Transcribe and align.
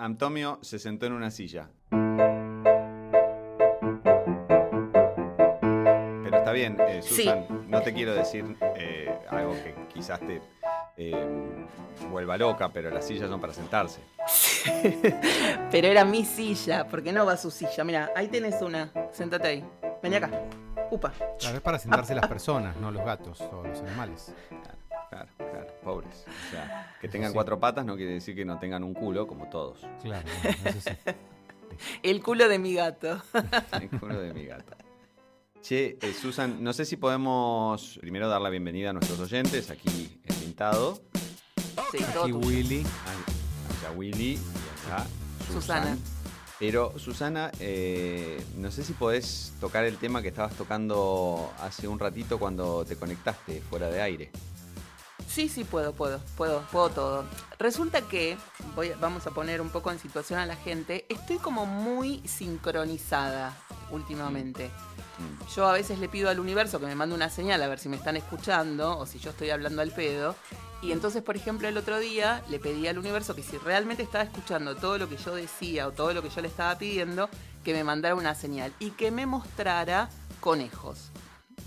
Antonio 0.00 0.58
se 0.62 0.78
sentó 0.78 1.04
en 1.04 1.12
una 1.12 1.30
silla. 1.30 1.68
Pero 6.22 6.36
está 6.38 6.52
bien, 6.52 6.78
eh, 6.80 7.00
Sí. 7.02 7.24
Susan, 7.24 7.46
no 7.68 7.82
te 7.82 7.92
quiero 7.92 8.14
decir 8.14 8.56
eh, 8.76 9.14
algo 9.28 9.52
que 9.52 9.74
quizás 9.92 10.18
te 10.20 10.40
eh, 10.96 11.66
vuelva 12.10 12.38
loca, 12.38 12.70
pero 12.72 12.88
las 12.90 13.06
sillas 13.06 13.28
son 13.28 13.40
para 13.42 13.52
sentarse. 13.52 14.00
Pero 15.70 15.86
era 15.88 16.04
mi 16.04 16.24
silla, 16.24 16.86
porque 16.86 17.12
no 17.12 17.24
va 17.24 17.32
a 17.32 17.36
su 17.36 17.50
silla. 17.50 17.82
Mira, 17.84 18.10
ahí 18.14 18.28
tenés 18.28 18.60
una. 18.60 18.92
Sentate 19.10 19.48
ahí. 19.48 19.64
Vení 20.02 20.16
acá. 20.16 20.30
Upa. 20.90 21.12
Claro, 21.38 21.56
es 21.56 21.62
para 21.62 21.78
sentarse 21.78 22.14
las 22.14 22.26
personas, 22.26 22.76
no 22.76 22.90
los 22.90 23.02
gatos 23.04 23.40
o 23.40 23.62
los 23.62 23.80
animales. 23.80 24.34
Claro, 24.48 24.78
claro, 25.08 25.28
claro, 25.50 25.66
pobres. 25.82 26.24
O 26.26 26.50
sea, 26.50 26.96
que 27.00 27.08
tengan 27.08 27.30
sí. 27.30 27.34
cuatro 27.34 27.58
patas 27.60 27.84
no 27.84 27.96
quiere 27.96 28.12
decir 28.12 28.34
que 28.34 28.44
no 28.44 28.58
tengan 28.58 28.84
un 28.84 28.94
culo 28.94 29.26
como 29.26 29.48
todos. 29.48 29.86
Claro, 30.02 30.26
eso 30.64 30.80
sí. 30.80 30.90
El 32.02 32.22
culo 32.22 32.48
de 32.48 32.58
mi 32.58 32.74
gato. 32.74 33.22
El 33.72 33.88
culo 33.98 34.20
de 34.20 34.32
mi 34.32 34.44
gata. 34.46 34.76
Che, 35.62 35.98
eh, 36.00 36.12
Susan, 36.14 36.62
no 36.64 36.72
sé 36.72 36.84
si 36.84 36.96
podemos 36.96 37.98
primero 38.00 38.28
dar 38.28 38.40
la 38.40 38.48
bienvenida 38.48 38.90
a 38.90 38.92
nuestros 38.94 39.20
oyentes, 39.20 39.70
aquí 39.70 40.20
el 40.24 40.34
pintado, 40.36 41.00
Sí, 41.92 41.98
Aquí. 42.04 42.32
Willy. 42.32 42.80
allá 42.80 43.92
Willy 43.96 44.32
y 44.34 44.86
acá 44.86 45.06
Susana. 45.52 45.96
Susan. 45.96 45.98
Pero 46.58 46.98
Susana, 46.98 47.50
eh, 47.58 48.42
no 48.58 48.70
sé 48.70 48.84
si 48.84 48.92
podés 48.92 49.54
tocar 49.60 49.84
el 49.84 49.96
tema 49.96 50.20
que 50.20 50.28
estabas 50.28 50.52
tocando 50.54 51.50
hace 51.58 51.88
un 51.88 51.98
ratito 51.98 52.38
cuando 52.38 52.84
te 52.84 52.96
conectaste 52.96 53.60
fuera 53.62 53.88
de 53.88 54.02
aire. 54.02 54.30
Sí, 55.30 55.48
sí, 55.48 55.62
puedo, 55.62 55.92
puedo, 55.92 56.20
puedo, 56.36 56.62
puedo 56.72 56.90
todo. 56.90 57.24
Resulta 57.56 58.02
que, 58.02 58.36
voy, 58.74 58.90
vamos 59.00 59.28
a 59.28 59.30
poner 59.30 59.60
un 59.60 59.70
poco 59.70 59.92
en 59.92 60.00
situación 60.00 60.40
a 60.40 60.46
la 60.46 60.56
gente, 60.56 61.06
estoy 61.08 61.36
como 61.38 61.66
muy 61.66 62.20
sincronizada 62.26 63.56
últimamente. 63.92 64.66
Mm. 64.66 65.54
Yo 65.54 65.68
a 65.68 65.72
veces 65.72 66.00
le 66.00 66.08
pido 66.08 66.30
al 66.30 66.40
universo 66.40 66.80
que 66.80 66.86
me 66.86 66.96
mande 66.96 67.14
una 67.14 67.30
señal 67.30 67.62
a 67.62 67.68
ver 67.68 67.78
si 67.78 67.88
me 67.88 67.96
están 67.96 68.16
escuchando 68.16 68.98
o 68.98 69.06
si 69.06 69.20
yo 69.20 69.30
estoy 69.30 69.50
hablando 69.50 69.82
al 69.82 69.92
pedo. 69.92 70.34
Y 70.82 70.90
entonces, 70.90 71.22
por 71.22 71.36
ejemplo, 71.36 71.68
el 71.68 71.76
otro 71.76 72.00
día 72.00 72.42
le 72.48 72.58
pedí 72.58 72.88
al 72.88 72.98
universo 72.98 73.36
que 73.36 73.44
si 73.44 73.56
realmente 73.58 74.02
estaba 74.02 74.24
escuchando 74.24 74.74
todo 74.74 74.98
lo 74.98 75.08
que 75.08 75.16
yo 75.16 75.36
decía 75.36 75.86
o 75.86 75.92
todo 75.92 76.12
lo 76.12 76.22
que 76.22 76.30
yo 76.30 76.40
le 76.40 76.48
estaba 76.48 76.76
pidiendo, 76.76 77.28
que 77.62 77.72
me 77.72 77.84
mandara 77.84 78.16
una 78.16 78.34
señal 78.34 78.72
y 78.80 78.90
que 78.90 79.12
me 79.12 79.26
mostrara 79.26 80.08
conejos. 80.40 81.12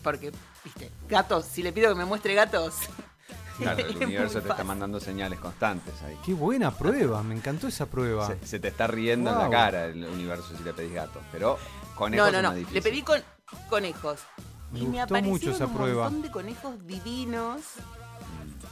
Porque, 0.04 0.34
viste, 0.66 0.92
gatos, 1.08 1.46
si 1.46 1.64
le 1.64 1.72
pido 1.72 1.88
que 1.88 1.96
me 1.96 2.04
muestre 2.04 2.34
gatos. 2.34 2.74
Claro, 3.58 3.80
el 3.86 3.98
universo 4.04 4.42
te 4.42 4.50
está 4.50 4.64
mandando 4.64 5.00
señales 5.00 5.40
constantes 5.40 5.94
ahí. 6.04 6.18
Qué 6.26 6.34
buena 6.34 6.72
prueba, 6.72 7.22
me 7.24 7.36
encantó 7.36 7.68
esa 7.68 7.86
prueba. 7.86 8.28
Se, 8.28 8.46
se 8.46 8.60
te 8.60 8.70
está 8.70 8.88
riendo 8.88 9.32
en 9.32 9.38
la 9.38 9.50
cara 9.50 9.86
el 9.86 10.04
universo 10.06 10.56
si 10.58 10.64
le 10.64 10.74
pedís 10.74 10.94
gatos, 10.94 11.22
pero 11.32 11.58
conejos 11.96 12.32
No, 12.32 12.42
no, 12.42 12.54
es 12.54 12.64
no. 12.66 12.72
Le 12.72 12.82
pedí 12.82 13.02
con 13.02 13.22
conejos. 13.70 14.20
Me 14.72 14.80
y 14.80 14.88
me 14.88 15.02
gustó 15.02 15.14
mucho 15.16 15.16
aparecieron 15.18 15.56
esa 15.56 15.66
un 15.68 15.74
prueba. 15.74 16.04
montón 16.06 16.22
de 16.24 16.32
conejos 16.32 16.88
divinos. 16.88 17.62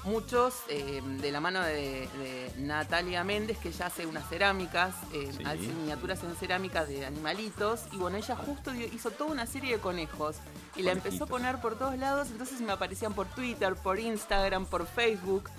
Muchos 0.03 0.55
eh, 0.67 0.99
de 1.03 1.31
la 1.31 1.39
mano 1.39 1.61
de, 1.61 2.07
de 2.17 2.53
Natalia 2.57 3.23
Méndez, 3.23 3.59
que 3.59 3.69
ella 3.69 3.85
hace 3.85 4.07
unas 4.07 4.27
cerámicas, 4.27 4.95
eh, 5.13 5.31
Sí. 5.37 5.43
hace 5.45 5.57
miniaturas 5.59 6.23
en 6.23 6.35
cerámica 6.35 6.85
de 6.85 7.05
animalitos. 7.05 7.81
Y 7.91 7.97
bueno, 7.97 8.17
ella 8.17 8.35
justo 8.35 8.71
dio- 8.71 8.87
hizo 8.87 9.11
toda 9.11 9.31
una 9.31 9.45
serie 9.45 9.75
de 9.75 9.79
conejos. 9.81 10.37
Y 10.75 10.81
la 10.81 10.91
empezó 10.93 11.25
a 11.25 11.27
poner 11.27 11.61
por 11.61 11.77
todos 11.77 11.95
lados. 11.99 12.29
Entonces 12.31 12.59
me 12.61 12.71
aparecían 12.71 13.13
por 13.13 13.27
Twitter, 13.27 13.75
por 13.75 13.99
Instagram, 13.99 14.65
por 14.65 14.87
Facebook. 14.87 15.49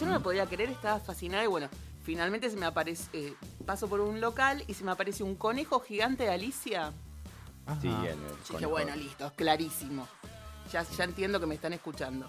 Yo 0.00 0.06
no 0.06 0.12
lo 0.14 0.22
podía 0.22 0.46
creer, 0.46 0.70
estaba 0.70 0.98
fascinada. 0.98 1.44
Y 1.44 1.46
bueno, 1.46 1.68
finalmente 2.02 2.50
se 2.50 2.56
me 2.56 2.66
aparece, 2.66 3.04
eh, 3.12 3.34
paso 3.64 3.86
por 3.86 4.00
un 4.00 4.20
local 4.20 4.64
y 4.66 4.74
se 4.74 4.82
me 4.82 4.90
aparece 4.90 5.22
un 5.22 5.36
conejo 5.36 5.78
gigante 5.78 6.24
de 6.24 6.30
Alicia. 6.30 6.92
Ajá. 7.66 7.80
Sí, 7.80 7.86
el, 7.88 8.06
el 8.06 8.16
Yo 8.16 8.54
dije, 8.54 8.66
bueno, 8.66 8.96
listo, 8.96 9.26
es 9.26 9.32
clarísimo. 9.32 10.08
Ya, 10.72 10.82
ya 10.82 11.04
entiendo 11.04 11.38
que 11.38 11.46
me 11.46 11.54
están 11.54 11.74
escuchando. 11.74 12.28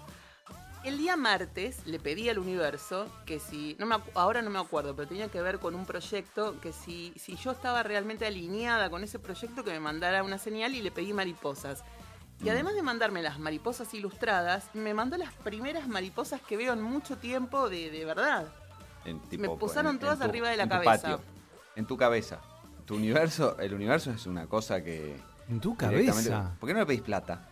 El 0.86 0.98
día 0.98 1.16
martes 1.16 1.84
le 1.84 1.98
pedí 1.98 2.28
al 2.28 2.38
universo 2.38 3.08
que 3.26 3.40
si, 3.40 3.74
no 3.80 3.86
me, 3.86 3.96
acu- 3.96 4.10
ahora 4.14 4.40
no 4.40 4.50
me 4.50 4.60
acuerdo, 4.60 4.94
pero 4.94 5.08
tenía 5.08 5.26
que 5.28 5.42
ver 5.42 5.58
con 5.58 5.74
un 5.74 5.84
proyecto, 5.84 6.60
que 6.60 6.72
si, 6.72 7.12
si 7.16 7.34
yo 7.36 7.50
estaba 7.50 7.82
realmente 7.82 8.24
alineada 8.24 8.88
con 8.88 9.02
ese 9.02 9.18
proyecto, 9.18 9.64
que 9.64 9.72
me 9.72 9.80
mandara 9.80 10.22
una 10.22 10.38
señal 10.38 10.76
y 10.76 10.82
le 10.82 10.92
pedí 10.92 11.12
mariposas. 11.12 11.82
Mm. 12.40 12.46
Y 12.46 12.50
además 12.50 12.74
de 12.74 12.82
mandarme 12.82 13.20
las 13.20 13.40
mariposas 13.40 13.92
ilustradas, 13.94 14.70
me 14.74 14.94
mandó 14.94 15.16
las 15.16 15.32
primeras 15.34 15.88
mariposas 15.88 16.40
que 16.40 16.56
veo 16.56 16.72
en 16.72 16.82
mucho 16.82 17.16
tiempo 17.18 17.68
de, 17.68 17.90
de 17.90 18.04
verdad. 18.04 18.46
En 19.04 19.20
Me 19.40 19.48
pusaron 19.48 19.98
todas 19.98 20.20
arriba 20.20 20.50
de 20.50 20.56
la 20.56 20.62
en 20.64 20.68
tu 20.68 20.74
cabeza. 20.76 20.92
patio, 21.02 21.20
en 21.74 21.86
tu 21.86 21.96
cabeza. 21.96 22.40
Tu 22.84 22.94
universo, 22.94 23.58
el 23.58 23.74
universo 23.74 24.12
es 24.12 24.24
una 24.26 24.46
cosa 24.46 24.84
que. 24.84 25.16
En 25.48 25.60
tu 25.60 25.76
cabeza. 25.76 26.54
¿Por 26.60 26.68
qué 26.68 26.74
no 26.74 26.80
le 26.80 26.86
pedís 26.86 27.02
plata? 27.02 27.48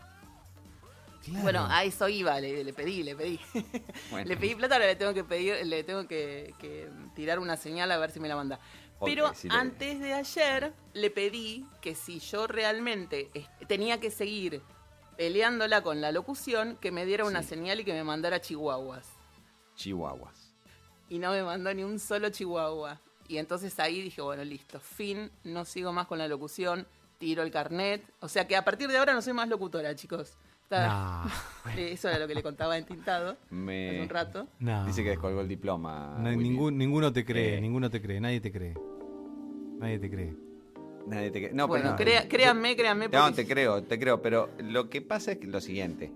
Claro. 1.25 1.43
Bueno, 1.43 1.67
a 1.71 1.85
eso 1.85 2.09
iba, 2.09 2.39
le, 2.41 2.63
le 2.65 2.73
pedí, 2.73 3.03
le 3.03 3.15
pedí. 3.17 3.41
Bueno. 4.11 4.29
Le 4.29 4.37
pedí 4.37 4.55
plata, 4.55 4.75
ahora 4.75 4.87
le 4.87 4.97
tengo 4.97 5.15
que 5.15 5.25
pedir, 5.25 5.65
le 5.67 5.83
tengo 5.85 6.07
que, 6.07 6.55
que 6.59 6.89
tirar 7.15 7.39
una 7.39 7.57
señal 7.57 7.91
a 7.93 7.99
ver 7.99 8.11
si 8.11 8.21
me 8.21 8.29
la 8.29 8.37
manda. 8.37 8.59
Pero 9.05 9.33
le- 9.43 9.51
antes 9.51 10.01
de 10.01 10.13
ayer 10.15 10.73
le 10.93 11.11
pedí 11.11 11.67
que 11.81 11.95
si 11.95 12.19
yo 12.21 12.47
realmente 12.47 13.31
tenía 13.67 13.99
que 14.01 14.11
seguir 14.11 14.63
peleándola 15.17 15.83
con 15.83 16.01
la 16.01 16.13
locución, 16.13 16.77
que 16.81 16.91
me 16.91 17.05
diera 17.07 17.25
una 17.25 17.43
Sí. 17.43 17.51
señal 17.51 17.81
y 17.81 17.85
que 17.85 17.93
me 17.93 18.05
mandara 18.05 18.41
chihuahuas. 18.41 19.07
Chihuahuas. 19.77 20.53
Y 21.09 21.19
no 21.19 21.31
me 21.33 21.43
mandó 21.43 21.73
ni 21.75 21.85
un 21.85 21.99
solo 21.99 22.29
chihuahua. 22.31 23.01
Y 23.29 23.39
entonces 23.39 23.79
ahí 23.81 24.01
dije, 24.03 24.21
bueno, 24.23 24.45
listo, 24.45 24.79
fin, 24.81 25.31
no 25.45 25.65
sigo 25.65 25.93
más 25.93 26.07
con 26.07 26.19
la 26.19 26.29
locución, 26.29 26.87
tiro 27.19 27.43
el 27.43 27.51
carnet. 27.51 28.05
O 28.21 28.29
sea 28.29 28.47
que 28.47 28.57
a 28.57 28.65
partir 28.65 28.89
de 28.89 28.99
ahora 28.99 29.15
no 29.15 29.23
soy 29.23 29.33
más 29.33 29.49
locutora, 29.49 29.95
chicos. 29.95 30.37
Nah, 30.71 31.27
Eso 31.79 32.09
era 32.09 32.19
lo 32.19 32.27
que 32.27 32.35
le 32.35 32.43
contaba 32.43 32.77
en 32.77 32.85
Tintado 32.85 33.37
hace 33.51 34.01
un 34.03 34.09
rato. 34.09 34.49
nah. 34.61 34.85
Dice 34.87 35.03
que 35.05 35.11
descolgó 35.11 35.41
el 35.41 35.49
diploma. 35.49 36.17
No, 36.19 36.31
ningún- 36.33 36.77
ninguno 36.77 37.13
te 37.13 37.25
cree, 37.25 37.59
Eh. 37.59 37.61
ninguno 37.61 37.91
te 37.91 38.01
cree, 38.01 38.21
nadie 38.21 38.41
te 38.41 38.51
cree. 38.51 38.75
Nadie 39.79 39.99
te 39.99 40.11
cree. 40.11 40.35
Nadie 41.07 41.31
te 41.31 41.41
cree. 41.41 41.53
No, 41.53 41.69
bueno, 41.69 41.95
pero- 41.97 42.11
crea- 42.11 42.29
créanme, 42.29 42.75
créanme. 42.77 43.09
No, 43.09 43.33
te 43.33 43.47
creo, 43.47 43.83
te 43.83 43.99
creo, 43.99 44.23
pero 44.23 44.51
lo 44.59 44.89
que 44.89 45.03
pasa 45.03 45.33
es 45.33 45.45
lo 45.45 45.61
siguiente. 45.61 46.13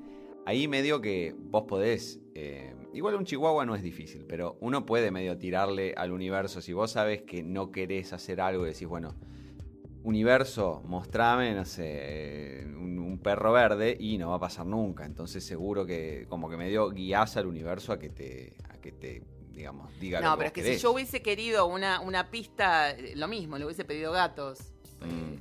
Ahí 0.47 0.67
medio 0.67 1.01
que 1.01 1.35
vos 1.39 1.65
podés. 1.69 2.21
eh, 2.41 2.73
igual 2.95 3.17
un 3.17 3.25
chihuahua 3.25 3.67
no 3.67 3.75
es 3.75 3.83
difícil, 3.83 4.25
pero 4.29 4.57
uno 4.61 4.87
puede 4.87 5.11
medio 5.11 5.37
tirarle 5.37 5.93
al 5.97 6.13
universo. 6.13 6.61
Si 6.63 6.73
vos 6.73 6.93
sabes 6.93 7.23
que 7.23 7.43
no 7.43 7.73
querés 7.73 8.13
hacer 8.13 8.41
algo 8.41 8.65
y 8.65 8.69
decís, 8.69 8.87
bueno, 8.87 9.15
universo, 10.05 10.83
mostrame, 10.87 11.55
no 11.55 11.65
sé, 11.65 12.65
un, 12.67 12.99
un 12.99 13.19
perro 13.19 13.53
verde 13.53 13.97
y 13.99 14.17
no 14.19 14.31
va 14.31 14.37
a 14.37 14.41
pasar 14.41 14.67
nunca. 14.67 15.05
Entonces 15.05 15.45
seguro 15.45 15.85
que 15.87 16.27
como 16.29 16.49
que 16.49 16.57
medio 16.57 16.91
guías 16.91 17.37
al 17.37 17.47
universo 17.47 17.93
a 17.93 17.99
que 17.99 18.09
te, 18.09 18.55
a 18.69 18.79
que 18.79 18.93
te 18.93 19.23
digamos, 19.53 19.91
diga 19.99 20.21
lo 20.21 20.27
No, 20.27 20.33
que 20.33 20.39
pero 20.39 20.47
es 20.49 20.53
que 20.53 20.63
querés. 20.63 20.77
si 20.77 20.79
yo 20.79 20.93
hubiese 20.93 21.21
querido 21.21 21.67
una, 21.67 22.01
una 22.01 22.31
pista, 22.31 22.95
lo 23.17 23.27
mismo, 23.27 23.59
le 23.59 23.65
hubiese 23.65 23.85
pedido 23.85 24.13
gatos. 24.13 24.61
Eh, 25.03 25.39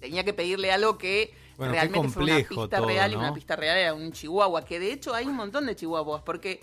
Tenía 0.00 0.24
que 0.24 0.32
pedirle 0.32 0.72
algo 0.72 0.96
que 0.96 1.34
Bueno, 1.58 1.74
realmente 1.74 2.08
fuera 2.08 2.32
una 2.32 2.42
complejo 2.44 2.62
pista 2.62 2.78
todo, 2.78 2.86
real 2.86 3.12
y 3.12 3.16
una 3.16 3.34
pista 3.34 3.54
real 3.56 3.76
era 3.76 3.92
un 3.94 4.12
chihuahua, 4.12 4.64
que 4.64 4.80
de 4.80 4.92
hecho 4.92 5.12
hay 5.14 5.26
un 5.26 5.36
montón 5.36 5.66
de 5.66 5.76
chihuahuas, 5.76 6.22
porque 6.22 6.60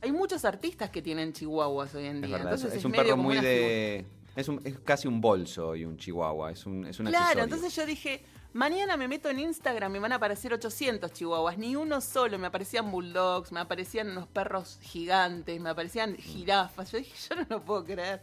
hay 0.00 0.10
muchos 0.10 0.44
artistas 0.44 0.90
que 0.90 1.00
tienen 1.00 1.32
chihuahuas 1.32 1.94
hoy 1.94 2.06
en 2.06 2.16
Es 2.16 2.22
día. 2.22 2.38
verdad, 2.38 2.52
entonces 2.54 2.72
es, 2.72 2.78
es, 2.78 2.84
un 2.84 2.90
medio 2.90 3.04
perro 3.04 3.16
muy 3.16 3.36
de... 3.38 4.04
Es, 4.36 4.48
un- 4.48 4.60
es 4.64 4.78
casi 4.80 5.06
un 5.08 5.20
bolso 5.20 5.76
y 5.76 5.84
un 5.84 5.96
chihuahua, 5.96 6.50
es 6.50 6.66
un, 6.66 6.86
es 6.86 6.98
un 6.98 7.06
Claro, 7.06 7.22
accesorio. 7.24 7.44
entonces 7.44 7.76
yo 7.76 7.86
dije, 7.86 8.24
mañana 8.52 8.96
me 8.96 9.06
meto 9.06 9.28
en 9.30 9.38
Instagram, 9.38 9.92
me 9.92 9.98
van 10.00 10.12
a 10.12 10.16
aparecer 10.16 10.52
800 10.52 11.12
chihuahuas, 11.12 11.56
ni 11.56 11.76
uno 11.76 12.00
solo, 12.00 12.38
me 12.38 12.48
aparecían 12.48 12.90
bulldogs, 12.90 13.52
me 13.52 13.60
aparecían 13.60 14.10
unos 14.10 14.26
perros 14.26 14.78
gigantes, 14.82 15.60
me 15.60 15.70
aparecían 15.70 16.16
jirafas, 16.16 16.90
yo 16.90 16.98
dije, 16.98 17.14
yo 17.30 17.36
no 17.36 17.46
lo 17.48 17.62
puedo 17.62 17.84
creer. 17.84 18.20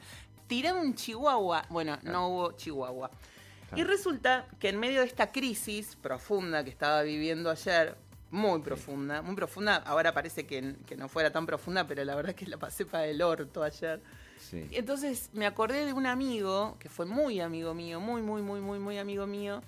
Tiré 0.48 0.74
un 0.74 0.96
chihuahua, 0.96 1.66
bueno, 1.70 1.98
no 2.04 2.28
hubo 2.28 2.52
chihuahua. 2.54 3.10
Y 3.74 3.84
resulta 3.86 4.48
que 4.60 4.68
en 4.68 4.78
medio 4.82 5.00
de 5.00 5.06
esta 5.06 5.32
crisis 5.32 5.96
profunda 5.96 6.62
que 6.66 6.70
estaba 6.70 7.04
viviendo 7.04 7.50
ayer, 7.50 7.96
muy 8.32 8.60
profunda, 8.60 9.22
muy 9.22 9.34
profunda, 9.36 9.78
ahora 9.78 10.14
parece 10.14 10.46
que, 10.46 10.76
que 10.86 10.98
no 10.98 11.08
fuera 11.08 11.32
tan 11.32 11.46
profunda, 11.46 11.88
pero 11.88 12.04
la 12.04 12.16
verdad 12.16 12.32
es 12.32 12.36
que 12.36 12.48
la 12.48 12.58
pasé 12.58 12.86
para 12.86 13.06
el 13.08 13.22
orto 13.22 13.64
ayer. 13.64 14.02
Sí. 14.50 14.68
Entonces 14.72 15.30
me 15.34 15.46
acordé 15.46 15.86
de 15.86 15.94
un 15.94 16.06
amigo, 16.06 16.76
que 16.80 16.90
fue 16.90 17.06
muy 17.06 17.40
amigo 17.40 17.74
mío, 17.74 18.00
muy, 18.00 18.22
muy, 18.22 18.42
muy, 18.42 18.60
muy, 18.60 18.80
muy 18.80 18.98
amigo 18.98 19.26
mío, 19.28 19.62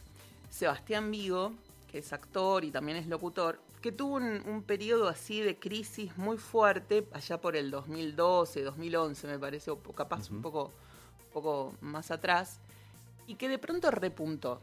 Sebastián 0.49 1.09
Vigo, 1.11 1.53
que 1.91 1.99
es 1.99 2.11
actor 2.11 2.63
y 2.65 2.71
también 2.71 2.97
es 2.97 3.07
locutor, 3.07 3.59
que 3.81 3.91
tuvo 3.91 4.15
un, 4.15 4.41
un 4.47 4.63
periodo 4.63 5.07
así 5.07 5.41
de 5.41 5.57
crisis 5.57 6.17
muy 6.17 6.37
fuerte, 6.37 7.07
allá 7.13 7.39
por 7.39 7.55
el 7.55 7.69
2012, 7.71 8.63
2011 8.63 9.27
me 9.27 9.39
parece, 9.39 9.71
o 9.71 9.77
capaz 9.77 10.29
un, 10.29 10.41
poco, 10.41 10.65
un 11.27 11.33
poco 11.33 11.73
más 11.81 12.11
atrás, 12.11 12.59
y 13.27 13.35
que 13.35 13.47
de 13.47 13.57
pronto 13.59 13.91
repuntó. 13.91 14.59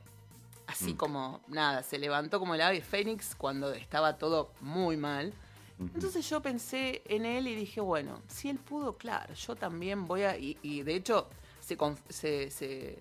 Así 0.66 0.94
Mm. 0.94 0.96
como, 0.96 1.40
nada, 1.48 1.82
se 1.82 1.98
levantó 1.98 2.38
como 2.38 2.54
el 2.54 2.60
ave 2.60 2.80
fénix 2.80 3.34
cuando 3.34 3.72
estaba 3.72 4.18
todo 4.18 4.50
muy 4.60 4.96
mal. 4.96 5.32
Entonces 5.94 6.28
yo 6.28 6.40
pensé 6.42 7.02
en 7.06 7.24
él 7.24 7.48
y 7.48 7.54
dije, 7.54 7.80
bueno, 7.80 8.20
si 8.28 8.50
él 8.50 8.58
pudo, 8.58 8.96
claro, 8.96 9.32
yo 9.34 9.56
también 9.56 10.06
voy 10.06 10.22
a... 10.22 10.36
Y, 10.36 10.58
y 10.62 10.82
de 10.82 10.94
hecho 10.94 11.28
se, 11.60 11.76
se, 12.08 12.50
se- 12.50 12.98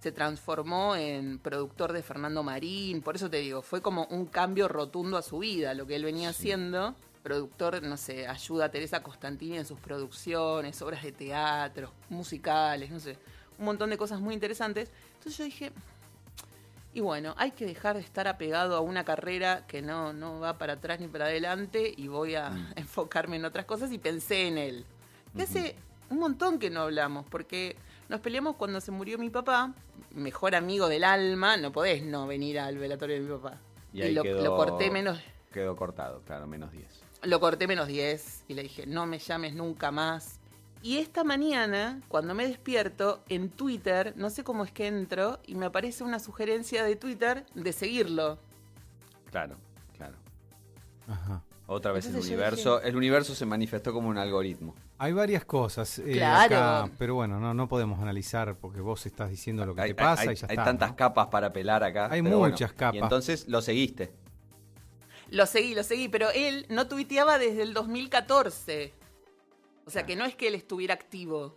se 0.00 0.12
transformó 0.12 0.94
en 0.96 1.38
productor 1.38 1.92
de 1.92 2.02
Fernando 2.02 2.42
Marín. 2.42 3.00
Por 3.02 3.16
eso 3.16 3.30
te 3.30 3.38
digo, 3.38 3.62
fue 3.62 3.80
como 3.80 4.06
un 4.10 4.26
cambio 4.26 4.68
rotundo 4.68 5.16
a 5.16 5.22
su 5.22 5.38
vida, 5.38 5.74
lo 5.74 5.86
que 5.86 5.96
él 5.96 6.04
venía 6.04 6.30
haciendo. 6.30 6.94
Productor, 7.22 7.82
no 7.82 7.96
sé, 7.96 8.28
ayuda 8.28 8.66
a 8.66 8.70
Teresa 8.70 9.02
Costantini 9.02 9.56
en 9.58 9.66
sus 9.66 9.80
producciones, 9.80 10.80
obras 10.82 11.02
de 11.02 11.10
teatro, 11.12 11.92
musicales, 12.08 12.90
no 12.90 13.00
sé, 13.00 13.18
un 13.58 13.64
montón 13.64 13.90
de 13.90 13.98
cosas 13.98 14.20
muy 14.20 14.32
interesantes. 14.34 14.90
Entonces 15.14 15.36
yo 15.38 15.44
dije, 15.44 15.72
y 16.96 17.00
bueno, 17.00 17.34
hay 17.36 17.50
que 17.50 17.66
dejar 17.66 17.96
de 17.96 18.00
estar 18.02 18.26
apegado 18.26 18.74
a 18.76 18.80
una 18.80 19.04
carrera 19.04 19.66
que 19.66 19.82
no, 19.82 20.12
no 20.14 20.40
va 20.40 20.56
para 20.56 20.74
atrás 20.74 20.98
ni 20.98 21.08
para 21.08 21.26
adelante 21.26 21.92
y 21.96 22.08
voy 22.08 22.34
a 22.34 22.48
Mm. 22.50 22.72
enfocarme 22.76 23.36
en 23.36 23.44
otras 23.44 23.66
cosas 23.66 23.92
y 23.92 23.98
pensé 23.98 24.48
en 24.48 24.56
él. 24.58 24.84
Que 25.36 25.42
hace 25.42 25.76
un 26.08 26.18
montón 26.18 26.58
que 26.58 26.70
no 26.70 26.80
hablamos, 26.80 27.26
porque 27.28 27.76
nos 28.08 28.20
peleamos 28.20 28.56
cuando 28.56 28.80
se 28.80 28.90
murió 28.92 29.18
mi 29.18 29.28
papá, 29.28 29.74
mejor 30.12 30.54
amigo 30.54 30.88
del 30.88 31.04
alma, 31.04 31.58
no 31.58 31.70
podés 31.72 32.02
no 32.02 32.26
venir 32.26 32.58
al 32.58 32.78
velatorio 32.78 33.16
de 33.16 33.20
mi 33.20 33.28
papá. 33.30 33.58
Y 33.92 34.00
ahí 34.02 34.12
lo, 34.14 34.22
quedó- 34.22 34.42
lo 34.42 34.56
corté 34.56 34.90
menos, 34.90 35.20
Quedó 35.52 35.76
cortado, 35.76 36.22
claro, 36.22 36.46
menos 36.46 36.72
10. 36.72 36.86
lo 37.24 37.40
corté 37.40 37.66
menos 37.66 37.88
10 37.88 38.44
y 38.48 38.54
le 38.54 38.62
dije, 38.62 38.86
no 38.86 39.04
me 39.06 39.18
llames 39.18 39.54
nunca 39.54 39.90
más. 39.90 40.35
Y 40.86 40.98
esta 40.98 41.24
mañana, 41.24 42.00
cuando 42.06 42.32
me 42.32 42.46
despierto, 42.46 43.24
en 43.28 43.50
Twitter, 43.50 44.12
no 44.16 44.30
sé 44.30 44.44
cómo 44.44 44.62
es 44.64 44.70
que 44.70 44.86
entro, 44.86 45.40
y 45.44 45.56
me 45.56 45.66
aparece 45.66 46.04
una 46.04 46.20
sugerencia 46.20 46.84
de 46.84 46.94
Twitter 46.94 47.44
de 47.56 47.72
seguirlo. 47.72 48.38
Claro, 49.32 49.56
claro. 49.96 50.14
Ajá. 51.08 51.42
Otra 51.66 51.90
vez 51.90 52.04
el 52.04 52.10
Entonces 52.10 52.30
universo, 52.30 52.80
el 52.82 52.94
universo 52.94 53.34
se 53.34 53.44
manifestó 53.44 53.92
como 53.92 54.08
un 54.08 54.16
algoritmo. 54.16 54.76
Hay 54.98 55.12
varias 55.12 55.44
cosas 55.44 55.98
eh, 55.98 56.12
Claro. 56.12 56.54
acá, 56.56 56.90
pero 56.96 57.16
bueno, 57.16 57.40
no, 57.40 57.52
no 57.52 57.66
podemos 57.68 57.98
analizar 58.00 58.54
porque 58.54 58.80
vos 58.80 59.04
estás 59.06 59.28
diciendo 59.28 59.66
lo 59.66 59.74
que 59.74 59.80
hay, 59.80 59.88
te 59.90 59.94
pasa 59.96 60.22
hay- 60.22 60.28
y 60.28 60.34
ya 60.36 60.46
hay 60.48 60.54
está. 60.54 60.64
tantas 60.66 60.90
¿no? 60.90 60.96
capas 60.96 61.26
para 61.26 61.52
pelar 61.52 61.82
acá. 61.82 62.06
Hay 62.12 62.20
bueno. 62.20 62.38
muchas 62.38 62.72
capas. 62.72 62.94
Y 62.94 62.98
entonces 62.98 63.48
lo 63.48 63.60
seguiste. 63.60 64.12
Lo 65.30 65.46
seguí, 65.46 65.74
lo 65.74 65.82
seguí, 65.82 66.06
pero 66.08 66.30
él 66.30 66.64
no 66.70 66.86
tuiteaba 66.86 67.38
desde 67.40 67.62
el 67.62 67.74
2014. 67.74 68.92
O 69.86 69.90
sea 69.90 70.02
Claro. 70.02 70.06
que 70.06 70.16
no 70.16 70.24
es 70.26 70.34
que 70.36 70.48
él 70.48 70.54
estuviera 70.54 70.94
activo. 70.94 71.56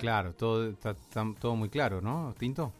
Claro, 0.00 0.34
todo 0.34 0.68
está, 0.68 0.90
está 0.90 1.24
todo 1.40 1.54
muy 1.54 1.68
claro, 1.68 2.00
¿no, 2.00 2.34
Tinto? 2.38 2.72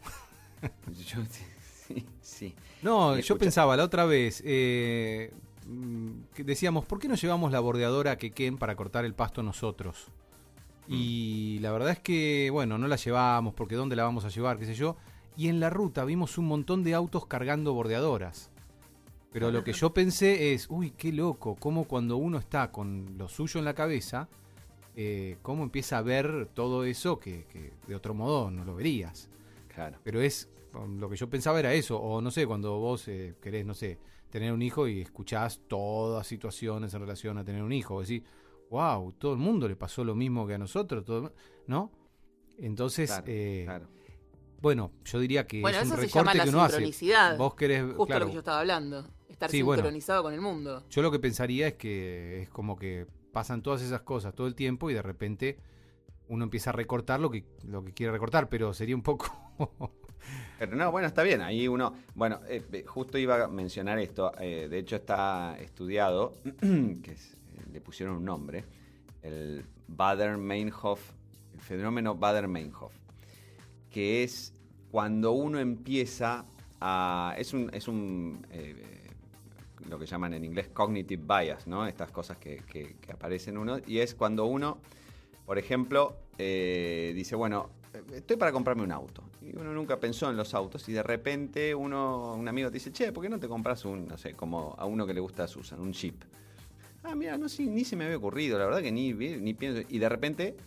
Yo- 1.05 1.23
sí, 1.29 2.05
sí. 2.21 2.55
No, 2.81 3.09
Me 3.11 3.15
yo 3.15 3.19
escucha- 3.19 3.39
pensaba 3.39 3.77
la 3.77 3.83
otra 3.85 4.05
vez, 4.05 4.43
eh, 4.45 5.31
mm, 5.65 6.09
que 6.33 6.43
decíamos, 6.43 6.83
¿por 6.85 6.99
qué 6.99 7.07
no 7.07 7.15
llevamos 7.15 7.51
la 7.53 7.61
bordeadora 7.61 8.17
que 8.17 8.31
Ken 8.31 8.57
para 8.57 8.75
cortar 8.75 9.05
el 9.05 9.13
pasto 9.13 9.41
nosotros? 9.41 10.07
Mm. 10.87 10.93
Y 10.93 11.59
la 11.59 11.71
verdad 11.71 11.91
es 11.91 11.99
que, 11.99 12.49
bueno, 12.51 12.77
no 12.77 12.87
la 12.89 12.97
llevamos 12.97 13.53
porque 13.53 13.75
¿dónde 13.75 13.95
la 13.95 14.03
vamos 14.03 14.25
a 14.25 14.29
llevar? 14.29 14.57
¿Qué 14.59 14.65
sé 14.65 14.73
yo? 14.75 14.97
Y 15.37 15.47
en 15.47 15.61
la 15.61 15.69
ruta 15.69 16.03
vimos 16.03 16.37
un 16.37 16.45
montón 16.47 16.83
de 16.83 16.93
autos 16.93 17.25
cargando 17.25 17.73
bordeadoras. 17.73 18.49
Pero 19.31 19.51
lo 19.51 19.63
que 19.63 19.71
yo 19.73 19.93
pensé 19.93 20.53
es, 20.53 20.65
uy, 20.69 20.91
qué 20.91 21.13
loco, 21.13 21.55
cómo 21.59 21.83
cuando 21.85 22.17
uno 22.17 22.37
está 22.39 22.71
con 22.71 23.17
lo 23.17 23.29
suyo 23.29 23.59
en 23.59 23.65
la 23.65 23.75
cabeza, 23.75 24.27
eh, 24.99 25.37
cómo 25.43 25.61
empieza 25.63 25.99
a 25.99 26.01
ver 26.01 26.49
todo 26.53 26.83
eso 26.83 27.19
que, 27.19 27.45
que 27.45 27.71
de 27.87 27.95
otro 27.95 28.13
modo 28.15 28.49
no 28.51 28.65
lo 28.65 28.75
verías. 28.75 29.29
Claro. 29.73 29.99
Pero 30.03 30.19
es, 30.21 30.49
um, 30.73 30.97
lo 30.99 31.07
que 31.09 31.15
yo 31.15 31.29
pensaba 31.29 31.59
era 31.59 31.71
eso, 31.73 31.99
o 31.99 32.19
no 32.19 32.31
sé, 32.31 32.47
cuando 32.47 32.77
vos 32.79 33.07
eh, 33.07 33.35
querés, 33.39 33.63
no 33.65 33.75
sé, 33.75 33.99
tener 34.31 34.51
un 34.51 34.61
hijo 34.63 34.87
y 34.87 35.01
escuchás 35.01 35.61
todas 35.67 36.25
situaciones 36.25 36.93
en 36.95 36.99
relación 36.99 37.37
a 37.37 37.43
tener 37.45 37.61
un 37.61 37.71
hijo, 37.71 38.01
decís, 38.01 38.23
wow, 38.71 39.11
todo 39.13 39.33
el 39.33 39.37
mundo 39.39 39.67
le 39.67 39.75
pasó 39.75 40.03
lo 40.03 40.15
mismo 40.15 40.47
que 40.47 40.55
a 40.55 40.57
nosotros, 40.57 41.05
todo, 41.05 41.31
¿no? 41.67 41.91
Entonces, 42.57 43.09
Claro, 43.11 43.23
eh, 43.27 43.61
claro. 43.65 43.87
bueno, 44.61 44.91
yo 45.05 45.19
diría 45.19 45.45
que 45.45 45.61
Bueno, 45.61 45.77
es 45.77 45.83
un 45.85 45.93
eso 45.93 45.95
se 46.01 46.07
recorte 46.07 46.17
llama 46.19 46.33
la 46.33 46.43
que 46.43 46.49
uno 46.49 46.61
hace. 46.63 46.71
sincronicidad. 46.73 47.37
Vos 47.37 47.53
querés, 47.55 47.83
Justo 47.83 48.05
claro, 48.07 48.25
lo 48.25 48.27
que 48.29 48.33
yo 48.33 48.39
estaba 48.39 48.59
hablando. 48.61 49.07
Estar 49.29 49.51
Sí, 49.51 49.61
bueno. 49.61 49.83
sincronizado 49.83 50.23
con 50.23 50.33
el 50.33 50.41
mundo. 50.41 50.83
yo 50.89 51.01
lo 51.03 51.11
que 51.11 51.19
pensaría 51.19 51.67
es 51.67 51.73
que 51.75 52.41
es 52.41 52.49
como 52.49 52.75
que 52.75 53.05
pasan 53.37 53.61
todas 53.61 53.83
esas 53.83 54.01
cosas 54.01 54.33
todo 54.33 54.47
el 54.47 54.55
tiempo 54.55 54.89
y 54.89 54.95
de 54.95 55.03
repente 55.03 55.59
uno 56.27 56.43
empieza 56.43 56.71
a 56.71 56.73
recortar 56.73 57.19
lo 57.19 57.29
que, 57.29 57.45
lo 57.67 57.85
que 57.85 57.93
quiere 57.93 58.11
recortar, 58.11 58.49
pero 58.49 58.73
sería 58.73 58.95
un 58.95 59.03
poco... 59.03 59.27
Pero 60.57 60.75
no, 60.75 60.91
bueno, 60.91 61.07
está 61.07 61.21
bien. 61.21 61.41
Ahí 61.41 61.67
uno. 61.67 61.93
Bueno, 62.15 62.39
eh, 62.49 62.65
eh, 62.73 62.83
justo 62.87 63.19
iba 63.19 63.43
a 63.43 63.47
mencionar 63.47 63.99
esto. 63.99 64.31
eh, 64.39 64.67
de 64.67 64.79
hecho, 64.79 64.95
está 64.95 65.55
estudiado, 65.59 66.33
que 66.59 67.15
le 67.71 67.79
pusieron 67.79 68.17
un 68.17 68.25
nombre: 68.25 68.65
el 69.21 69.63
Bader-Meinhof, 69.87 71.11
el 71.53 71.61
fenómeno 71.61 72.15
Bader-Meinhof, 72.15 72.91
que 73.91 74.23
es 74.23 74.51
cuando 74.89 75.33
uno 75.33 75.59
empieza 75.59 76.43
a. 76.81 77.35
Es 77.37 77.53
un. 77.53 77.69
Es 77.71 77.87
un 77.87 78.45
lo 79.89 79.97
que 79.99 80.05
llaman 80.05 80.33
en 80.33 80.43
inglés 80.43 80.69
cognitive 80.73 81.23
bias, 81.25 81.67
¿no? 81.67 81.87
Estas 81.87 82.11
cosas 82.11 82.37
que, 82.37 82.57
que- 82.71 82.95
que 83.01 83.11
aparecen 83.11 83.57
uno. 83.57 83.77
Y 83.87 83.99
es 83.99 84.15
cuando 84.15 84.45
uno, 84.45 84.79
por 85.45 85.57
ejemplo, 85.57 86.17
eh, 86.37 87.13
dice, 87.15 87.35
bueno, 87.35 87.69
estoy 88.13 88.37
para 88.37 88.51
comprarme 88.51 88.83
un 88.83 88.91
auto. 88.91 89.23
Y 89.41 89.55
uno 89.55 89.71
nunca 89.73 89.97
pensó 89.99 90.29
en 90.29 90.35
los 90.37 90.53
autos 90.53 90.87
y 90.89 90.93
de 90.93 91.03
repente 91.03 91.73
uno, 91.73 92.33
un 92.35 92.47
amigo 92.47 92.69
te 92.69 92.75
dice, 92.75 92.91
che, 92.91 93.11
¿por 93.11 93.23
qué 93.23 93.29
no 93.29 93.39
te 93.39 93.47
compras 93.47 93.85
un, 93.85 94.07
no 94.07 94.17
sé, 94.17 94.33
como 94.33 94.75
a 94.77 94.85
uno 94.85 95.05
que 95.07 95.13
le 95.13 95.19
gusta 95.21 95.43
a 95.43 95.47
Susan, 95.47 95.79
un 95.79 95.93
Jeep? 95.93 96.15
Ah, 97.03 97.15
mira, 97.15 97.37
no, 97.37 97.47
sí, 97.47 97.67
ni 97.67 97.85
se 97.85 97.95
me 97.95 98.03
había 98.05 98.17
ocurrido, 98.17 98.59
la 98.59 98.65
verdad 98.65 98.81
que 98.81 98.91
ni, 98.91 99.13
ni 99.13 99.53
pienso. 99.53 99.81
Y 99.87 99.97
de 99.99 100.09
repente 100.09 100.57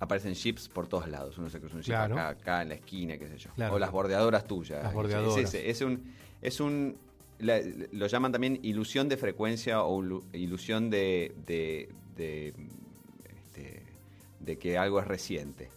aparecen 0.00 0.34
Jeeps 0.34 0.68
por 0.68 0.88
todos 0.88 1.08
lados. 1.08 1.38
Uno 1.38 1.48
se 1.48 1.60
cruza 1.60 1.76
un 1.76 1.82
Jeep 1.82 1.94
Claro. 1.94 2.14
acá, 2.14 2.28
acá, 2.30 2.62
en 2.62 2.70
la 2.70 2.74
esquina, 2.74 3.16
qué 3.16 3.28
sé 3.28 3.38
yo. 3.38 3.50
Claro. 3.54 3.74
O 3.74 3.78
las 3.78 3.92
bordeadoras 3.92 4.44
tuyas. 4.44 4.82
Las 4.82 4.92
bordeadoras. 4.92 5.36
Es, 5.36 5.54
ese, 5.54 5.70
es 5.70 5.80
un... 5.82 6.12
Es 6.42 6.58
un 6.60 6.98
la- 7.38 7.60
lo 7.92 8.06
llaman 8.06 8.32
también 8.32 8.58
ilusión 8.62 9.08
de 9.08 9.16
frecuencia 9.16 9.82
o 9.82 10.02
ilu- 10.02 10.24
ilusión 10.32 10.90
de, 10.90 11.34
de, 11.46 11.88
de, 12.16 12.54
este, 13.36 13.82
de 14.40 14.58
que 14.58 14.78
algo 14.78 15.00
es 15.00 15.06
reciente. 15.06 15.68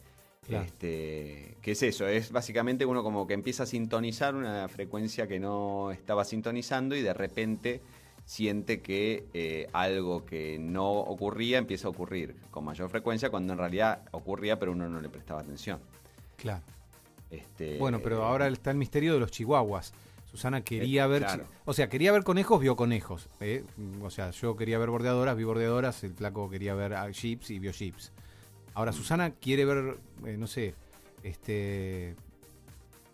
Claro. 0.48 0.64
Este, 0.66 1.56
¿Qué 1.62 1.72
es 1.72 1.84
eso? 1.84 2.08
Es 2.08 2.32
básicamente 2.32 2.86
uno 2.86 3.04
como 3.04 3.28
que 3.28 3.34
empieza 3.34 3.64
a 3.64 3.66
sintonizar 3.66 4.34
una 4.36 4.68
frecuencia 4.70 5.28
que 5.28 5.40
no 5.40 5.92
estaba 5.92 6.24
sintonizando 6.24 6.96
y 6.96 7.02
de 7.02 7.14
repente 7.14 7.82
siente 8.26 8.82
que 8.82 9.26
eh, 9.34 9.68
algo 9.74 10.26
que 10.26 10.58
no 10.60 10.90
ocurría 10.92 11.58
empieza 11.58 11.88
a 11.88 11.92
ocurrir 11.92 12.36
con 12.52 12.64
mayor 12.66 12.90
frecuencia 12.90 13.30
cuando 13.30 13.54
en 13.54 13.60
realidad 13.60 14.02
ocurría 14.12 14.58
pero 14.60 14.72
uno 14.74 14.88
no 14.90 15.02
le 15.02 15.10
prestaba 15.10 15.42
atención. 15.42 15.80
claro. 16.38 16.64
Este, 17.30 17.78
Bueno, 17.78 18.00
pero 18.02 18.24
ahora 18.24 18.48
está 18.48 18.72
el 18.72 18.78
misterio 18.78 19.14
de 19.14 19.20
los 19.20 19.32
chihuahuas. 19.32 19.94
Susana 20.30 20.62
quería 20.62 21.06
Eh, 21.06 21.08
ver, 21.08 21.24
claro. 21.24 21.46
o 21.66 21.74
sea, 21.74 21.90
quería 21.90 22.12
ver 22.12 22.24
conejos, 22.24 22.60
vio 22.62 22.76
conejos. 22.76 23.28
¿eh? 23.40 23.64
O 24.02 24.10
sea, 24.10 24.32
yo 24.32 24.56
quería 24.56 24.78
ver 24.78 24.90
bordeadoras, 24.90 25.36
vi 25.38 25.44
bordeadoras, 25.44 26.04
el 26.04 26.14
flaco 26.14 26.50
quería 26.50 26.74
ver 26.76 26.94
a 26.94 27.12
jeeps 27.12 27.50
y 27.50 27.60
vio 27.60 27.72
jeeps. 27.74 28.12
Ahora 28.74 28.92
Susana 28.92 29.32
quiere 29.32 29.66
ver, 29.66 29.98
eh, 30.26 30.36
no 30.38 30.46
sé, 30.46 30.76
este, 31.24 32.16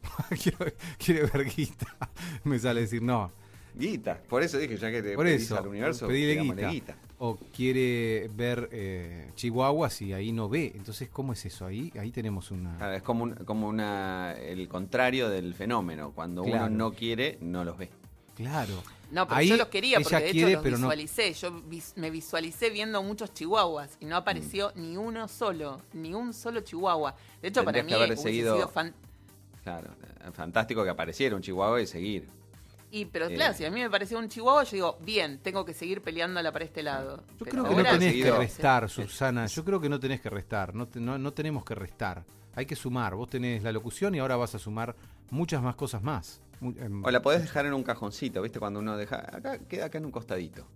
quiere, 0.42 0.76
quiere 0.98 1.26
ver 1.26 1.46
guita. 1.46 1.98
Me 2.44 2.60
sale 2.60 2.82
decir 2.82 3.02
no. 3.02 3.32
Guita, 3.76 4.22
por 4.30 4.44
eso 4.44 4.58
dije, 4.58 4.78
ya 4.78 4.92
que 4.92 5.02
te 5.02 5.16
Por 5.16 5.26
pedís 5.26 5.44
eso, 5.44 5.58
al 5.58 5.68
universo, 5.68 6.08
pedile 6.08 6.32
digámosle 6.32 6.70
guita. 6.70 6.96
O 7.20 7.38
quiere 7.56 8.30
ver 8.36 8.70
eh, 8.72 9.32
chihuahuas 9.36 10.02
y 10.02 10.14
ahí 10.14 10.32
no 10.32 10.50
ve. 10.50 10.74
Entonces, 10.76 11.10
¿cómo 11.10 11.34
es 11.34 11.46
eso? 11.46 11.66
Ahí, 11.66 11.92
ahí 11.98 12.12
tenemos 12.12 12.52
una. 12.52 12.76
Claro, 12.78 12.94
es 12.96 13.04
como, 13.04 13.24
un- 13.24 13.36
como 13.46 13.68
una, 13.68 14.34
el 14.34 14.68
contrario 14.68 15.30
del 15.30 15.54
fenómeno. 15.54 16.12
Cuando 16.14 16.44
Claro. 16.44 16.66
uno 16.66 16.76
no 16.76 16.92
quiere, 16.94 17.38
no 17.42 17.64
los 17.64 17.78
ve. 17.78 17.90
Claro. 18.36 18.74
No, 19.12 19.28
pero 19.28 19.38
Ahí 19.38 19.48
yo 19.50 19.58
los 19.58 19.68
quería 19.68 20.00
porque 20.00 20.16
de 20.20 20.32
quiere, 20.32 20.52
hecho 20.54 20.62
los 20.64 20.80
no- 20.80 20.88
visualicé. 20.88 21.34
Yo 21.34 21.52
vis- 21.62 21.94
me 21.98 22.10
visualicé 22.10 22.72
viendo 22.72 23.02
muchos 23.04 23.32
chihuahuas 23.34 23.96
y 24.00 24.06
no 24.06 24.18
apareció 24.18 24.72
ni 24.76 24.98
uno 24.98 25.28
solo, 25.28 25.82
ni 25.94 26.14
un 26.16 26.34
solo 26.34 26.62
chihuahua. 26.62 27.16
De 27.42 27.50
hecho, 27.50 27.64
para 27.64 27.84
mí 27.84 27.90
que 27.90 27.94
haber 27.96 28.08
hubiese 28.08 28.24
seguido- 28.24 28.56
sido 28.56 28.68
fan- 28.70 28.94
Claro, 29.64 29.92
eh, 30.04 30.32
fantástico 30.34 30.84
que 30.84 30.90
apareciera 30.90 31.36
un 31.36 31.42
chihuahua 31.44 31.80
y 31.80 31.86
seguir. 31.88 32.28
Y, 32.96 33.06
pero 33.06 33.26
Eh. 33.28 33.34
claro, 33.34 33.56
si 33.56 33.66
a 33.66 33.72
mí 33.72 33.82
me 33.82 33.90
pareció 33.90 34.20
un 34.20 34.30
chihuahua, 34.30 34.64
yo 34.66 34.72
digo, 34.72 34.98
bien, 35.02 35.40
tengo 35.40 35.66
que 35.66 35.74
seguir 35.74 36.02
peleándola 36.02 36.52
para 36.52 36.64
este 36.66 36.84
lado. 36.84 37.18
Yo 37.18 37.46
Pero 37.46 37.52
creo 37.52 37.64
que 37.64 37.76
no 37.76 37.84
tenés 37.90 38.12
seguido- 38.14 38.34
que 38.34 38.40
restar, 38.40 38.88
Susana. 38.90 39.48
Yo 39.48 39.66
creo 39.66 39.82
que 39.82 39.90
no 39.90 40.00
tenés 40.00 40.22
que 40.22 40.30
restar. 40.30 40.76
No, 40.76 40.88
te- 40.88 41.00
no, 41.00 41.18
no 41.18 41.34
tenemos 41.34 41.66
que 41.66 41.74
restar. 41.74 42.24
Hay 42.56 42.68
que 42.68 42.76
sumar. 42.76 43.16
Vos 43.16 43.30
tenés 43.30 43.64
la 43.64 43.72
locución 43.72 44.14
y 44.14 44.20
ahora 44.20 44.36
vas 44.36 44.54
a 44.54 44.60
sumar 44.60 44.96
muchas 45.32 45.62
más 45.64 45.76
cosas 45.76 46.04
más. 46.04 46.40
Em, 46.62 47.04
O 47.04 47.10
la 47.10 47.22
podés 47.24 47.42
dejar 47.42 47.66
en 47.66 47.74
un 47.74 47.82
cajoncito, 47.82 48.44
¿viste? 48.44 48.60
Cuando 48.60 48.80
uno 48.80 48.96
deja. 48.96 49.16
Acá 49.36 49.58
queda 49.68 49.86
acá 49.86 49.98
en 49.98 50.06
un 50.06 50.12
costadito. 50.12 50.68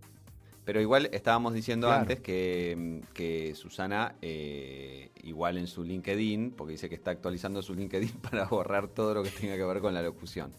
Pero 0.65 0.81
igual 0.81 1.09
estábamos 1.13 1.53
diciendo 1.53 1.85
Claro. 1.87 2.01
antes 2.01 2.19
que, 2.19 2.75
mm, 2.77 3.13
que 3.13 3.53
Susana, 3.55 4.15
eh, 4.23 5.11
igual 5.23 5.57
en 5.59 5.67
su 5.67 5.83
LinkedIn, 5.83 6.51
porque 6.57 6.71
dice 6.71 6.89
que 6.89 6.95
está 6.95 7.11
actualizando 7.11 7.61
su 7.61 7.73
LinkedIn 7.75 8.09
para 8.21 8.45
borrar 8.47 8.87
todo 8.87 9.13
lo 9.13 9.21
que 9.23 9.29
tenga 9.29 9.55
que 9.55 9.63
ver 9.63 9.79
con 9.81 9.93
la 9.93 10.01
locución. 10.01 10.51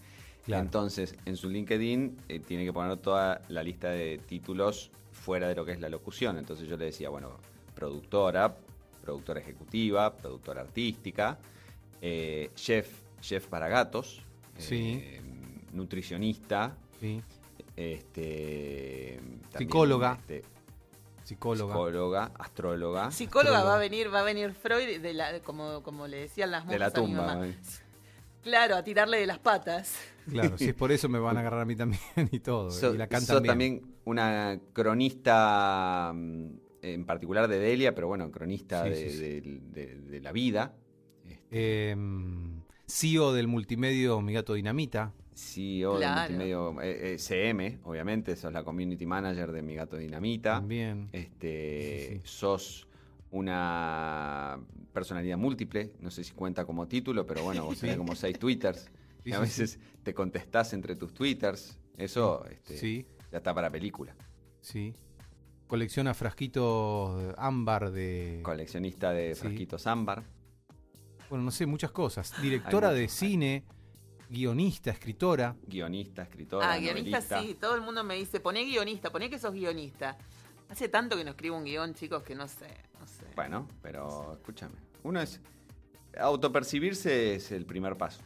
Claro. 0.49 0.65
Entonces, 0.65 1.15
en 1.27 1.37
su 1.37 1.49
LinkedIn 1.49 2.17
eh, 2.29 2.41
tiene 2.41 2.65
que 2.65 2.73
poner 2.73 2.97
toda 2.99 3.41
la 3.49 3.63
lista 3.63 3.91
de 3.91 4.19
títulos 4.19 4.91
fuera 5.13 5.47
de 5.49 5.55
lo 5.55 5.65
que 5.65 5.73
es 5.73 5.81
la 5.81 5.89
locución. 5.89 6.39
Entonces 6.39 6.69
yo 6.69 6.77
le 6.77 6.87
decía, 6.87 7.09
bueno, 7.11 7.39
productora, 7.75 8.57
productora 9.03 9.41
ejecutiva, 9.41 10.17
productora 10.17 10.63
artística, 10.63 11.39
eh, 12.01 12.51
chef, 12.55 12.89
chef 13.21 13.47
para 13.47 13.69
gatos, 13.69 14.23
Sí. 14.57 15.01
eh, 15.03 15.21
nutricionista, 15.73 16.77
Sí. 17.01 17.23
este, 17.77 19.17
también, 19.51 19.53
Psicóloga. 19.59 20.19
este, 20.21 20.45
Psicóloga. 21.25 21.75
psicóloga, 21.75 22.33
astróloga, 22.39 23.11
Psicóloga 23.11 23.51
Astróloga. 23.59 23.65
va 23.65 23.77
a 23.77 23.79
venir, 23.79 24.13
va 24.15 24.21
a 24.21 24.23
venir 24.23 24.53
Freud 24.55 25.01
de 25.01 25.13
la, 25.13 25.41
como, 25.41 25.83
como 25.83 26.07
le 26.07 26.21
decían 26.21 26.51
las 26.51 26.67
de 26.67 26.79
la 26.79 26.87
monjas 26.87 26.99
a 26.99 27.01
mi 27.03 27.07
tumba. 27.07 27.27
mamá. 27.27 27.47
¿Eh? 28.39 28.43
Claro, 28.43 28.77
a 28.77 28.85
tirarle 28.85 29.19
de 29.19 29.27
las 29.27 29.39
patas. 29.39 29.97
Claro, 30.31 30.59
si 30.59 30.67
es 30.67 30.75
por 30.75 30.93
eso 30.93 31.09
me 31.09 31.19
van 31.19 31.37
a 31.37 31.41
agarrar 31.41 31.61
a 31.61 31.65
mí 31.65 31.75
también 31.77 32.01
y 32.31 32.41
todo. 32.41 32.71
So- 32.71 32.95
y 32.95 32.99
la 32.99 33.07
cantan 33.09 33.27
sos 33.27 33.43
bien. 33.43 33.51
también 33.53 33.83
una 34.05 34.61
cronista 34.73 36.13
mm, 36.15 36.47
en 36.83 37.05
particular 37.07 37.49
de 37.49 37.59
Delia, 37.59 37.95
pero 37.95 38.09
bueno, 38.09 38.31
cronista 38.31 38.85
Sí, 38.85 38.91
de, 38.91 38.97
sí, 38.97 39.11
sí. 39.11 39.19
de- 39.23 39.61
de- 39.87 40.01
de 40.01 40.21
la 40.21 40.33
vida. 40.33 40.75
Este, 41.27 41.47
Eh, 41.93 41.97
CEO 42.87 43.33
del 43.33 43.49
multimedio 43.49 44.21
Mi 44.23 44.33
Gato 44.33 44.55
Dinamita. 44.55 45.13
CEO 45.35 45.97
Claro. 45.99 46.23
de 46.23 46.29
multimedio 46.31 46.83
eh, 46.83 47.15
eh, 47.15 47.19
CM, 47.19 47.79
obviamente, 47.85 48.35
sos 48.35 48.53
la 48.53 48.65
community 48.65 49.07
manager 49.07 49.53
de 49.53 49.63
Mi 49.63 49.75
Gato 49.75 49.97
Dinamita. 49.97 50.55
También. 50.55 51.09
Este, 51.13 52.09
Sí, 52.09 52.15
sí. 52.17 52.21
sos 52.25 52.88
una 53.31 54.59
personalidad 54.93 55.37
múltiple, 55.39 55.93
no 56.01 56.11
sé 56.11 56.25
si 56.25 56.33
cuenta 56.33 56.65
como 56.65 56.87
título, 56.89 57.27
pero 57.27 57.43
bueno, 57.45 57.65
vos 57.65 57.79
tenés 57.79 57.97
como 57.97 58.15
seis 58.15 58.39
twitters. 58.39 58.91
Sí, 59.25 59.31
y 59.31 59.33
a 59.33 59.37
sí, 59.39 59.43
veces 59.43 59.81
te 60.05 60.15
contestás 60.15 60.73
entre 60.73 60.95
tus 60.95 61.13
twitters. 61.13 61.77
Eso 61.97 62.45
este, 62.47 62.79
Sí, 62.79 63.05
ya 63.33 63.39
está 63.39 63.53
para 63.53 63.69
película. 63.69 64.15
sí. 64.61 64.95
Colecciona 65.67 66.15
frasquitos 66.15 67.35
ámbar 67.37 67.91
de. 67.91 68.41
Coleccionista 68.43 69.11
de 69.13 69.35
Sí. 69.35 69.41
frasquitos 69.43 69.87
ámbar. 69.87 70.23
Bueno, 71.29 71.45
no 71.45 71.51
sé, 71.51 71.67
muchas 71.67 71.91
cosas. 71.91 72.33
Directora 72.41 72.91
de 72.93 73.07
cine, 73.09 73.65
guionista, 74.31 74.91
escritora. 74.93 75.57
Guionista, 75.67 76.23
escritora, 76.23 76.73
Ah, 76.73 76.79
guionista 76.79 77.19
novelista. 77.21 77.43
sí, 77.43 77.55
todo 77.61 77.75
el 77.75 77.83
mundo 77.83 78.03
me 78.05 78.15
dice, 78.15 78.41
poné 78.41 78.65
guionista, 78.65 79.11
poné 79.11 79.29
que 79.29 79.39
sos 79.39 79.53
guionista. 79.53 80.17
Hace 80.71 80.89
tanto 80.89 81.17
que 81.17 81.25
no 81.25 81.31
escribo 81.31 81.57
un 81.57 81.65
guion, 81.65 81.95
chicos, 81.95 82.23
que 82.23 82.35
no 82.35 82.47
sé, 82.47 82.67
no 83.01 83.07
sé. 83.07 83.25
Bueno, 83.35 83.67
pero 83.83 84.33
escúchame. 84.35 84.75
Uno 85.03 85.21
es. 85.21 85.41
Autopercibirse 86.19 87.35
es 87.37 87.53
el 87.53 87.65
primer 87.65 87.97
paso. 87.97 88.21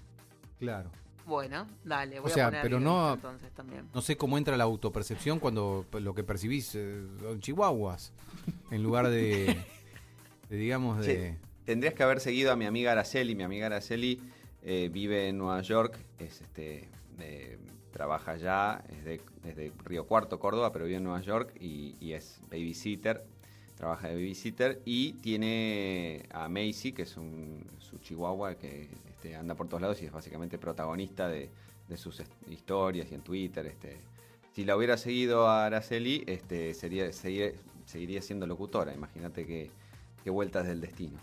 Claro. 0.59 0.91
Bueno, 1.27 1.67
dale, 1.85 2.19
voy 2.19 2.31
O 2.31 2.35
sea, 2.35 2.47
a 2.47 2.49
poner 2.49 2.63
pero 2.63 2.81
no- 2.81 3.15
entonces 3.15 3.53
también. 3.53 3.89
No 3.95 4.01
sé 4.03 4.17
cómo 4.17 4.39
entra 4.39 4.57
la 4.57 4.65
autopercepción 4.65 5.39
cuando 5.39 5.87
lo 5.93 6.15
que 6.15 6.25
percibís 6.25 6.75
eh, 6.75 7.05
son 7.21 7.41
chihuahuas. 7.41 8.13
En 8.71 8.83
lugar 8.83 9.09
de. 9.09 9.57
de, 10.49 10.57
digamos, 10.57 11.05
de. 11.05 11.39
Tendrías 11.65 11.95
que 11.95 12.03
haber 12.03 12.19
seguido 12.19 12.51
a 12.51 12.57
mi 12.57 12.65
amiga 12.67 12.91
Araceli. 12.93 13.37
Mi 13.37 13.45
amiga 13.45 13.67
Araceli 13.67 14.21
eh, 14.63 14.89
vive 14.93 15.29
en 15.29 15.39
Nueva 15.39 15.61
York, 15.63 15.97
es 16.19 16.41
este, 16.41 16.89
de- 17.17 17.59
trabaja 17.93 18.33
allá, 18.33 18.83
es 18.89 19.05
de, 19.05 19.21
es 19.45 19.57
de 19.57 19.73
Río 19.85 20.07
Cuarto, 20.07 20.39
Córdoba, 20.41 20.73
pero 20.73 20.87
vive 20.87 20.97
en 20.97 21.05
Nueva 21.05 21.21
York 21.21 21.55
y, 21.61 21.95
y 22.01 22.13
es 22.15 22.41
babysitter. 22.51 23.25
Trabaja 23.77 24.09
de 24.09 24.15
babysitter 24.15 24.81
y 24.85 25.15
tiene 25.15 26.27
a 26.31 26.49
Macy, 26.49 26.93
que 26.93 27.03
es 27.03 27.17
un, 27.17 27.65
su 27.79 27.99
chihuahua 27.99 28.55
que 28.55 28.89
este, 29.11 29.35
anda 29.35 29.55
por 29.55 29.67
todos 29.69 29.81
lados 29.83 30.01
y 30.03 30.07
es 30.07 30.13
básicamente 30.13 30.57
protagonista 30.59 31.29
de, 31.29 31.51
de 31.89 31.97
sus 31.97 32.23
historias 32.49 33.11
y 33.11 33.15
en 33.15 33.23
Twitter. 33.23 33.67
Este. 33.67 33.99
Si 34.53 34.65
la 34.65 34.77
hubiera 34.77 34.97
seguido 34.97 35.49
a 35.49 35.67
Araceli, 35.67 36.23
este, 36.27 36.75
sería, 36.75 37.11
seguir- 37.13 37.55
seguiría 37.87 38.23
siendo 38.23 38.47
locutora. 38.47 38.95
Imagínate 38.95 39.47
qué, 39.47 39.71
qué 40.23 40.31
vueltas 40.31 40.67
del 40.67 40.81
destino. 40.81 41.19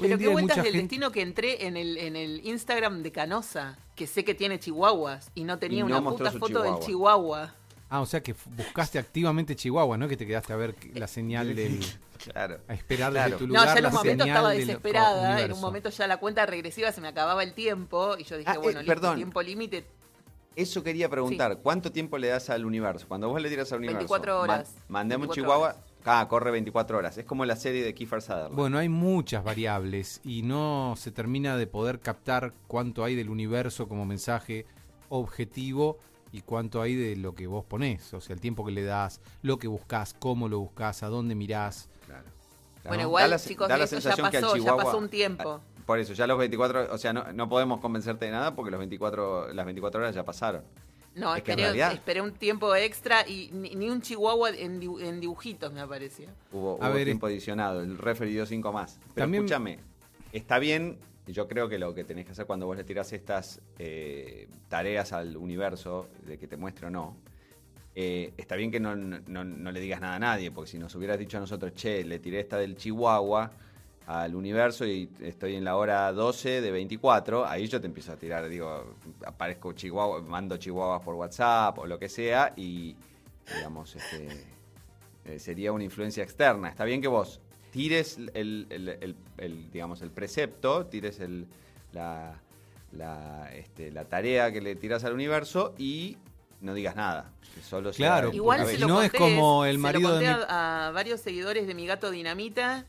Pero 0.00 0.18
qué 0.18 0.28
vueltas 0.28 0.56
del 0.56 0.64
gente- 0.66 0.78
destino 0.78 1.10
que 1.12 1.22
entré 1.22 1.66
en 1.66 1.76
el, 1.76 1.96
en 1.96 2.16
el 2.16 2.44
Instagram 2.46 3.02
de 3.02 3.12
Canosa, 3.12 3.78
que 3.94 4.06
sé 4.06 4.24
que 4.24 4.34
tiene 4.34 4.58
chihuahuas 4.58 5.30
y 5.34 5.44
no 5.44 5.58
tenía 5.58 5.80
Y 5.80 5.82
no 5.82 5.98
una 5.98 6.10
puta 6.10 6.30
foto 6.32 6.62
del 6.62 6.78
chihuahua. 6.80 6.86
chihuahua. 6.86 7.54
Ah, 7.88 8.00
o 8.00 8.06
sea 8.06 8.20
que 8.20 8.34
buscaste 8.56 8.98
activamente 8.98 9.54
Chihuahua, 9.54 9.96
¿no? 9.96 10.08
Que 10.08 10.16
te 10.16 10.26
quedaste 10.26 10.52
a 10.52 10.56
ver 10.56 10.74
la 10.94 11.06
señal 11.06 11.54
del. 11.54 11.78
Claro. 12.32 12.58
a 12.66 12.74
esperar 12.74 13.12
Claro. 13.12 13.24
desde 13.30 13.38
tu 13.38 13.46
No, 13.46 13.60
lugar. 13.60 13.66
ya 13.74 13.78
en 13.78 13.86
un 13.86 13.92
momento 13.92 14.24
estaba 14.24 14.50
desesperada, 14.50 15.40
en 15.42 15.52
un 15.52 15.60
momento 15.60 15.90
ya 15.90 16.06
la 16.08 16.16
cuenta 16.16 16.46
regresiva 16.46 16.90
se 16.90 17.00
me 17.00 17.06
acababa 17.08 17.42
el 17.44 17.52
tiempo 17.54 18.16
y 18.18 18.24
yo 18.24 18.36
dije, 18.38 18.50
Ah, 18.50 18.54
eh, 18.54 18.58
bueno, 18.58 18.80
listo, 18.80 18.92
perdón. 18.92 19.16
tiempo 19.16 19.40
límite. 19.42 19.86
Eso 20.56 20.82
quería 20.82 21.08
preguntar. 21.08 21.58
¿Cuánto 21.62 21.92
tiempo 21.92 22.16
le 22.18 22.28
das 22.28 22.50
al 22.50 22.64
universo? 22.64 23.06
Cuando 23.06 23.28
vos 23.28 23.40
le 23.40 23.48
tiras 23.50 23.70
al 23.72 23.78
universo. 23.78 23.98
24 23.98 24.40
horas. 24.40 24.72
ma- 24.88 25.00
mandemos 25.00 25.26
un 25.28 25.34
24 25.34 25.34
chihuahua. 25.42 25.68
horas. 25.76 25.85
Ah, 26.08 26.26
corre 26.28 26.52
24 26.52 26.98
horas. 26.98 27.18
Es 27.18 27.24
como 27.24 27.44
la 27.44 27.56
serie 27.56 27.82
de 27.84 27.92
Kiefer 27.92 28.22
Sutherland. 28.22 28.54
Bueno, 28.54 28.78
hay 28.78 28.88
muchas 28.88 29.42
variables 29.42 30.20
y 30.24 30.42
no 30.42 30.94
se 30.96 31.10
termina 31.10 31.56
de 31.56 31.66
poder 31.66 31.98
captar 31.98 32.52
cuánto 32.68 33.02
hay 33.04 33.16
del 33.16 33.28
universo 33.28 33.88
como 33.88 34.04
mensaje 34.06 34.66
objetivo 35.08 35.98
y 36.32 36.42
cuánto 36.42 36.80
hay 36.82 36.94
de 36.94 37.16
lo 37.16 37.34
que 37.34 37.46
vos 37.48 37.64
ponés. 37.64 38.14
O 38.14 38.20
sea, 38.20 38.34
el 38.34 38.40
tiempo 38.40 38.64
que 38.64 38.72
le 38.72 38.84
das, 38.84 39.20
lo 39.42 39.58
que 39.58 39.66
buscas, 39.68 40.14
cómo 40.18 40.48
lo 40.48 40.60
buscas, 40.60 41.02
a 41.02 41.08
dónde 41.08 41.34
mirás. 41.34 41.88
Claro. 42.06 42.24
Bueno, 42.84 42.96
Da 43.02 43.02
igual, 43.08 43.30
la- 43.30 43.38
chicos, 43.38 43.68
da 43.68 43.76
la 43.76 43.84
ya 43.84 43.88
sensación 43.88 44.30
que 44.30 44.36
al 44.36 44.42
pasó, 44.44 44.56
ya 44.56 44.62
chihuahua- 44.62 44.84
pasó 44.84 44.98
un 44.98 45.08
tiempo. 45.08 45.60
Por 45.86 45.98
eso, 45.98 46.12
ya 46.14 46.26
los 46.26 46.38
24, 46.38 46.92
o 46.92 46.98
sea, 46.98 47.12
no, 47.12 47.32
no 47.32 47.48
podemos 47.48 47.80
convencerte 47.80 48.26
de 48.26 48.32
nada 48.32 48.54
porque 48.54 48.70
los 48.70 48.78
24, 48.78 49.52
las 49.52 49.64
24 49.66 50.00
horas 50.00 50.14
ya 50.14 50.24
pasaron. 50.24 50.62
No, 51.16 51.32
Es 51.34 51.38
esperé, 51.38 51.62
realidad- 51.64 51.92
esperé 51.94 52.20
un 52.20 52.32
tiempo 52.32 52.74
extra 52.76 53.26
y 53.26 53.50
ni, 53.52 53.74
ni 53.74 53.88
un 53.90 54.00
chihuahua 54.02 54.50
en, 54.50 54.80
dibu- 54.80 55.00
en 55.02 55.18
dibujitos 55.20 55.72
me 55.72 55.80
apareció. 55.80 56.28
Hubo, 56.52 56.74
hubo 56.76 56.92
ver, 56.92 57.04
tiempo 57.06 57.26
adicionado, 57.26 57.80
el 57.80 57.96
referi 57.98 58.32
dio 58.32 58.44
5 58.46 58.70
más. 58.72 58.98
Pero 59.14 59.24
También- 59.24 59.44
escúchame, 59.44 59.78
está 60.32 60.58
bien, 60.58 60.98
yo 61.26 61.48
creo 61.48 61.68
que 61.68 61.78
lo 61.78 61.94
que 61.94 62.04
tenés 62.04 62.26
que 62.26 62.32
hacer 62.32 62.44
cuando 62.46 62.66
vos 62.66 62.76
le 62.76 62.84
tirás 62.84 63.12
estas 63.14 63.60
eh, 63.78 64.46
tareas 64.68 65.12
al 65.12 65.36
universo, 65.38 66.06
de 66.26 66.38
que 66.38 66.46
te 66.46 66.56
muestre 66.58 66.88
o 66.88 66.90
no, 66.90 67.16
eh, 67.94 68.34
está 68.36 68.54
bien 68.56 68.70
que 68.70 68.78
no, 68.78 68.94
no- 68.94 69.44
no 69.44 69.72
le 69.72 69.80
digas 69.80 70.02
nada 70.02 70.16
a 70.16 70.18
nadie, 70.18 70.50
porque 70.50 70.70
si 70.72 70.78
nos 70.78 70.94
hubieras 70.96 71.18
dicho 71.18 71.38
a 71.38 71.40
nosotros, 71.40 71.72
che, 71.74 72.04
le 72.04 72.18
tiré 72.18 72.40
esta 72.40 72.58
del 72.58 72.76
Chihuahua 72.76 73.50
al 74.06 74.34
universo 74.36 74.86
y 74.86 75.10
estoy 75.20 75.56
en 75.56 75.64
la 75.64 75.76
hora 75.76 76.12
12 76.12 76.60
de 76.60 76.70
24, 76.70 77.44
ahí 77.46 77.66
yo 77.66 77.80
te 77.80 77.86
empiezo 77.88 78.12
a 78.12 78.16
tirar, 78.16 78.48
digo, 78.48 78.94
aparezco 79.26 79.72
Chihuahua, 79.72 80.22
mando 80.22 80.56
Chihuahuas 80.56 81.02
por 81.02 81.14
WhatsApp 81.16 81.76
o 81.78 81.86
lo 81.86 81.98
que 81.98 82.08
sea 82.08 82.52
y, 82.56 82.94
digamos, 83.56 83.96
este, 83.96 84.44
eh, 85.24 85.38
sería 85.40 85.72
una 85.72 85.82
influencia 85.82 86.22
externa. 86.22 86.68
Está 86.68 86.84
bien 86.84 87.00
que 87.02 87.08
vos 87.08 87.40
tires 87.72 88.16
el, 88.34 88.66
el- 88.70 88.88
el- 89.00 89.16
el, 89.38 89.70
digamos, 89.72 90.00
el 90.02 90.10
precepto, 90.12 90.86
tires 90.86 91.18
el, 91.18 91.46
la, 91.92 92.40
la, 92.92 93.50
este, 93.54 93.90
la 93.90 94.04
tarea 94.04 94.52
que 94.52 94.60
le 94.60 94.76
tiras 94.76 95.02
al 95.02 95.14
universo 95.14 95.74
y 95.78 96.16
no 96.60 96.74
digas 96.74 96.94
nada. 96.94 97.32
Que 97.56 97.60
solo 97.60 97.90
Claro, 97.90 98.32
Igual 98.32 98.64
se 98.66 98.78
lo 98.78 98.86
no 98.86 99.02
es 99.02 99.10
como 99.12 99.64
el 99.64 99.72
se 99.72 99.76
lo 99.78 99.82
marido 99.82 100.16
de 100.16 100.26
conté 100.26 100.38
mi- 100.38 100.44
a, 100.48 100.86
a 100.86 100.90
varios 100.92 101.20
seguidores 101.20 101.66
de 101.66 101.74
mi 101.74 101.86
gato 101.86 102.10
Dinamita 102.12 102.86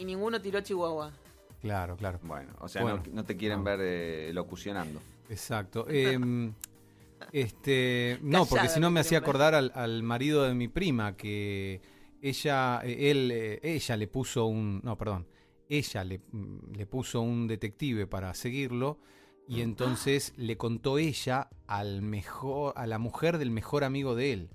y 0.00 0.04
ninguno 0.06 0.40
tiró 0.40 0.60
chihuahua. 0.62 1.12
Claro, 1.60 1.94
claro. 1.94 2.18
Bueno, 2.22 2.52
o 2.60 2.68
sea, 2.68 2.80
Bueno, 2.82 3.02
no, 3.06 3.16
no 3.16 3.24
te 3.24 3.36
quieren 3.36 3.58
no. 3.58 3.64
ver 3.64 3.80
eh, 3.82 4.30
locucionando. 4.32 4.98
Exacto. 5.28 5.86
Em, 5.90 6.54
este, 7.32 8.18
no, 8.22 8.46
porque 8.46 8.68
si 8.68 8.80
no 8.80 8.90
me 8.90 9.00
hacía 9.00 9.18
acordar 9.18 9.54
al, 9.54 9.70
al 9.74 10.02
marido 10.02 10.44
de 10.44 10.54
mi 10.54 10.68
prima 10.68 11.18
que 11.18 11.82
ella, 12.22 12.80
eh, 12.82 13.10
él, 13.10 13.30
eh, 13.30 13.60
ella 13.62 13.96
le 13.98 14.08
puso 14.08 14.46
un, 14.46 14.80
no, 14.82 14.96
perdón, 14.96 15.26
ella 15.68 16.02
le, 16.02 16.20
mm, 16.32 16.72
le 16.76 16.86
puso 16.86 17.20
un 17.20 17.46
detective 17.46 18.06
para 18.06 18.32
seguirlo 18.32 18.98
y 19.46 19.60
entonces 19.60 20.32
le 20.36 20.56
contó 20.56 20.96
ella 20.96 21.50
al 21.66 22.00
mejor, 22.00 22.72
a 22.76 22.86
la 22.86 22.98
mujer 22.98 23.36
del 23.36 23.50
mejor 23.50 23.84
amigo 23.84 24.14
de 24.14 24.32
él. 24.32 24.50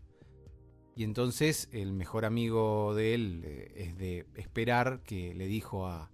Y 0.95 1.03
entonces 1.03 1.67
el 1.73 1.91
mejor 1.93 2.23
amigo 2.25 2.93
de 2.95 3.13
él 3.15 3.41
eh, 3.45 3.71
es 3.75 3.97
de 3.97 4.25
esperar 4.35 5.01
que 5.03 5.33
le 5.33 5.45
dijo 5.47 5.87
a, 5.87 6.09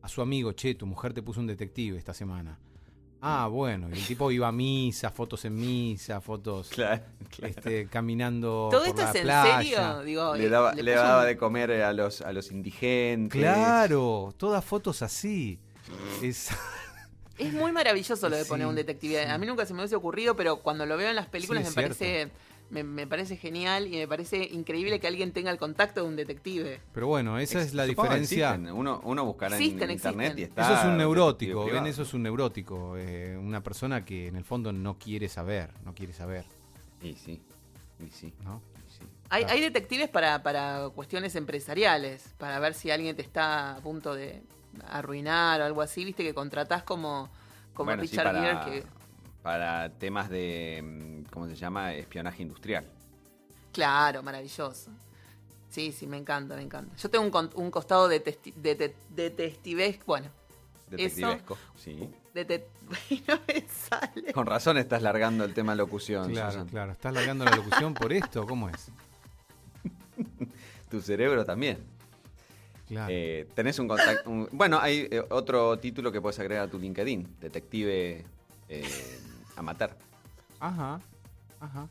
a 0.00 0.08
su 0.08 0.22
amigo, 0.22 0.52
che, 0.52 0.74
tu 0.74 0.86
mujer 0.86 1.12
te 1.12 1.22
puso 1.22 1.40
un 1.40 1.46
detective 1.46 1.98
esta 1.98 2.14
semana. 2.14 2.58
Ah, 3.26 3.48
bueno, 3.50 3.88
y 3.90 3.92
el 3.98 4.06
tipo 4.06 4.30
iba 4.30 4.48
a 4.48 4.52
misa, 4.52 5.10
fotos 5.10 5.44
en 5.46 5.54
misa, 5.56 6.20
fotos 6.20 6.68
Claro, 6.74 7.02
este, 7.42 7.86
caminando 7.86 8.68
¿Todo 8.70 8.80
por 8.80 8.88
esto 8.88 9.02
la 9.02 9.08
es 9.10 9.14
en 9.16 9.22
playa. 9.22 9.62
serio? 9.62 10.02
Digo, 10.04 10.34
Le 10.36 10.44
eh, 10.44 10.48
daba, 10.50 10.74
le 10.74 10.90
daba 10.92 11.20
un- 11.20 11.26
de 11.26 11.36
comer 11.38 11.72
a 11.82 11.92
los, 11.92 12.20
a 12.22 12.32
los 12.32 12.50
indigentes. 12.50 13.38
Claro, 13.40 14.34
todas 14.38 14.64
fotos 14.64 15.02
así. 15.02 15.58
Es, 16.22 16.48
Es 17.38 17.52
muy 17.52 17.72
maravilloso 17.72 18.28
lo 18.28 18.36
de 18.36 18.44
poner 18.44 18.66
Sí, 18.66 18.70
un 18.70 18.76
detective. 18.76 19.24
sí. 19.24 19.30
A 19.30 19.36
mí 19.38 19.46
nunca 19.46 19.66
se 19.66 19.74
me 19.74 19.80
hubiese 19.80 19.96
ocurrido, 19.96 20.36
pero 20.36 20.58
cuando 20.58 20.86
lo 20.86 20.96
veo 20.96 21.08
en 21.10 21.16
las 21.16 21.26
películas 21.26 21.64
Sí, 21.64 21.70
me 21.70 21.82
parece 21.82 22.30
me, 22.70 22.82
me 22.82 23.06
parece 23.06 23.36
genial 23.36 23.86
y 23.86 23.96
me 23.98 24.08
parece 24.08 24.44
increíble 24.50 24.98
que 24.98 25.06
alguien 25.06 25.32
tenga 25.32 25.50
el 25.50 25.58
contacto 25.58 26.02
de 26.02 26.08
un 26.08 26.16
detective. 26.16 26.80
pero 26.92 27.06
bueno, 27.06 27.38
esa 27.38 27.60
es 27.60 27.74
la 27.74 27.84
diferencia. 27.84 28.50
existen. 28.54 28.72
Uno, 28.74 29.00
uno 29.04 29.24
buscará 29.24 29.56
Existen, 29.56 29.82
en 29.84 29.90
internet 29.92 30.32
existen. 30.32 30.38
y 30.38 30.42
está. 30.48 30.62
Eso 30.62 30.80
es 30.80 30.84
un 30.86 30.96
neurótico, 30.96 31.64
ven, 31.66 31.86
eso 31.86 32.02
es 32.02 32.14
un 32.14 32.22
neurótico. 32.22 32.96
eh, 32.96 33.36
una 33.40 33.62
persona 33.62 34.04
que 34.04 34.26
en 34.28 34.36
el 34.36 34.44
fondo 34.44 34.72
no 34.72 34.98
quiere 34.98 35.28
saber, 35.28 35.70
no 35.84 35.94
quiere 35.94 36.12
saber, 36.12 36.44
Y 37.02 37.14
sí, 37.14 37.40
y 38.04 38.10
sí, 38.10 38.32
¿no? 38.44 38.60
y 38.88 38.92
sí. 38.92 39.04
Hay, 39.30 39.42
Claro. 39.44 39.54
hay 39.56 39.60
detectives 39.62 40.08
para, 40.08 40.42
para 40.42 40.88
cuestiones 40.94 41.36
empresariales, 41.36 42.34
para 42.38 42.58
ver 42.58 42.74
si 42.74 42.90
alguien 42.90 43.14
te 43.14 43.22
está 43.22 43.76
a 43.76 43.80
punto 43.80 44.14
de 44.14 44.42
arruinar 44.88 45.60
o 45.60 45.64
algo 45.64 45.82
así, 45.82 46.04
viste 46.04 46.24
que 46.24 46.34
contratás 46.34 46.82
como, 46.82 47.28
como 47.74 47.88
Bueno, 47.90 48.02
sí, 48.02 48.08
Richard 48.10 48.24
para, 48.32 48.64
Gere, 48.64 48.80
que 48.82 48.86
para 49.44 49.90
temas 49.90 50.30
de, 50.30 50.80
mm, 50.82 51.30
¿cómo 51.30 51.46
se 51.46 51.54
llama? 51.54 51.92
Espionaje 51.92 52.42
industrial. 52.42 52.86
claro, 53.72 54.22
maravilloso. 54.22 54.90
Sí, 55.68 55.92
sí, 55.92 56.06
me 56.06 56.16
encanta, 56.16 56.56
me 56.56 56.62
encanta. 56.62 56.96
Yo 56.96 57.10
tengo 57.10 57.24
un, 57.26 57.30
con- 57.30 57.50
un 57.56 57.70
costado 57.70 58.08
de, 58.08 58.20
detectivesco, 59.10 60.04
bueno, 60.06 60.28
Detectivesco, 60.88 61.58
sí. 61.76 62.08
de 62.32 62.64
no 63.28 63.38
me 63.46 63.66
sale. 63.68 64.32
Con 64.32 64.46
razón 64.46 64.78
estás 64.78 65.02
largando 65.02 65.44
el 65.44 65.52
tema 65.52 65.74
locución, 65.74 66.30
Claro, 66.30 66.52
Susan. 66.52 66.68
claro. 66.68 66.92
¿Estás 66.92 67.12
largando 67.12 67.44
la 67.44 67.50
locución 67.56 67.92
por 67.92 68.12
esto? 68.14 68.46
¿Cómo 68.46 68.70
es? 68.70 68.88
Tu 70.90 71.02
cerebro 71.02 71.44
también. 71.44 71.78
Claro. 72.88 73.08
Eh, 73.12 73.48
tenés 73.54 73.78
un 73.78 73.88
contacto. 73.88 74.30
un- 74.30 74.48
bueno, 74.52 74.78
hay 74.80 75.08
eh, 75.10 75.22
otro 75.30 75.78
título 75.78 76.12
que 76.12 76.20
puedes 76.20 76.38
agregar 76.38 76.64
a 76.68 76.70
tu 76.70 76.78
LinkedIn: 76.78 77.36
Detective 77.40 78.24
eh, 78.68 79.20
Amateur. 79.56 79.96
Ajá. 80.60 81.00
Ajá. 81.60 81.88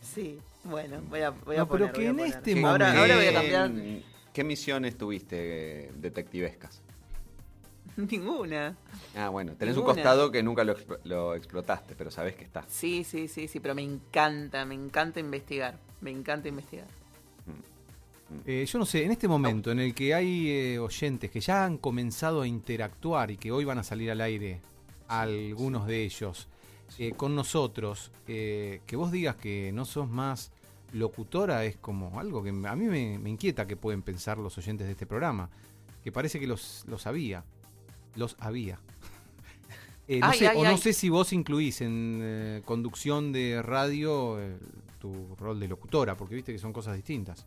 Sí, 0.00 0.38
bueno, 0.64 1.00
voy 1.08 1.20
a, 1.20 1.30
voy 1.30 1.56
a 1.56 1.60
No, 1.60 1.68
pero 1.68 1.86
poner, 1.86 1.92
que 1.92 1.98
voy 2.00 2.06
a 2.06 2.10
en 2.10 2.16
poner. 2.16 2.34
este 2.34 2.52
Sí, 2.54 2.64
ahora, 2.64 2.86
momento- 2.86 3.00
ahora 3.00 3.16
voy 3.16 3.24
a 3.26 3.28
¿Qué, 3.28 3.34
cambiar 3.34 3.70
mm, 3.70 4.02
¿Qué 4.32 4.44
misiones 4.44 4.96
tuviste 4.98 5.84
eh, 5.86 5.92
detectivescas? 5.96 6.82
ninguna. 7.96 8.76
Ah, 9.16 9.28
bueno, 9.28 9.54
tenés 9.56 9.76
un 9.76 9.84
costado 9.84 10.30
que 10.30 10.42
nunca 10.42 10.64
lo, 10.64 10.76
lo 11.04 11.34
explotaste, 11.34 11.94
pero 11.96 12.10
sabés 12.10 12.34
que 12.36 12.44
está. 12.44 12.64
Sí, 12.68 13.04
sí, 13.04 13.28
sí, 13.28 13.48
sí, 13.48 13.60
pero 13.60 13.74
me 13.74 13.82
encanta, 13.82 14.64
me 14.64 14.74
encanta 14.74 15.20
investigar. 15.20 15.78
Me 16.00 16.10
encanta 16.10 16.48
investigar. 16.48 16.86
Eh, 18.44 18.66
yo 18.66 18.78
no 18.78 18.84
sé, 18.84 19.04
en 19.04 19.10
este 19.12 19.26
momento 19.26 19.70
en 19.70 19.80
el 19.80 19.94
que 19.94 20.14
hay 20.14 20.50
eh, 20.50 20.78
oyentes 20.78 21.30
que 21.30 21.40
ya 21.40 21.64
han 21.64 21.78
comenzado 21.78 22.42
a 22.42 22.46
interactuar 22.46 23.30
y 23.30 23.38
que 23.38 23.50
hoy 23.50 23.64
van 23.64 23.78
a 23.78 23.82
salir 23.82 24.10
al 24.10 24.20
aire, 24.20 24.60
algunos 25.08 25.86
de 25.86 26.04
ellos, 26.04 26.48
eh, 26.98 27.12
con 27.16 27.34
nosotros, 27.34 28.12
eh, 28.26 28.80
que 28.86 28.96
vos 28.96 29.10
digas 29.10 29.36
que 29.36 29.72
no 29.72 29.84
sos 29.84 30.08
más 30.08 30.52
locutora 30.92 31.64
es 31.64 31.76
como 31.76 32.18
algo 32.18 32.42
que 32.42 32.50
a 32.50 32.76
mí 32.76 32.86
me, 32.86 33.18
me 33.18 33.30
inquieta 33.30 33.66
que 33.66 33.76
pueden 33.76 34.02
pensar 34.02 34.38
los 34.38 34.56
oyentes 34.58 34.86
de 34.86 34.92
este 34.92 35.06
programa, 35.06 35.50
que 36.02 36.12
parece 36.12 36.40
que 36.40 36.46
los, 36.46 36.84
los 36.86 37.06
había, 37.06 37.44
los 38.14 38.36
había. 38.38 38.78
Eh, 40.10 40.20
no 40.20 40.28
Ay, 40.28 40.38
sé, 40.38 40.48
ay, 40.48 40.56
o 40.56 40.64
no 40.64 40.70
ay. 40.70 40.78
sé 40.78 40.94
si 40.94 41.10
vos 41.10 41.34
incluís 41.34 41.82
en 41.82 42.20
eh, 42.22 42.62
conducción 42.64 43.30
de 43.30 43.60
radio 43.60 44.40
eh, 44.40 44.56
tu 44.98 45.36
rol 45.36 45.60
de 45.60 45.68
locutora, 45.68 46.16
porque 46.16 46.34
viste 46.34 46.50
que 46.50 46.58
son 46.58 46.72
cosas 46.72 46.96
distintas. 46.96 47.44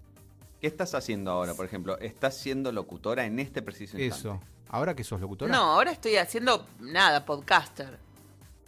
¿Qué 0.62 0.68
estás 0.68 0.94
haciendo 0.94 1.32
ahora, 1.32 1.56
por 1.56 1.66
ejemplo? 1.66 1.98
¿Estás 2.00 2.38
siendo 2.38 2.72
locutora 2.72 3.26
en 3.26 3.40
este 3.40 3.64
preciso 3.64 3.98
instante? 3.98 4.28
Eso. 4.30 4.42
¿Ahora 4.70 4.96
que 4.96 5.04
sos 5.04 5.20
locutora? 5.20 5.52
No, 5.52 5.64
ahora 5.74 5.92
estoy 5.92 6.16
haciendo 6.18 6.68
nada, 6.80 7.26
podcaster. 7.26 7.98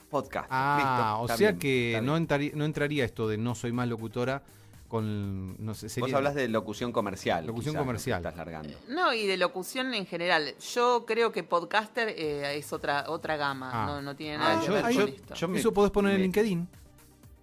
Podcast. 0.10 0.48
Ah, 0.50 1.18
Listo, 1.20 1.34
o 1.34 1.38
sea 1.38 1.52
bien, 1.52 1.60
que 1.60 2.00
no 2.04 2.18
entraría, 2.18 2.52
no 2.56 2.66
entraría 2.66 3.06
esto 3.06 3.28
de 3.28 3.38
no 3.38 3.54
soy 3.56 3.72
más 3.72 3.88
locutora 3.88 4.42
con. 4.88 5.56
No 5.64 5.74
sé, 5.76 5.88
sería. 5.90 6.08
Vos 6.08 6.14
hablas 6.16 6.36
de 6.36 6.48
locución 6.50 6.92
comercial. 6.92 7.46
Locución 7.48 7.74
quizás, 7.74 7.76
lo 7.76 7.82
que 7.82 7.86
comercial. 7.88 8.18
Estás 8.20 8.38
largando. 8.38 8.78
No, 8.90 9.14
y 9.14 9.26
de 9.26 9.38
locución 9.38 9.94
en 9.94 10.06
general. 10.06 10.54
Yo 10.74 11.06
creo 11.08 11.32
que 11.32 11.44
podcaster 11.44 12.10
eh, 12.10 12.58
es 12.58 12.74
otra 12.74 13.06
otra 13.08 13.38
gama. 13.38 13.72
Ah. 13.74 13.86
No, 13.88 14.02
no 14.02 14.16
tiene 14.16 14.36
Ah, 14.36 14.40
nada 14.40 14.60
que 14.62 14.68
yo- 14.68 14.74
ver 14.74 14.90
yo- 14.92 15.00
con 15.06 15.10
esto. 15.10 15.34
yo 15.36 15.48
me- 15.48 15.60
Eso 15.60 15.74
podés 15.74 15.92
poner 15.92 16.12
en 16.14 16.18
me- 16.18 16.24
LinkedIn. 16.24 16.68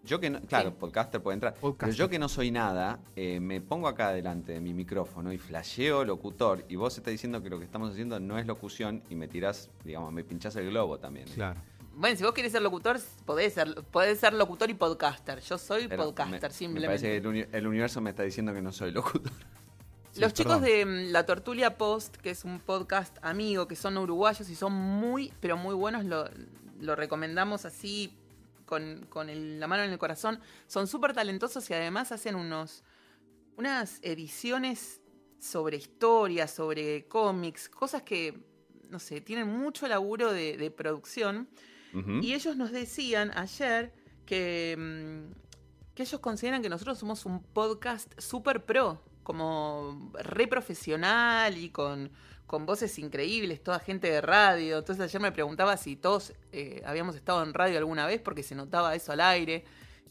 Yo 0.05 0.19
que 0.19 0.31
no, 0.31 0.41
claro, 0.41 0.71
Sí. 0.71 0.77
podcaster 0.81 1.23
puede 1.23 1.35
entrar. 1.35 1.55
Pero 1.79 1.93
yo 1.93 2.09
que 2.09 2.19
no 2.19 2.29
soy 2.29 2.51
nada, 2.51 3.01
eh, 3.17 3.39
me 3.41 3.61
pongo 3.61 3.87
acá 3.87 4.13
delante 4.13 4.53
de 4.53 4.61
mi 4.61 4.73
micrófono 4.73 5.33
y 5.33 5.39
flasheo 5.39 6.05
locutor 6.05 6.65
y 6.69 6.77
vos 6.77 6.97
estás 6.97 7.13
diciendo 7.13 7.43
que 7.43 7.51
lo 7.51 7.59
que 7.59 7.65
estamos 7.67 7.91
haciendo 7.93 8.19
no 8.19 8.39
es 8.39 8.47
locución 8.47 9.03
y 9.11 9.15
me 9.15 9.29
tirás, 9.29 9.69
digamos, 9.85 10.13
me 10.13 10.25
pinchás 10.25 10.57
el 10.57 10.71
globo 10.71 10.99
también. 10.99 11.27
Claro. 11.29 11.61
Bueno, 11.95 12.17
si 12.17 12.23
vos 12.25 12.33
querés 12.33 12.53
ser 12.53 12.63
locutor, 12.63 12.99
podés 13.27 13.53
ser, 13.53 13.75
podés 13.91 14.19
ser 14.19 14.33
locutor 14.33 14.71
y 14.71 14.75
podcaster. 14.75 15.41
Yo 15.41 15.59
soy 15.59 15.87
Pero 15.87 16.05
podcaster, 16.05 16.41
me, 16.41 16.49
me 16.49 16.55
simplemente. 16.55 16.87
parece 16.89 17.07
que 17.09 17.17
el, 17.19 17.27
uni- 17.27 17.47
el 17.53 17.67
universo 17.67 18.01
me 18.01 18.11
está 18.11 18.23
diciendo 18.23 18.55
que 18.55 18.63
no 18.63 18.73
soy 18.73 18.93
locutor. 18.93 19.33
Sí, 20.13 20.21
Los 20.23 20.33
chicos 20.35 20.61
de 20.61 20.85
mm, 20.85 21.13
La 21.13 21.25
Tortulia 21.25 21.79
Post, 21.79 22.17
que 22.17 22.31
es 22.31 22.45
un 22.45 22.59
podcast 22.59 23.17
amigo, 23.23 23.69
que 23.69 23.77
son 23.77 23.97
uruguayos 23.97 24.49
y 24.51 24.57
son 24.57 24.73
muy, 24.73 25.33
pero 25.39 25.57
muy 25.57 25.73
buenos, 25.73 26.05
lo, 26.05 26.25
lo 26.81 26.97
recomendamos 26.97 27.65
así 27.65 28.13
con, 28.71 29.05
con 29.11 29.29
el- 29.29 29.61
la 29.61 29.67
mano 29.67 29.83
en 29.83 29.91
el 29.91 29.99
corazón. 29.99 30.41
Son 30.67 30.87
súper 30.87 31.13
talentosos 31.13 31.69
y 31.69 31.75
además 31.75 32.11
hacen 32.13 32.35
unos 32.37 32.83
unas 33.57 33.99
ediciones 34.01 35.03
sobre 35.39 35.77
historia, 35.77 36.47
sobre 36.49 37.07
cómics, 37.09 37.69
cosas 37.69 38.03
que, 38.03 38.41
no 38.89 38.99
sé, 38.99 39.21
tienen 39.21 39.49
mucho 39.49 39.87
laburo 39.87 40.33
de, 40.33 40.57
de 40.57 40.71
producción. 40.71 41.49
Y 42.23 42.33
ellos 42.35 42.57
nos 42.57 42.71
decían 42.71 43.33
ayer 43.37 43.93
que, 44.25 44.77
mm, 44.79 45.95
que 45.95 46.03
ellos 46.05 46.21
consideran 46.21 46.63
que 46.63 46.69
nosotros 46.71 46.97
somos 46.99 47.27
un 47.27 47.43
podcast 47.43 48.19
super 48.19 48.65
pro, 48.65 49.03
como 49.23 50.13
re 50.15 50.47
profesional 50.47 51.57
y 51.57 51.71
con, 51.71 52.11
con 52.47 52.67
voces 52.67 52.99
increíbles, 52.99 53.63
toda 53.63 53.79
gente 53.79 54.11
de 54.11 54.21
radio. 54.21 54.79
Entonces 54.79 55.05
ayer 55.05 55.21
me 55.21 55.33
preguntaba 55.33 55.77
si 55.77 55.97
todos 55.97 56.33
eh, 56.53 56.83
habíamos 56.85 57.17
estado 57.17 57.43
en 57.43 57.55
radio 57.55 57.79
alguna 57.79 58.07
vez 58.07 58.21
porque 58.21 58.43
se 58.43 58.55
notaba 58.55 58.95
eso 58.95 59.13
al 59.13 59.21
aire. 59.21 59.65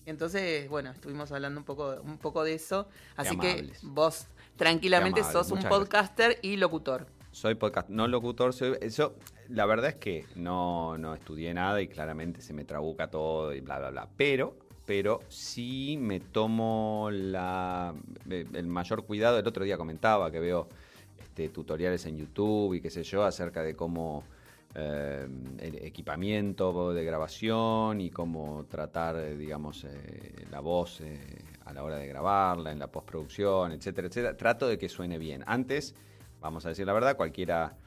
Entonces, 0.05 0.69
bueno, 0.69 0.91
estuvimos 0.91 1.31
hablando 1.31 1.59
un 1.59 1.65
poco, 1.65 1.99
un 2.01 2.17
poco 2.17 2.43
de 2.43 2.53
eso. 2.53 2.87
Así 3.15 3.37
que 3.37 3.71
vos 3.83 4.27
tranquilamente 4.55 5.23
sos 5.23 5.51
un 5.51 5.59
gracias. 5.59 5.69
podcaster 5.69 6.39
y 6.41 6.57
locutor. 6.57 7.07
Soy 7.31 7.55
podcast, 7.55 7.89
no 7.89 8.07
locutor, 8.07 8.53
soy, 8.53 8.75
eso, 8.81 9.15
la 9.49 9.65
verdad 9.65 9.91
es 9.91 9.95
que 9.95 10.25
no, 10.35 10.97
no 10.97 11.13
estudié 11.13 11.53
nada 11.53 11.79
y 11.81 11.87
claramente 11.87 12.41
se 12.41 12.53
me 12.53 12.65
trabuca 12.65 13.11
todo 13.11 13.53
y 13.53 13.61
bla, 13.61 13.77
bla, 13.77 13.91
bla. 13.91 14.09
Pero, 14.17 14.57
pero 14.89 15.19
sí 15.27 15.99
me 16.01 16.19
tomo 16.19 17.11
eh, 17.11 18.45
el 18.53 18.65
mayor 18.65 19.05
cuidado. 19.05 19.37
El 19.37 19.45
otro 19.45 19.63
día 19.63 19.77
comentaba 19.77 20.31
que 20.31 20.39
veo 20.39 20.67
este, 21.19 21.49
tutoriales 21.49 22.07
en 22.07 22.17
YouTube 22.17 22.73
y 22.73 22.81
qué 22.81 22.89
sé 22.89 23.03
yo 23.03 23.23
acerca 23.23 23.61
de 23.61 23.75
cómo 23.75 24.23
eh, 24.73 25.27
el 25.59 25.75
equipamiento 25.85 26.91
de 26.91 27.03
grabación 27.03 28.01
y 28.01 28.09
cómo 28.09 28.65
tratar, 28.67 29.15
eh, 29.17 29.37
digamos, 29.37 29.85
la 30.49 30.59
voz 30.59 31.03
a 31.65 31.71
la 31.71 31.83
hora 31.83 31.97
de 31.97 32.07
grabarla, 32.07 32.71
en 32.71 32.79
la 32.79 32.87
postproducción, 32.87 33.73
etcétera, 33.73 34.07
etcétera. 34.07 34.37
Trato 34.37 34.67
de 34.67 34.79
que 34.79 34.89
suene 34.89 35.19
bien. 35.19 35.43
Antes, 35.45 35.93
vamos 36.41 36.65
a 36.65 36.69
decir 36.69 36.87
la 36.87 36.93
verdad, 36.93 37.15
cualquiera 37.15 37.77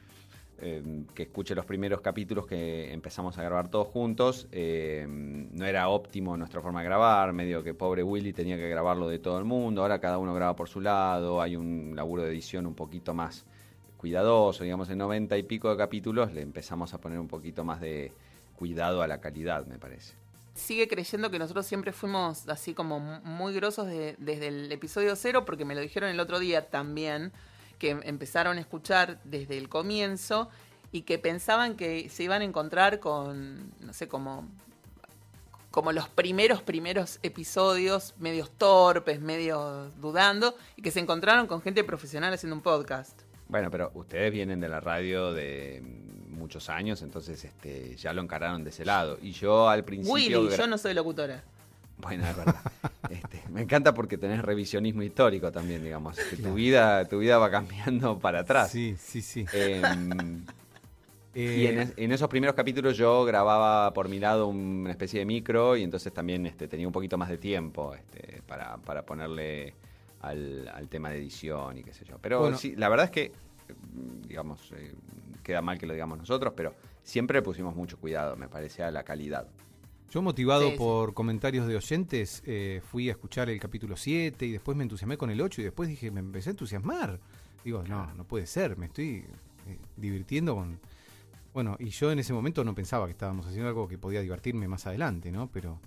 que 0.57 1.23
escuche 1.23 1.55
los 1.55 1.65
primeros 1.65 1.99
capítulos 2.01 2.45
que 2.47 2.93
empezamos 2.93 3.37
a 3.37 3.43
grabar 3.43 3.69
todos 3.69 3.87
juntos, 3.87 4.47
eh, 4.51 5.05
no 5.07 5.65
era 5.65 5.89
óptimo 5.89 6.37
nuestra 6.37 6.61
forma 6.61 6.79
de 6.81 6.85
grabar, 6.85 7.33
medio 7.33 7.63
que 7.63 7.73
pobre 7.73 8.01
Willy 8.03 8.31
tenía 8.33 8.55
que 8.55 8.69
grabarlo 8.69 9.07
de 9.09 9.19
todo 9.19 9.37
el 9.39 9.45
mundo, 9.45 9.81
ahora 9.81 9.99
cada 9.99 10.17
uno 10.19 10.33
graba 10.33 10.55
por 10.55 10.69
su 10.69 10.79
lado, 10.79 11.41
hay 11.41 11.55
un 11.55 11.93
laburo 11.95 12.23
de 12.23 12.29
edición 12.29 12.65
un 12.65 12.75
poquito 12.75 13.13
más 13.13 13.45
cuidadoso, 13.97 14.63
digamos 14.63 14.89
en 14.89 14.97
90 14.99 15.37
y 15.37 15.43
pico 15.43 15.69
de 15.69 15.77
capítulos 15.77 16.33
le 16.33 16.41
empezamos 16.41 16.93
a 16.93 16.99
poner 17.01 17.19
un 17.19 17.27
poquito 17.27 17.63
más 17.63 17.79
de 17.81 18.11
cuidado 18.57 19.01
a 19.01 19.07
la 19.07 19.19
calidad, 19.19 19.65
me 19.65 19.77
parece. 19.79 20.13
sigue 20.53 20.87
creyendo 20.87 21.31
que 21.31 21.39
nosotros 21.39 21.65
siempre 21.65 21.91
fuimos 21.93 22.47
así 22.47 22.73
como 22.75 22.99
mu- 22.99 23.21
muy 23.23 23.53
grosos 23.53 23.87
de- 23.87 24.15
desde 24.19 24.49
el 24.49 24.71
episodio 24.71 25.15
cero, 25.15 25.45
porque 25.45 25.65
me 25.65 25.73
lo 25.73 25.81
dijeron 25.81 26.09
el 26.11 26.19
otro 26.19 26.37
día 26.37 26.69
también, 26.69 27.31
que 27.77 27.91
em- 27.91 28.01
empezaron 28.03 28.57
a 28.57 28.61
escuchar 28.61 29.19
desde 29.23 29.57
el 29.57 29.69
comienzo 29.69 30.49
y 30.91 31.01
que 31.01 31.17
pensaban 31.17 31.75
que 31.75 32.09
se 32.09 32.23
iban 32.23 32.41
a 32.41 32.45
encontrar 32.45 32.99
con, 32.99 33.71
no 33.81 33.93
sé, 33.93 34.07
como, 34.07 34.47
como 35.71 35.91
los 35.91 36.07
primeros, 36.07 36.61
primeros 36.61 37.19
episodios, 37.23 38.13
medios 38.19 38.51
torpes, 38.51 39.19
medios 39.19 39.91
dudando, 39.99 40.55
y 40.75 40.83
que 40.83 40.91
se 40.91 40.99
encontraron 40.99 41.47
con 41.47 41.61
gente 41.61 41.83
profesional 41.83 42.31
haciendo 42.33 42.55
un 42.55 42.61
podcast. 42.61 43.19
Bueno, 43.47 43.71
pero 43.71 43.91
ustedes 43.95 44.31
vienen 44.31 44.59
de 44.59 44.69
la 44.69 44.79
radio 44.79 45.33
de 45.33 45.81
muchos 46.29 46.69
años, 46.69 47.01
entonces 47.01 47.43
este, 47.43 47.95
ya 47.95 48.13
lo 48.13 48.21
encararon 48.21 48.63
de 48.63 48.69
ese 48.69 48.85
lado. 48.85 49.17
Y 49.21 49.31
yo 49.31 49.69
al 49.69 49.83
principio... 49.83 50.13
Willy, 50.13 50.55
yo 50.55 50.67
no 50.67 50.77
soy 50.77 50.93
locutora. 50.93 51.43
Bueno, 51.97 52.27
es 52.27 52.35
verdad. 52.35 52.55
Este, 53.09 53.43
me 53.49 53.61
encanta 53.61 53.93
porque 53.93 54.17
tenés 54.17 54.41
revisionismo 54.41 55.03
histórico 55.03 55.51
también, 55.51 55.83
digamos. 55.83 56.17
que 56.17 56.37
tu, 56.37 56.53
vida, 56.53 57.03
tu 57.05 57.19
vida 57.19 57.37
va 57.37 57.51
cambiando 57.51 58.17
para 58.17 58.39
atrás. 58.39 58.71
Sí, 58.71 58.95
sí, 58.97 59.21
sí. 59.21 59.45
Em, 59.51 60.41
Eh, 61.35 61.55
y 61.57 61.65
en, 61.65 61.79
es- 61.79 61.93
en 61.97 62.11
esos 62.11 62.27
primeros 62.29 62.55
capítulos 62.55 62.95
yo 62.95 63.25
grababa 63.25 63.91
por 63.93 64.07
mi 64.07 64.19
lado 64.19 64.47
una 64.47 64.91
especie 64.91 65.19
de 65.19 65.25
micro 65.25 65.75
y 65.75 65.81
entonces 65.83 66.13
también 66.13 66.45
este, 66.45 66.67
tenía 66.67 66.85
un 66.87 66.93
poquito 66.93 67.17
más 67.17 67.27
de 67.27 67.39
tiempo 67.39 67.93
este, 67.95 68.41
para, 68.47 68.77
para 68.77 69.03
ponerle 69.03 69.73
al, 70.21 70.67
al 70.73 70.87
tema 70.89 71.09
de 71.09 71.17
edición 71.17 71.79
y 71.79 71.83
qué 71.83 71.91
sé 71.91 72.05
yo. 72.05 72.19
Pero 72.19 72.39
Bueno. 72.39 72.57
sí, 72.57 72.75
la 72.75 72.87
verdad 72.87 73.05
es 73.05 73.11
que, 73.11 73.31
mm, 73.93 74.27
digamos, 74.27 74.71
eh, 74.77 74.93
queda 75.41 75.61
mal 75.63 75.79
que 75.79 75.87
lo 75.87 75.93
digamos 75.93 76.19
nosotros, 76.19 76.53
pero 76.55 76.75
siempre 77.03 77.41
pusimos 77.41 77.75
mucho 77.75 77.97
cuidado, 77.97 78.35
me 78.37 78.47
parece, 78.47 78.83
a 78.83 78.91
la 78.91 79.03
calidad. 79.03 79.47
Yo 80.13 80.21
motivado 80.21 80.65
Sí, 80.65 80.71
sí. 80.73 80.77
por 80.77 81.15
comentarios 81.15 81.65
de 81.65 81.75
oyentes, 81.75 82.43
eh, 82.45 82.81
fui 82.85 83.09
a 83.09 83.13
escuchar 83.13 83.49
el 83.49 83.59
capítulo 83.59 83.97
7 83.97 84.45
y 84.45 84.51
después 84.51 84.77
me 84.77 84.83
entusiasmé 84.83 85.17
con 85.17 85.31
el 85.31 85.41
8 85.41 85.61
y 85.61 85.63
después 85.63 85.89
dije, 85.89 86.11
me 86.11 86.19
empecé 86.19 86.49
a 86.49 86.51
entusiasmar. 86.51 87.19
Digo, 87.65 87.81
no, 87.81 88.13
no 88.13 88.23
puede 88.23 88.45
ser, 88.45 88.77
me 88.77 88.85
estoy 88.85 89.25
eh, 89.67 89.79
divirtiendo 89.97 90.53
con... 90.53 90.79
Bueno, 91.51 91.77
y 91.79 91.89
yo 91.89 92.11
en 92.11 92.19
ese 92.19 92.31
momento 92.31 92.63
no 92.63 92.75
pensaba 92.75 93.07
que 93.07 93.13
estábamos 93.13 93.47
haciendo 93.47 93.67
algo 93.67 93.87
que 93.87 93.97
podía 93.97 94.21
divertirme 94.21 94.67
más 94.67 94.85
adelante, 94.85 95.31
¿no? 95.31 95.49
Pero, 95.51 95.79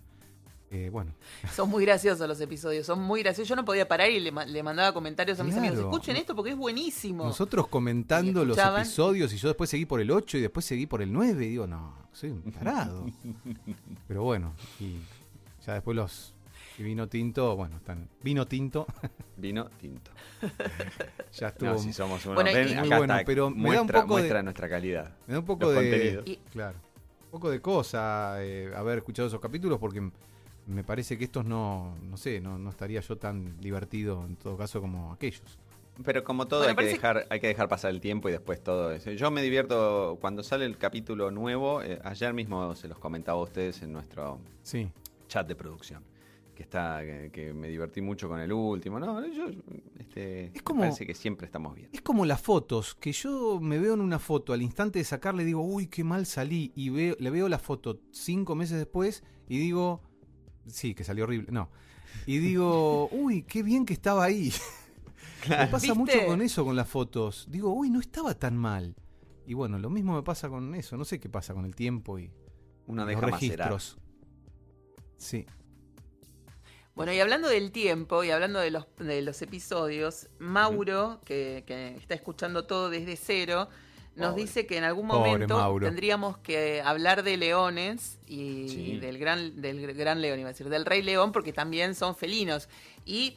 eh, 0.71 0.89
bueno, 0.91 1.13
Son 1.55 1.69
muy 1.71 1.85
graciosos 1.85 2.27
los 2.29 2.41
episodios, 2.41 2.87
son 2.87 3.01
muy 3.01 3.23
graciosos. 3.23 3.49
Yo 3.49 3.57
no 3.57 3.65
podía 3.65 3.87
parar 3.87 4.11
y 4.11 4.19
le, 4.21 4.33
ma- 4.33 4.45
le 4.45 4.63
mandaba 4.63 4.93
comentarios 4.93 5.39
a 5.41 5.45
mis 5.45 5.55
Claro. 5.55 5.69
amigos. 5.69 5.85
Escuchen 5.93 6.17
esto 6.17 6.35
porque 6.35 6.51
es 6.51 6.57
buenísimo. 6.57 7.25
nosotros 7.25 7.69
comentando 7.69 8.45
los 8.45 8.59
episodios 8.59 9.33
y 9.33 9.37
yo 9.39 9.49
después 9.49 9.71
seguí 9.71 9.87
por 9.87 10.01
el 10.01 10.11
8 10.11 10.39
y 10.39 10.41
después 10.41 10.65
seguí 10.67 10.87
por 10.87 11.03
el 11.03 11.13
9 11.13 11.45
y 11.45 11.49
digo, 11.51 11.67
no, 11.67 11.95
soy 12.13 12.31
un 12.31 12.43
tarado. 12.53 13.07
Pero 14.09 14.23
bueno, 14.23 14.55
y 14.81 14.97
ya 15.67 15.75
después 15.75 15.97
los... 15.97 16.33
Y 16.79 16.83
vino 16.83 17.09
tinto, 17.09 17.57
bueno, 17.57 17.77
están... 17.77 18.07
Vino 18.23 18.47
tinto, 18.47 18.87
Vino 19.39 19.67
tinto. 19.81 20.11
ya 21.33 21.49
estuvo... 21.49 21.71
No, 21.71 21.79
si 21.79 21.93
somos 21.93 22.25
unos 22.27 22.35
Bueno, 22.35 22.51
y- 22.51 22.55
Muy 22.65 22.73
acá 22.75 22.99
bueno, 22.99 23.15
está, 23.15 23.25
pero 23.27 23.49
me 23.51 23.57
da 23.57 23.81
un 23.81 23.87
muestra, 23.87 24.01
de- 24.03 24.07
muestra 24.07 24.43
nuestra 24.43 24.69
calidad. 24.69 25.15
Me 25.27 25.35
da 25.35 25.41
un 25.41 25.47
poco 25.47 25.65
los 25.67 25.75
de. 25.75 25.91
contenidos. 25.91 26.27
Y- 26.27 26.37
Claro. 26.53 26.77
Un 27.25 27.31
poco 27.31 27.51
de 27.51 27.61
cosa 27.61 28.37
eh, 28.45 28.71
haber 28.77 28.99
escuchado 28.99 29.29
esos 29.29 29.41
capítulos 29.41 29.79
porque 29.79 30.01
me 30.67 30.85
parece 30.85 31.17
que 31.19 31.25
estos 31.25 31.45
no. 31.45 31.97
No 32.03 32.17
sé, 32.17 32.41
no, 32.41 32.59
no 32.59 32.71
estaría 32.71 33.01
yo 33.01 33.17
tan 33.17 33.59
divertido 33.61 34.25
en 34.27 34.37
todo 34.37 34.57
caso 34.57 34.81
como 34.81 35.13
aquellos. 35.13 35.59
Pero 36.05 36.23
como 36.25 36.47
todo 36.47 36.61
Bueno, 36.65 36.79
hay, 36.79 36.87
que 36.87 36.93
dejar, 36.93 37.27
hay 37.31 37.41
que 37.41 37.47
dejar 37.47 37.69
pasar 37.69 37.91
el 37.91 38.01
tiempo 38.03 38.29
y 38.29 38.33
después 38.33 38.63
todo 38.63 38.93
eso. 38.93 39.11
Yo 39.13 39.31
me 39.31 39.41
divierto 39.41 40.19
cuando 40.21 40.43
sale 40.43 40.67
el 40.67 40.77
capítulo 40.77 41.31
nuevo. 41.31 41.81
eh, 41.83 41.99
ayer 42.05 42.35
mismo 42.35 42.75
se 42.75 42.87
los 42.89 42.99
comentaba 42.99 43.39
a 43.41 43.43
ustedes 43.45 43.81
en 43.83 43.93
nuestro 43.93 44.39
Sí. 44.63 44.91
chat 45.29 45.49
de 45.49 45.55
producción. 45.55 46.03
Que 46.55 46.63
está 46.63 47.01
que, 47.03 47.31
que 47.33 47.53
me 47.55 47.69
divertí 47.69 48.01
mucho 48.03 48.29
con 48.29 48.41
el 48.41 48.53
último. 48.53 48.99
No, 49.01 49.27
yo 49.27 49.47
este, 49.99 50.47
Es 50.55 50.63
como- 50.63 50.81
me 50.81 50.87
parece 50.89 51.07
que 51.07 51.15
siempre 51.15 51.47
estamos 51.47 51.75
bien. 51.75 51.89
Es 51.93 52.01
como 52.03 52.25
las 52.27 52.41
fotos, 52.41 52.95
que 52.95 53.13
yo 53.13 53.59
me 53.61 53.79
veo 53.79 53.95
en 53.95 54.01
una 54.01 54.19
foto, 54.19 54.53
al 54.53 54.63
instante 54.63 54.99
de 54.99 55.05
sacarle 55.05 55.45
digo, 55.45 55.63
uy, 55.63 55.87
qué 55.87 56.03
mal 56.05 56.27
salí, 56.27 56.73
y 56.75 56.89
veo, 56.91 57.17
le 57.19 57.31
veo 57.31 57.49
la 57.49 57.59
foto 57.59 58.01
cinco 58.11 58.55
meses 58.55 58.77
después 58.79 59.23
y 59.49 59.59
digo, 59.59 60.01
sí, 60.69 60.95
que 60.95 61.05
salió 61.05 61.25
horrible, 61.25 61.49
no. 61.51 61.71
Y 62.27 62.39
digo, 62.39 63.09
uy, 63.13 63.43
qué 63.43 63.63
bien 63.63 63.85
que 63.87 63.93
estaba 63.95 64.25
ahí. 64.25 64.53
Me 65.49 65.67
pasa 65.69 65.79
¿Viste? 65.79 65.95
mucho 65.95 66.27
con 66.27 66.43
eso, 66.43 66.65
con 66.65 66.77
las 66.77 66.89
fotos. 66.89 67.47
Digo, 67.49 67.73
uy, 67.73 67.91
no 67.91 68.01
estaba 68.01 68.35
tan 68.35 68.57
mal. 68.57 68.95
Y 69.47 69.55
bueno, 69.55 69.79
lo 69.79 69.91
mismo 69.91 70.15
me 70.15 70.23
pasa 70.23 70.49
con 70.49 70.75
eso, 70.75 70.97
no 70.97 71.05
sé 71.05 71.21
qué 71.21 71.29
pasa 71.29 71.55
con 71.55 71.65
el 71.65 71.77
tiempo 71.77 72.19
y 72.19 72.33
Uno 72.87 73.05
los 73.05 73.15
macerar. 73.15 73.33
registros. 73.33 73.99
Sí. 75.19 75.47
Bueno, 76.97 77.13
y 77.13 77.21
hablando 77.21 77.49
del 77.49 77.71
tiempo 77.73 78.25
y 78.25 78.31
hablando 78.31 78.59
de 78.59 78.71
los, 78.71 78.87
de 78.99 79.23
los 79.23 79.41
episodios, 79.43 80.29
Mauro, 80.39 81.21
que, 81.25 81.63
que 81.67 81.95
está 81.97 82.15
escuchando 82.15 82.67
todo 82.67 82.91
desde 82.91 83.17
cero, 83.17 83.69
nos 84.17 84.31
Pobre. 84.31 84.43
dice 84.43 84.67
que 84.67 84.79
en 84.79 84.85
algún 84.85 85.07
momento 85.07 85.79
tendríamos 85.81 86.39
que 86.39 86.81
hablar 86.83 87.23
de 87.23 87.37
leones 87.37 88.19
y 88.27 88.69
Sí. 88.69 88.99
del 88.99 89.19
gran, 89.19 89.61
del 89.61 89.95
gran 89.95 90.21
león, 90.21 90.39
iba 90.41 90.49
a 90.49 90.53
decir, 90.53 90.69
del 90.69 90.85
rey 90.87 91.03
león, 91.03 91.33
porque 91.33 91.53
también 91.53 91.95
son 91.95 92.17
felinos. 92.17 92.69
Y 93.05 93.37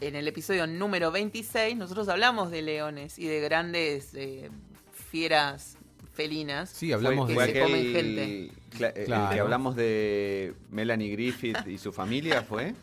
en 0.00 0.16
el 0.16 0.26
episodio 0.28 0.66
número 0.66 1.10
26 1.10 1.76
nosotros 1.76 2.08
hablamos 2.08 2.50
de 2.50 2.62
leones 2.62 3.18
y 3.18 3.26
de 3.26 3.40
grandes 3.40 4.12
eh, 4.14 4.50
fieras 4.92 5.76
felinas. 6.12 6.70
Sí, 6.70 6.92
hablamos 6.92 7.28
que 7.28 7.34
se 7.36 7.40
de... 7.40 7.52
aquel- 7.52 7.62
comen 7.62 7.92
gente. 7.92 8.50
cla- 8.76 8.92
el 8.96 9.04
Claro. 9.06 9.34
que 9.34 9.40
hablamos 9.40 9.76
de 9.76 10.54
Melanie 10.70 11.10
Griffith 11.12 11.66
y 11.66 11.78
su 11.78 11.92
familia, 11.92 12.42
¿fue? 12.42 12.74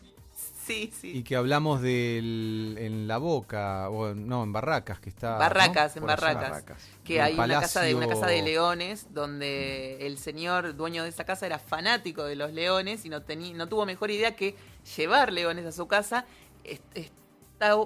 Sí, 0.66 0.92
sí. 1.00 1.12
Y 1.18 1.22
que 1.22 1.36
hablamos 1.36 1.80
del, 1.80 2.76
en 2.78 3.06
la 3.06 3.18
boca, 3.18 3.88
o 3.88 4.14
no, 4.14 4.42
en 4.42 4.52
Barracas, 4.52 4.98
que 4.98 5.10
está... 5.10 5.36
Barracas, 5.38 5.94
¿no? 5.94 6.02
en. 6.02 6.06
Barracas. 6.08 6.50
Barracas. 6.50 6.88
que 7.04 7.20
hay 7.20 7.34
una 7.38 7.60
casa 7.60 7.82
de 7.82 7.94
una 7.94 8.08
casa 8.08 8.26
de 8.26 8.42
leones 8.42 9.06
donde 9.14 10.04
el 10.06 10.18
señor 10.18 10.74
dueño 10.74 11.04
de 11.04 11.10
esa 11.10 11.24
casa 11.24 11.46
era 11.46 11.60
fanático 11.60 12.24
de 12.24 12.34
los 12.34 12.52
leones 12.52 13.04
y 13.04 13.08
no 13.08 13.22
tenía 13.22 13.54
no 13.54 13.68
tuvo 13.68 13.86
mejor 13.86 14.10
idea 14.10 14.34
que 14.34 14.56
llevar 14.96 15.32
leones 15.32 15.66
a 15.66 15.72
su 15.72 15.86
casa 15.86 16.26
Es- 16.64 16.80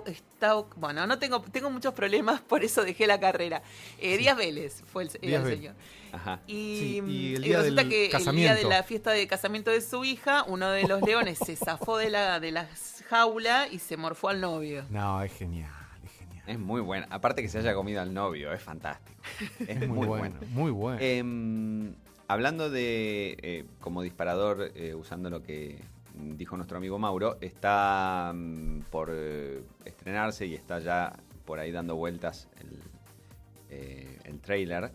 está- 0.07 0.55
bueno 0.77 1.07
no 1.07 1.19
tengo 1.19 1.41
tengo 1.43 1.71
muchos 1.71 1.95
problemas 1.95 2.41
por 2.49 2.65
eso 2.65 2.83
dejé 2.85 3.07
la 3.07 3.21
carrera 3.21 3.63
Eh, 3.99 4.17
Díaz 4.17 4.37
Vélez 4.37 4.83
fue 4.87 5.05
el, 5.05 5.09
era 5.11 5.21
Díaz 5.21 5.39
el 5.41 5.45
Vélez. 5.45 5.59
señor 5.61 5.75
Ajá. 6.13 6.41
y, 6.49 6.53
Sí, 6.81 7.03
y 7.07 7.35
el 7.37 7.45
y 7.45 7.49
día 7.49 7.59
resulta 7.59 7.83
del 7.83 7.91
que 7.91 8.07
el 8.11 8.37
día 8.37 8.55
de 8.57 8.65
la 8.65 8.83
fiesta 8.83 9.13
de 9.13 9.27
casamiento 9.29 9.71
de 9.71 9.81
su 9.81 10.05
hija 10.05 10.45
uno 10.49 10.69
de 10.71 10.87
los 10.89 11.01
leones 11.03 11.39
se 11.39 11.55
zafó 11.57 11.97
de 11.99 12.11
la 12.11 12.41
de 12.41 12.51
la 12.51 12.69
jaula 13.09 13.69
y 13.71 13.79
se 13.79 13.97
morfó 13.97 14.29
al 14.29 14.41
novio 14.41 14.85
No, 14.91 15.23
es 15.23 15.33
genial, 15.33 15.71
es 16.05 16.11
genial. 16.13 16.45
Es 16.49 16.59
muy 16.59 16.81
buena. 16.81 17.07
Aparte 17.11 17.43
que 17.43 17.49
se 17.49 17.59
haya 17.59 17.75
comido 17.75 18.01
al 18.01 18.13
novio, 18.15 18.53
es 18.53 18.63
fantástico. 18.63 19.21
Es, 19.61 19.83
Es 19.83 19.89
muy, 19.89 20.07
bueno, 20.07 20.35
muy 20.51 20.71
bueno. 20.73 20.99
Em, 21.01 21.95
hablando 22.29 22.71
de 22.71 23.37
eh, 23.43 23.65
como 23.81 24.03
disparador, 24.03 24.73
eh, 24.75 24.95
usando 24.95 25.29
lo 25.31 25.43
que 25.43 25.79
dijo 26.37 26.57
nuestro 26.57 26.79
amigo 26.79 26.99
Mauro, 26.99 27.39
está 27.41 28.33
mm, 28.35 28.81
por 28.91 29.11
eh, 29.13 29.63
estrenarse 29.85 30.47
y 30.47 30.55
está 30.55 30.79
ya 30.81 31.13
por 31.45 31.59
ahí 31.59 31.73
dando 31.73 31.97
vueltas 31.97 32.49
el, 32.61 32.79
eh, 33.71 34.19
el 34.25 34.41
trailer 34.41 34.93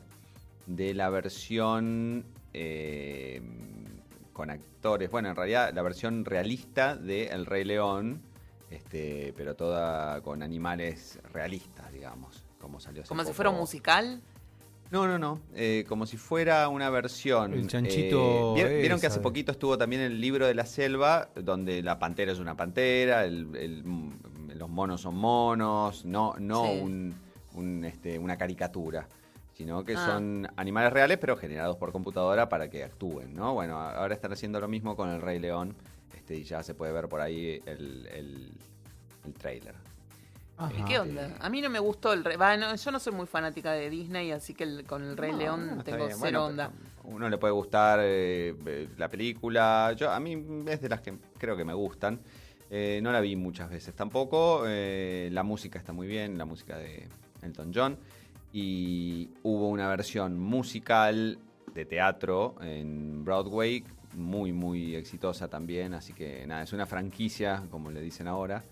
de 0.66 0.94
la 0.94 1.10
versión 1.10 2.26
eh, 2.54 3.42
con 4.34 4.50
actores, 4.50 5.10
bueno, 5.10 5.30
en 5.30 5.36
realidad 5.36 5.74
la 5.74 5.82
versión 5.82 6.26
realista 6.26 6.96
de 6.96 7.28
El 7.28 7.46
Rey 7.46 7.64
León, 7.64 8.22
este, 8.70 9.34
pero 9.38 9.56
toda 9.56 10.22
con 10.22 10.44
animales 10.44 11.20
realistas, 11.32 11.92
digamos, 11.92 12.44
como 12.60 12.80
salió 12.80 13.04
como 13.04 13.22
si 13.22 13.28
poco. 13.28 13.36
fuera 13.36 13.50
un 13.50 13.58
musical 13.58 14.22
No, 14.92 15.08
no, 15.08 15.18
no. 15.18 15.40
eh, 15.56 15.84
como 15.88 16.06
si 16.06 16.16
fuera 16.16 16.68
una 16.70 16.90
versión. 16.90 17.54
El 17.54 17.68
chanchito 17.68 18.56
eh, 18.56 18.62
¿vier- 18.64 18.80
Vieron 18.82 19.00
que 19.00 19.08
hace 19.08 19.20
poquito 19.20 19.52
estuvo 19.52 19.78
también 19.78 20.02
el 20.04 20.22
libro 20.22 20.46
de 20.48 20.54
la 20.54 20.66
selva, 20.66 21.30
donde 21.36 21.82
la 21.82 21.98
pantera 22.00 22.32
es 22.32 22.40
una 22.40 22.56
pantera, 22.56 23.26
el- 23.26 23.56
el- 23.56 23.84
mm, 23.84 24.52
los 24.56 24.70
monos 24.70 25.02
son 25.02 25.16
monos, 25.16 26.06
no, 26.06 26.36
no 26.40 26.66
Sí. 26.66 26.80
un, 26.82 27.16
un, 27.56 27.84
este, 27.86 28.20
una 28.20 28.38
caricatura, 28.38 29.08
sino 29.54 29.84
que 29.84 29.96
Ah. 29.96 30.06
son 30.06 30.48
animales 30.56 30.94
reales, 30.94 31.18
pero 31.18 31.36
generados 31.36 31.76
por 31.78 31.92
computadora 31.92 32.48
para 32.48 32.70
que 32.70 32.84
actúen, 32.84 33.34
¿no? 33.34 33.54
Bueno, 33.54 33.80
ahora 33.80 34.14
están 34.14 34.32
haciendo 34.34 34.60
lo 34.62 34.68
mismo 34.68 34.96
con 34.96 35.10
el 35.10 35.20
Rey 35.22 35.40
León, 35.40 35.76
este, 36.16 36.38
y 36.38 36.44
ya 36.44 36.62
se 36.64 36.74
puede 36.74 36.94
ver 36.94 37.10
por 37.10 37.22
ahí 37.22 37.60
el, 37.66 38.08
el, 38.14 38.52
el 39.26 39.34
trailer. 39.34 39.74
Ajá. 40.58 40.74
¿Y 40.80 40.84
qué 40.86 41.00
onda? 41.00 41.36
A 41.40 41.50
mí 41.50 41.62
no 41.62 41.70
me 41.70 41.80
gustó 41.80 42.14
el 42.14 42.24
rey. 42.24 42.38
yo 42.78 42.92
no 42.92 43.00
soy 43.00 43.14
muy 43.14 43.28
fanática 43.28 43.74
de 43.74 43.90
Disney, 43.90 44.32
así 44.32 44.54
que 44.54 44.64
el- 44.64 44.86
con 44.86 45.04
el 45.04 45.18
Rey 45.18 45.32
No, 45.34 45.38
León 45.38 45.78
no, 45.78 45.84
tengo 45.84 46.06
cero 46.06 46.18
Bueno, 46.20 46.46
onda. 46.46 46.72
Uno 47.04 47.30
le 47.30 47.38
puede 47.38 47.54
gustar 47.54 48.00
eh, 48.02 48.56
eh, 48.66 48.88
la 48.98 49.10
película. 49.10 49.94
Yo 49.98 50.12
a 50.12 50.20
mí 50.20 50.42
es 50.68 50.82
de 50.82 50.90
las 50.90 51.02
que 51.02 51.14
creo 51.38 51.58
que 51.58 51.66
me 51.66 51.74
gustan. 51.74 52.20
Eh, 52.70 53.00
no 53.04 53.12
la 53.12 53.20
vi 53.20 53.36
muchas 53.36 53.70
veces 53.70 53.94
tampoco. 53.96 54.64
Eh, 54.66 55.30
la 55.32 55.44
música 55.44 55.78
está 55.78 55.94
muy 55.94 56.08
bien, 56.08 56.38
la 56.38 56.46
música 56.46 56.78
de 56.78 57.08
Elton 57.42 57.72
John. 57.76 57.98
Y 58.54 59.30
hubo 59.44 59.68
una 59.70 59.90
versión 59.90 60.40
musical 60.40 61.38
de 61.74 61.86
teatro 61.86 62.56
en 62.62 63.26
Broadway 63.26 63.84
muy, 64.14 64.54
muy 64.54 64.96
exitosa 64.96 65.50
también. 65.50 65.94
Así 65.94 66.14
que 66.14 66.48
nada, 66.48 66.64
es 66.64 66.72
una 66.72 66.86
franquicia, 66.86 67.64
como 67.70 67.92
le 67.92 68.00
dicen 68.02 68.28
ahora. 68.28 68.64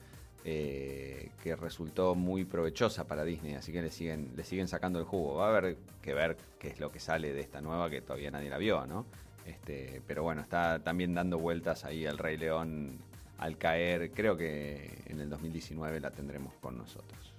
Eh, 0.45 1.31
que 1.41 1.55
resultó 1.55 2.15
muy 2.15 2.43
provechosa 2.43 3.07
para 3.07 3.23
Disney, 3.23 3.53
así 3.53 3.71
que 3.71 3.81
le 3.81 3.89
siguen, 3.89 4.33
le 4.35 4.43
siguen 4.43 4.67
sacando 4.67 4.99
el 4.99 5.05
jugo. 5.05 5.35
Va 5.35 5.47
a 5.47 5.57
haber 5.57 5.77
que 6.01 6.13
ver 6.13 6.35
qué 6.59 6.67
es 6.67 6.79
lo 6.79 6.91
que 6.91 6.99
sale 6.99 7.33
de 7.33 7.39
esta 7.39 7.61
nueva 7.61 7.89
que 7.89 8.01
todavía 8.01 8.29
nadie 8.29 8.49
la 8.49 8.57
vio, 8.57 8.85
¿no? 8.85 9.05
Este, 9.45 10.01
pero 10.07 10.23
bueno, 10.23 10.41
está 10.41 10.79
también 10.79 11.13
dando 11.13 11.37
vueltas 11.37 11.85
ahí 11.85 12.05
el 12.05 12.17
Rey 12.17 12.37
León 12.37 12.97
al 13.37 13.57
caer. 13.57 14.11
Creo 14.11 14.35
que 14.35 15.03
en 15.07 15.19
el 15.19 15.29
2019 15.29 15.99
la 15.99 16.11
tendremos 16.11 16.53
con 16.55 16.77
nosotros. 16.77 17.33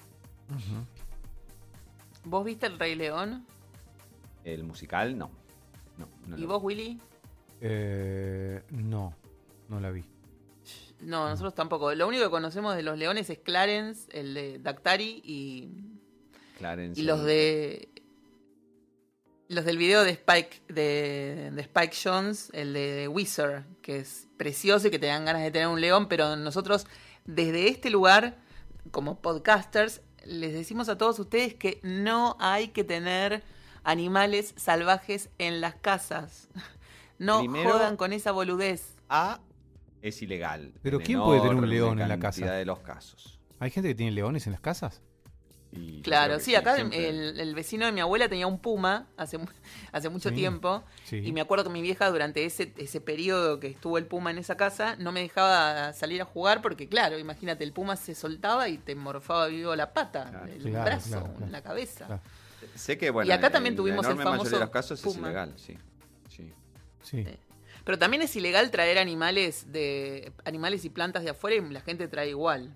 ¿Vos 2.25 2.45
viste 2.45 2.67
el 2.67 2.79
Rey 2.79 2.95
León? 2.95 3.45
El 4.45 4.64
musical, 4.64 5.17
no. 5.17 5.31
no, 5.99 6.09
no 6.27 6.38
¿Y 6.38 6.45
vos, 6.45 6.62
Willy? 6.62 7.01
Eh, 7.61 8.62
no, 8.71 9.14
no 9.69 9.81
la 9.81 9.90
vi. 9.90 10.05
No, 11.00 11.28
nosotros 11.28 11.54
tampoco. 11.54 11.94
Lo 11.94 12.07
único 12.09 12.24
que 12.24 12.30
conocemos 12.30 12.74
de 12.76 12.83
los 12.83 12.96
leones 12.98 13.28
es 13.30 13.38
Clarence, 13.38 14.09
el 14.12 14.35
de 14.35 14.59
Dactari 14.59 15.20
y. 15.24 15.68
Clarence, 16.59 17.00
y 17.00 17.04
los 17.04 17.22
de. 17.24 17.88
Los 19.48 19.66
del 19.66 19.76
video 19.76 20.02
de 20.04 20.11
Spike 20.12 20.62
de, 20.68 21.50
de 21.52 21.62
Spike 21.62 21.94
Jones, 22.02 22.48
el 22.54 22.72
de 22.72 23.09
Wizard, 23.09 23.64
que 23.83 23.98
es 23.98 24.26
precioso 24.38 24.88
y 24.88 24.90
que 24.90 24.98
te 24.98 25.07
dan 25.07 25.26
ganas 25.26 25.42
de 25.42 25.50
tener 25.50 25.68
un 25.68 25.80
león, 25.83 26.09
pero 26.09 26.35
nosotros 26.37 26.87
desde 27.26 27.68
este 27.68 27.90
lugar, 27.90 28.38
como 28.90 29.20
podcasters, 29.20 30.00
les 30.24 30.54
decimos 30.54 30.88
a 30.88 30.96
todos 30.96 31.18
ustedes 31.18 31.54
que 31.54 31.78
no 31.83 32.37
hay 32.40 32.68
que 32.68 32.85
tener 32.85 33.42
animales 33.85 34.54
salvajes 34.57 35.28
en 35.38 35.61
las 35.61 35.74
casas. 35.74 36.48
No 37.16 37.38
Primero- 37.38 37.70
jodan 37.70 37.96
con 37.96 38.12
esa 38.12 38.33
boludez. 38.33 38.96
A 39.09 39.40
es 40.05 40.21
ilegal. 40.23 40.73
Pero 40.83 41.01
¿quién 41.01 41.21
puede 41.21 41.40
tener 41.40 41.57
un 41.57 41.69
león 41.69 41.99
en 42.01 42.09
la 42.09 42.19
cantidad 42.19 42.49
casa? 42.49 42.59
de 42.59 42.64
los 42.64 42.79
casos. 42.81 43.38
¿Hay 43.59 43.71
gente 43.71 43.88
que 43.88 43.95
tiene 43.95 44.12
leones 44.12 44.47
en 44.47 44.53
las 44.53 44.61
casas? 44.61 45.01
Y 45.73 46.03
Claro, 46.03 46.38
sí, 46.38 46.55
acá 46.55 46.77
siempre- 46.77 47.09
el, 47.09 47.40
el 47.40 47.55
vecino 47.55 47.85
de 47.87 47.90
mi 47.90 48.01
abuela 48.01 48.29
tenía 48.29 48.47
un 48.47 48.59
puma 48.61 49.09
hace, 49.17 49.38
hace 49.93 50.09
mucho 50.09 50.29
Sí. 50.29 50.35
tiempo. 50.37 50.85
Sí. 51.05 51.17
Y 51.17 51.33
me 51.33 51.40
acuerdo 51.40 51.64
que 51.64 51.71
mi 51.71 51.83
vieja 51.83 52.09
durante 52.11 52.45
ese, 52.45 52.73
ese 52.77 53.01
periodo 53.01 53.59
que 53.59 53.67
estuvo 53.69 53.99
el 53.99 54.07
puma 54.07 54.31
en 54.31 54.38
esa 54.38 54.57
casa 54.57 54.95
no 54.97 55.11
me 55.11 55.21
dejaba 55.21 55.93
salir 55.95 56.21
a 56.23 56.27
jugar 56.27 56.62
porque, 56.62 56.88
claro, 56.88 57.19
imagínate, 57.19 57.64
el 57.64 57.73
puma 57.73 57.97
se 57.97 58.14
soltaba 58.14 58.69
y 58.69 58.79
te 58.79 58.95
morfaba 58.95 59.49
vivo 59.49 59.75
la 59.75 59.93
pata, 59.93 60.29
Claro. 60.31 60.47
el 60.53 60.62
Claro, 60.62 60.85
brazo, 60.85 61.09
claro, 61.11 61.35
claro. 61.38 61.51
la 61.53 61.62
cabeza. 61.62 62.07
Claro. 62.07 62.23
Sé 62.77 62.97
que, 62.99 63.11
bueno, 63.11 63.29
Y 63.29 63.33
acá 63.33 63.47
en 63.49 63.53
también 63.55 63.75
tuvimos 63.77 64.05
la 64.05 64.11
el 64.11 64.17
mayoría 64.17 64.33
de 64.35 64.38
famoso 64.45 64.59
los 64.61 64.71
casos 64.71 65.05
es 65.05 65.17
ilegal, 65.17 65.53
sí. 65.57 65.77
sí. 66.29 66.53
Sí. 67.03 67.27
Pero 67.85 67.99
también 67.99 68.23
es 68.23 68.35
ilegal 68.37 68.70
traer 68.70 68.99
animales 68.99 69.70
de 69.73 70.33
animales 70.44 70.85
y 70.85 70.90
plantas 70.90 71.23
de 71.25 71.31
afuera 71.31 71.57
y 71.57 71.70
la 71.73 71.81
gente 71.81 72.09
trae 72.09 72.31
igual. 72.31 72.73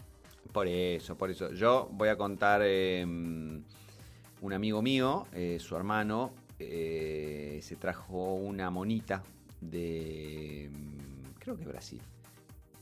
Por 0.52 0.66
eso, 0.68 1.16
por 1.16 1.30
eso. 1.30 1.52
Yo 1.52 1.88
voy 1.92 2.08
a 2.10 2.16
contar 2.16 2.60
eh, 2.64 3.02
un 3.04 4.52
amigo 4.52 4.82
mío, 4.82 5.26
eh, 5.32 5.58
su 5.60 5.76
hermano, 5.76 6.32
eh, 6.58 7.58
se 7.62 7.76
trajo 7.76 8.34
una 8.34 8.70
monita 8.70 9.22
de, 9.60 10.70
mm, 10.72 11.38
creo 11.38 11.56
que 11.56 11.64
Brasil. 11.64 12.00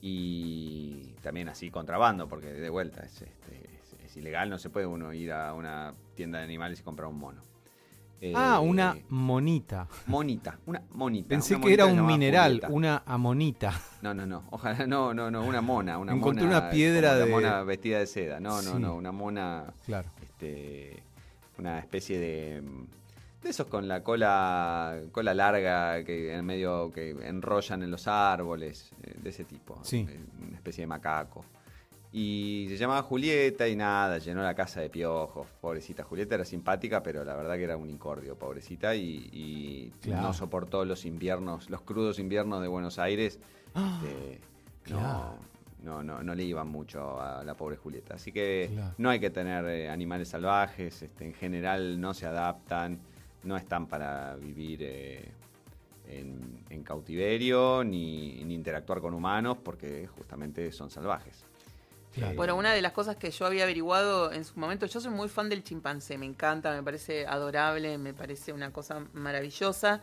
Y 0.02 1.14
también 1.22 1.48
así 1.48 1.70
contrabando, 1.70 2.28
porque 2.28 2.46
de 2.48 2.70
vuelta 2.70 3.02
es, 3.02 3.22
este, 3.22 3.54
es- 3.82 3.96
es 4.04 4.16
ilegal, 4.16 4.48
no 4.50 4.58
se 4.58 4.70
puede 4.70 4.86
uno 4.86 5.12
ir 5.12 5.32
a 5.32 5.52
una 5.54 5.94
tienda 6.14 6.38
de 6.38 6.44
animales 6.44 6.80
y 6.80 6.82
comprar 6.82 7.08
un 7.08 7.18
mono. 7.18 7.40
Eh, 8.20 8.32
Ah, 8.34 8.60
una 8.60 8.96
monita. 9.10 9.86
monita, 10.06 10.58
una 10.66 10.82
monita. 10.92 11.28
Pensé 11.28 11.54
una 11.56 11.64
que 11.66 11.74
era 11.74 11.84
un 11.86 12.06
mineral, 12.06 12.62
una 12.70 13.02
amonita. 13.04 13.72
No, 14.00 14.14
no, 14.14 14.24
no. 14.26 14.42
Ojalá, 14.50 14.86
no, 14.86 15.12
no, 15.12 15.30
no. 15.30 15.42
Una 15.44 15.60
mona. 15.60 15.98
Una 15.98 16.12
Encontré 16.12 16.44
mona, 16.46 16.58
una 16.58 16.70
piedra 16.70 17.14
de- 17.16 17.26
mona 17.26 17.62
vestida 17.62 17.98
de 17.98 18.06
seda. 18.06 18.40
No, 18.40 18.62
no, 18.62 18.72
Sí. 18.72 18.78
no. 18.78 18.94
Una 18.96 19.12
mona. 19.12 19.64
Claro. 19.84 20.08
Este. 20.22 21.02
Una 21.58 21.78
especie 21.78 22.18
de. 22.18 22.62
De 23.42 23.50
esos 23.50 23.66
con 23.66 23.86
la 23.86 24.02
cola. 24.02 24.98
Cola 25.12 25.34
larga 25.34 26.02
que 26.04 26.34
en 26.34 26.44
medio. 26.46 26.90
que 26.92 27.10
enrollan 27.10 27.82
en 27.82 27.90
los 27.90 28.08
árboles. 28.08 28.92
eh, 29.02 29.14
De 29.22 29.28
ese 29.30 29.44
tipo. 29.44 29.78
Sí. 29.82 30.06
eh, 30.08 30.20
Una 30.48 30.56
especie 30.56 30.82
de 30.82 30.86
macaco. 30.86 31.44
Y 32.18 32.64
se 32.70 32.78
llamaba 32.78 33.02
Julieta 33.02 33.68
y 33.68 33.76
nada, 33.76 34.16
llenó 34.16 34.42
la 34.42 34.54
casa 34.54 34.80
de 34.80 34.88
piojos. 34.88 35.46
Pobrecita 35.60 36.02
Julieta 36.02 36.36
era 36.36 36.46
simpática, 36.46 37.02
pero 37.02 37.22
la 37.26 37.36
verdad 37.36 37.56
que 37.56 37.64
era 37.64 37.76
un 37.76 37.90
incordio, 37.90 38.36
pobrecita. 38.38 38.94
Y, 38.94 39.28
y 39.32 39.92
Claro. 40.00 40.22
no 40.28 40.32
soportó 40.32 40.86
los 40.86 41.04
inviernos, 41.04 41.68
los 41.68 41.82
crudos 41.82 42.18
inviernos 42.18 42.62
de 42.62 42.68
Buenos 42.68 42.98
Aires. 42.98 43.38
Este, 44.02 44.40
Claro. 44.84 45.36
no, 45.82 46.02
no, 46.02 46.02
no, 46.02 46.22
no 46.22 46.34
le 46.34 46.44
iban 46.44 46.68
mucho 46.68 47.20
a 47.20 47.44
la 47.44 47.54
pobre 47.54 47.76
Julieta. 47.76 48.14
Así 48.14 48.32
que 48.32 48.70
Claro. 48.72 48.94
no 48.96 49.10
hay 49.10 49.20
que 49.20 49.28
tener 49.28 49.66
eh, 49.66 49.90
animales 49.90 50.28
salvajes, 50.28 51.02
este, 51.02 51.26
en 51.26 51.34
general 51.34 52.00
no 52.00 52.14
se 52.14 52.24
adaptan, 52.24 52.98
no 53.42 53.58
están 53.58 53.88
para 53.88 54.36
vivir 54.36 54.78
eh, 54.82 55.28
en, 56.08 56.60
en 56.70 56.82
cautiverio 56.82 57.84
ni, 57.84 58.42
ni 58.44 58.54
interactuar 58.54 59.02
con 59.02 59.12
humanos 59.12 59.58
porque 59.62 60.06
justamente 60.16 60.72
son 60.72 60.88
salvajes. 60.88 61.44
Claro. 62.16 62.34
Bueno, 62.34 62.56
una 62.56 62.72
de 62.72 62.80
las 62.80 62.92
cosas 62.92 63.16
que 63.16 63.30
yo 63.30 63.44
había 63.44 63.64
averiguado 63.64 64.32
en 64.32 64.44
su 64.44 64.58
momento, 64.58 64.86
yo 64.86 65.00
soy 65.00 65.10
muy 65.10 65.28
fan 65.28 65.50
del 65.50 65.62
chimpancé, 65.62 66.16
me 66.16 66.24
encanta, 66.24 66.72
me 66.72 66.82
parece 66.82 67.26
adorable, 67.26 67.98
me 67.98 68.14
parece 68.14 68.54
una 68.54 68.72
cosa 68.72 69.06
maravillosa, 69.12 70.00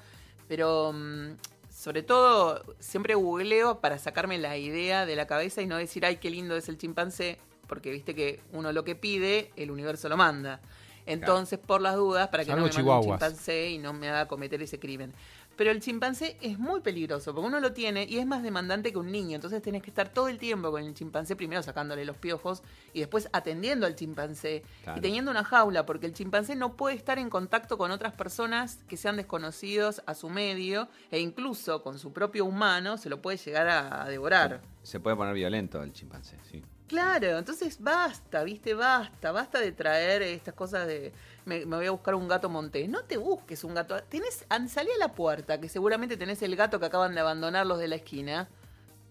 pero 0.47 0.93
mm, 0.93 1.31
sobre 1.73 2.03
todo 2.03 2.63
siempre 2.79 3.15
googleo 3.15 3.79
para 3.79 3.97
sacarme 3.97 4.37
la 4.37 4.57
idea 4.57 5.07
de 5.07 5.15
la 5.15 5.25
cabeza 5.25 5.63
y 5.63 5.65
no 5.65 5.77
decir, 5.77 6.05
ay, 6.05 6.17
qué 6.17 6.29
lindo 6.29 6.55
es 6.55 6.69
el 6.69 6.77
chimpancé, 6.77 7.39
porque 7.67 7.89
viste 7.89 8.13
que 8.13 8.41
uno 8.51 8.71
lo 8.71 8.83
que 8.83 8.95
pide, 8.95 9.51
el 9.55 9.71
universo 9.71 10.07
lo 10.07 10.15
manda. 10.15 10.61
Entonces, 11.05 11.59
por 11.59 11.81
las 11.81 11.95
dudas, 11.95 12.29
para 12.29 12.43
que 12.43 12.51
Salvo 12.51 12.67
no 12.67 12.73
me 12.73 12.83
mande 12.83 12.91
un 12.91 13.01
chimpancé 13.01 13.69
y 13.71 13.77
no 13.77 13.91
me 13.91 14.09
haga 14.09 14.27
cometer 14.27 14.61
ese 14.61 14.79
crimen. 14.79 15.13
Pero 15.55 15.69
el 15.71 15.81
chimpancé 15.81 16.37
es 16.41 16.57
muy 16.57 16.81
peligroso 16.81 17.33
porque 17.33 17.47
uno 17.47 17.59
lo 17.59 17.73
tiene 17.73 18.05
y 18.09 18.17
es 18.17 18.25
más 18.25 18.41
demandante 18.43 18.91
que 18.91 18.97
un 18.97 19.11
niño. 19.11 19.35
Entonces 19.35 19.61
tenés 19.61 19.83
que 19.83 19.91
estar 19.91 20.09
todo 20.09 20.27
el 20.27 20.39
tiempo 20.39 20.71
con 20.71 20.83
el 20.83 20.93
chimpancé, 20.93 21.35
primero 21.35 21.61
sacándole 21.61 22.05
los 22.05 22.17
piojos 22.17 22.63
y 22.93 22.99
después 23.01 23.29
atendiendo 23.33 23.85
al 23.85 23.95
chimpancé 23.95 24.63
Claro. 24.83 24.97
y 24.97 25.01
teniendo 25.01 25.29
una 25.31 25.43
jaula, 25.43 25.85
porque 25.85 26.07
el 26.07 26.13
chimpancé 26.13 26.55
no 26.55 26.75
puede 26.75 26.95
estar 26.95 27.19
en 27.19 27.29
contacto 27.29 27.77
con 27.77 27.91
otras 27.91 28.13
personas 28.13 28.79
que 28.87 28.97
sean 28.97 29.15
desconocidos 29.17 30.01
a 30.05 30.15
su 30.15 30.29
medio 30.29 30.87
e 31.11 31.19
incluso 31.19 31.83
con 31.83 31.99
su 31.99 32.11
propio 32.13 32.45
humano 32.45 32.97
se 32.97 33.09
lo 33.09 33.21
puede 33.21 33.37
llegar 33.37 33.67
a, 33.67 34.03
a 34.03 34.09
devorar. 34.09 34.61
Se 34.81 34.99
puede 34.99 35.15
poner 35.15 35.33
violento 35.35 35.81
el 35.83 35.93
chimpancé, 35.93 36.37
sí. 36.49 36.63
Claro, 36.87 37.37
entonces 37.39 37.77
basta, 37.81 38.43
viste, 38.43 38.73
basta, 38.73 39.31
basta 39.31 39.59
de 39.59 39.71
traer 39.71 40.21
estas 40.21 40.53
cosas 40.53 40.85
de 40.85 41.11
me, 41.45 41.65
me 41.65 41.77
voy 41.77 41.85
a 41.85 41.91
buscar 41.91 42.15
un 42.15 42.27
gato 42.27 42.49
montés. 42.49 42.87
No 42.89 43.03
te 43.03 43.17
busques 43.17 43.63
un 43.63 43.73
gato. 43.73 44.01
Tenés, 44.03 44.45
salí 44.69 44.89
a 44.95 44.99
la 44.99 45.13
puerta, 45.13 45.59
que 45.59 45.69
seguramente 45.69 46.17
tenés 46.17 46.41
el 46.41 46.55
gato 46.55 46.79
que 46.79 46.85
acaban 46.85 47.13
de 47.13 47.21
abandonar 47.21 47.65
los 47.65 47.79
de 47.79 47.87
la 47.87 47.95
esquina. 47.95 48.47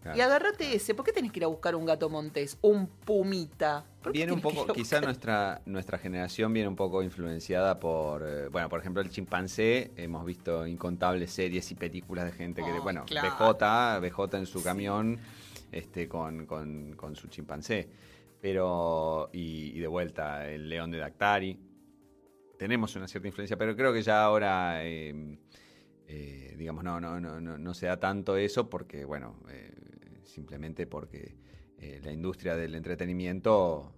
Claro. 0.03 0.19
Y 0.19 0.21
agarrate 0.21 0.75
ese. 0.75 0.95
¿Por 0.95 1.05
qué 1.05 1.13
tenés 1.13 1.31
que 1.31 1.39
ir 1.39 1.45
a 1.45 1.47
buscar 1.47 1.77
un 1.77 1.85
gato 1.87 2.11
montés? 2.11 2.59
Un 2.61 2.89
pumita. 2.89 3.85
¿Por 4.03 4.11
qué 4.13 4.19
Viene 4.19 4.33
un 4.33 4.41
poco, 4.41 4.67
quizá 4.73 5.01
nuestra, 5.01 5.63
nuestra 5.65 5.97
generación 5.97 6.53
viene 6.53 6.69
un 6.69 6.75
poco 6.75 7.05
influenciada 7.05 7.79
por, 7.79 8.25
eh, 8.27 8.49
bueno, 8.49 8.69
por 8.69 8.81
ejemplo, 8.81 9.01
el 9.01 9.11
chimpancé. 9.11 9.93
Hemos 9.97 10.25
visto 10.27 10.67
incontables 10.67 11.31
series 11.33 11.71
y 11.71 11.77
películas 11.77 12.25
de 12.25 12.33
gente 12.33 12.65
que, 12.65 12.73
Oh, 12.73 12.83
bueno, 12.83 13.05
claro. 13.05 13.29
BJ, 13.31 14.01
BJ 14.01 14.39
en 14.39 14.47
su 14.47 14.61
camión, 14.65 15.21
este, 15.71 16.09
con, 16.09 16.47
con- 16.47 16.95
con 16.97 17.15
su 17.15 17.29
chimpancé. 17.29 17.89
Pero, 18.41 19.31
y, 19.33 19.71
y 19.77 19.79
de 19.79 19.87
vuelta, 19.87 20.49
el 20.49 20.69
león 20.69 20.91
de 20.91 20.99
Dactari. 20.99 21.57
Tenemos 22.63 22.95
una 22.95 23.09
cierta 23.09 23.27
influencia, 23.27 23.59
pero 23.59 23.75
creo 23.75 23.93
que 23.93 24.03
ya 24.03 24.23
ahora, 24.23 24.85
eh, 24.85 25.37
eh, 26.07 26.55
digamos, 26.57 26.85
no, 26.85 27.01
no, 27.01 27.19
no, 27.19 27.41
no, 27.41 27.59
no 27.59 27.75
se 27.75 27.87
da 27.87 27.99
tanto 27.99 28.37
eso 28.37 28.71
porque, 28.71 29.05
bueno, 29.05 29.35
eh, 29.51 29.75
simplemente 30.23 30.87
porque 30.87 31.35
eh, 31.77 32.01
la 32.05 32.13
industria 32.13 32.55
del 32.55 32.77
entretenimiento 32.77 33.97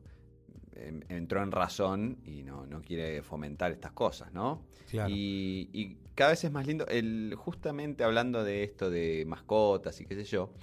em, 0.73 1.03
entró 1.11 1.43
en 1.43 1.53
razón 1.53 2.23
y 2.25 2.43
no, 2.43 2.65
no 2.65 2.81
quiere 2.81 3.21
fomentar 3.21 3.71
estas 3.71 3.93
cosas, 3.93 4.33
¿no? 4.33 4.65
Claro. 4.89 5.11
Y, 5.11 5.69
y 5.75 5.99
cada 6.15 6.31
vez 6.31 6.43
es 6.45 6.51
más 6.51 6.67
lindo, 6.67 6.87
el, 6.87 7.35
justamente 7.37 8.03
hablando 8.03 8.45
de 8.45 8.65
esto 8.65 8.89
de 8.89 9.27
mascotas 9.27 10.01
y 10.01 10.07
qué 10.07 10.15
sé 10.15 10.25
yo, 10.25 10.55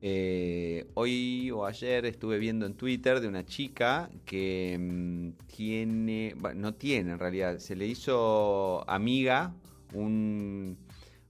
eh, 0.00 0.86
hoy 0.94 1.50
o 1.50 1.66
ayer 1.66 2.06
estuve 2.06 2.38
viendo 2.38 2.66
en 2.66 2.74
Twitter 2.74 3.20
de 3.20 3.26
una 3.28 3.44
chica 3.44 4.08
que 4.24 4.76
mm, 4.78 5.30
tiene, 5.46 6.34
bueno, 6.38 6.60
no 6.60 6.74
tiene 6.74 7.12
en 7.12 7.18
realidad, 7.18 7.58
se 7.58 7.74
le 7.74 7.86
hizo 7.86 8.88
amiga 8.88 9.54
un, 9.92 10.78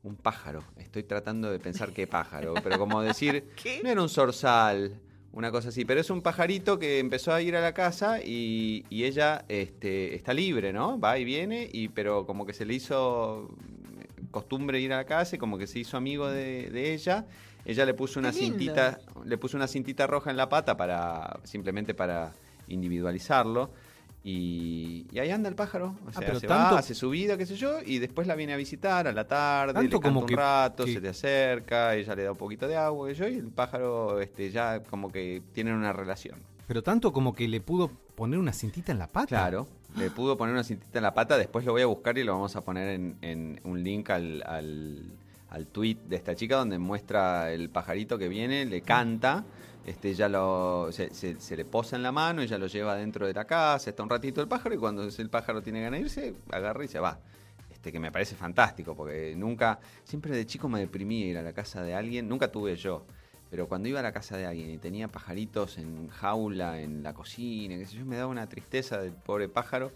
un 0.03 0.17
pájaro. 0.17 0.65
Estoy 0.77 1.05
tratando 1.05 1.51
de 1.51 1.59
pensar 1.59 1.93
qué 1.93 2.07
pájaro, 2.07 2.55
pero 2.63 2.79
como 2.79 3.01
decir, 3.01 3.45
¿Qué? 3.63 3.81
no 3.83 3.91
era 3.91 4.03
un 4.03 4.09
zorzal, 4.11 5.01
una 5.33 5.51
cosa 5.51 5.69
así, 5.71 5.85
pero 5.85 6.01
es 6.01 6.11
un 6.11 6.21
pajarito 6.21 6.79
que 6.79 6.99
empezó 6.99 7.33
a 7.33 7.41
ir 7.41 7.57
a 7.57 7.61
la 7.61 7.73
casa 7.73 8.21
y, 8.23 8.85
y 8.91 9.05
ella 9.05 9.45
este, 9.49 10.15
está 10.15 10.35
libre, 10.35 10.73
¿no? 10.73 10.99
Va 11.01 11.19
y 11.19 11.25
viene, 11.25 11.69
y, 11.73 11.89
pero 11.89 12.27
como 12.27 12.45
que 12.45 12.53
se 12.53 12.67
le 12.67 12.75
hizo 12.75 13.49
costumbre 14.31 14.81
ir 14.81 14.93
a 14.93 14.99
la 14.99 15.05
casa 15.07 15.37
y 15.37 15.39
como 15.39 15.57
que 15.57 15.67
se 15.67 15.79
hizo 15.79 15.97
amigo 15.97 16.29
de, 16.29 16.71
de 16.71 16.93
ella. 16.93 17.27
Ella 17.69 17.85
le 17.85 17.95
puso 17.95 18.19
una 18.19 18.33
cintita, 18.33 18.99
le 19.25 19.39
puso 19.39 19.57
una 19.57 19.69
cintita 19.69 20.07
roja 20.09 20.31
en 20.31 20.37
la 20.37 20.49
pata 20.49 20.77
para 20.77 21.39
simplemente 21.45 21.95
para 21.95 22.33
individualizarlo. 22.67 23.71
Y, 24.25 25.07
y 25.13 25.19
ahí 25.21 25.31
anda 25.31 25.49
el 25.49 25.55
pájaro. 25.55 25.95
O 26.07 26.11
sea, 26.13 26.21
Ah, 26.21 26.25
pero 26.27 26.41
se 26.41 26.47
tanto- 26.47 26.75
va, 26.75 26.79
hace 26.81 26.95
su 26.95 27.09
vida, 27.11 27.37
qué 27.39 27.47
sé 27.47 27.57
yo, 27.57 27.79
y 27.85 27.99
después 27.99 28.27
la 28.27 28.35
viene 28.35 28.53
a 28.53 28.57
visitar 28.57 29.07
a 29.07 29.13
la 29.13 29.27
tarde, 29.27 29.75
Tanto 29.75 29.83
le 29.85 29.91
canta 29.91 30.09
como 30.09 30.21
un 30.21 30.27
que- 30.27 30.37
rato, 30.37 30.85
que- 30.85 30.93
se 30.95 31.01
te 31.01 31.09
acerca, 31.09 31.95
ella 31.95 32.15
le 32.15 32.25
da 32.25 32.33
un 32.33 32.37
poquito 32.37 32.67
de 32.67 32.77
agua, 32.77 33.09
qué 33.09 33.15
sé 33.15 33.21
yo, 33.23 33.29
y 33.29 33.35
el 33.39 33.49
pájaro 33.49 34.21
este, 34.21 34.51
ya 34.51 34.83
como 34.83 35.11
que 35.13 35.43
tienen 35.53 35.75
una 35.75 35.93
relación. 35.93 36.39
Pero 36.67 36.83
tanto 36.83 37.13
como 37.13 37.33
que 37.35 37.49
le 37.49 37.61
pudo 37.61 37.91
poner 38.17 38.39
una 38.39 38.53
cintita 38.53 38.93
en 38.93 38.99
la 38.99 39.07
pata. 39.07 39.29
Claro, 39.29 39.69
le 39.97 40.11
pudo 40.11 40.37
poner 40.37 40.53
una 40.53 40.65
cintita 40.65 40.99
en 40.99 41.05
la 41.05 41.15
pata, 41.15 41.39
después 41.39 41.65
lo 41.65 41.73
voy 41.73 41.83
a 41.83 41.87
buscar 41.87 42.19
y 42.19 42.25
lo 42.25 42.33
vamos 42.33 42.57
a 42.57 42.61
poner 42.63 42.89
en, 42.89 43.17
en 43.23 43.61
un 43.65 43.83
link 43.83 44.11
al, 44.11 44.43
al, 44.45 45.05
al 45.51 45.67
tweet 45.67 45.97
de 46.07 46.17
esta 46.17 46.35
chica 46.35 46.57
donde 46.57 46.79
muestra 46.79 47.53
el 47.53 47.71
pajarito 47.71 48.19
que 48.19 48.29
viene, 48.29 48.65
le 48.67 48.83
canta, 48.83 49.45
este 49.87 50.15
ya 50.15 50.29
lo 50.29 50.89
se, 50.93 51.15
se- 51.15 51.57
le 51.57 51.65
posa 51.65 51.97
en 51.97 52.03
la 52.03 52.13
mano, 52.13 52.43
ella 52.43 52.59
lo 52.59 52.67
lleva 52.67 52.95
dentro 52.97 53.27
de 53.27 53.33
la 53.35 53.45
casa, 53.47 53.91
está 53.91 54.03
un 54.03 54.11
ratito 54.11 54.41
el 54.41 54.49
pájaro 54.49 54.75
y 54.75 54.79
cuando 54.79 55.03
el 55.05 55.31
pájaro 55.31 55.63
tiene 55.63 55.81
ganas 55.81 56.01
de 56.01 56.05
irse, 56.07 56.35
agarra 56.51 56.85
y 56.85 56.89
se 56.89 56.99
va. 57.01 57.19
Este 57.71 57.93
que 57.93 58.01
me 58.01 58.11
parece 58.11 58.35
fantástico, 58.35 58.97
porque 58.97 59.35
nunca, 59.37 59.79
siempre 60.05 60.35
de 60.37 60.45
chico 60.47 60.69
me 60.69 60.81
deprimía 60.81 61.27
ir 61.27 61.39
a 61.39 61.43
la 61.43 61.53
casa 61.53 61.83
de 61.83 61.95
alguien, 61.95 62.29
nunca 62.29 62.51
tuve 62.51 62.75
yo. 62.77 63.07
Pero 63.51 63.67
cuando 63.67 63.89
iba 63.89 64.01
a 64.01 64.03
la 64.03 64.13
casa 64.13 64.37
de 64.37 64.45
alguien 64.45 64.69
y 64.71 64.79
tenía 64.79 65.09
pajaritos 65.09 65.79
en 65.79 66.09
jaula, 66.09 66.81
en 66.83 67.03
la 67.03 67.15
cocina, 67.15 67.79
qué 67.79 67.87
sé 67.87 67.97
yo, 67.97 68.05
me 68.05 68.17
daba 68.17 68.27
una 68.31 68.47
tristeza 68.49 68.99
del 69.01 69.13
pobre 69.13 69.49
pájaro 69.49 69.91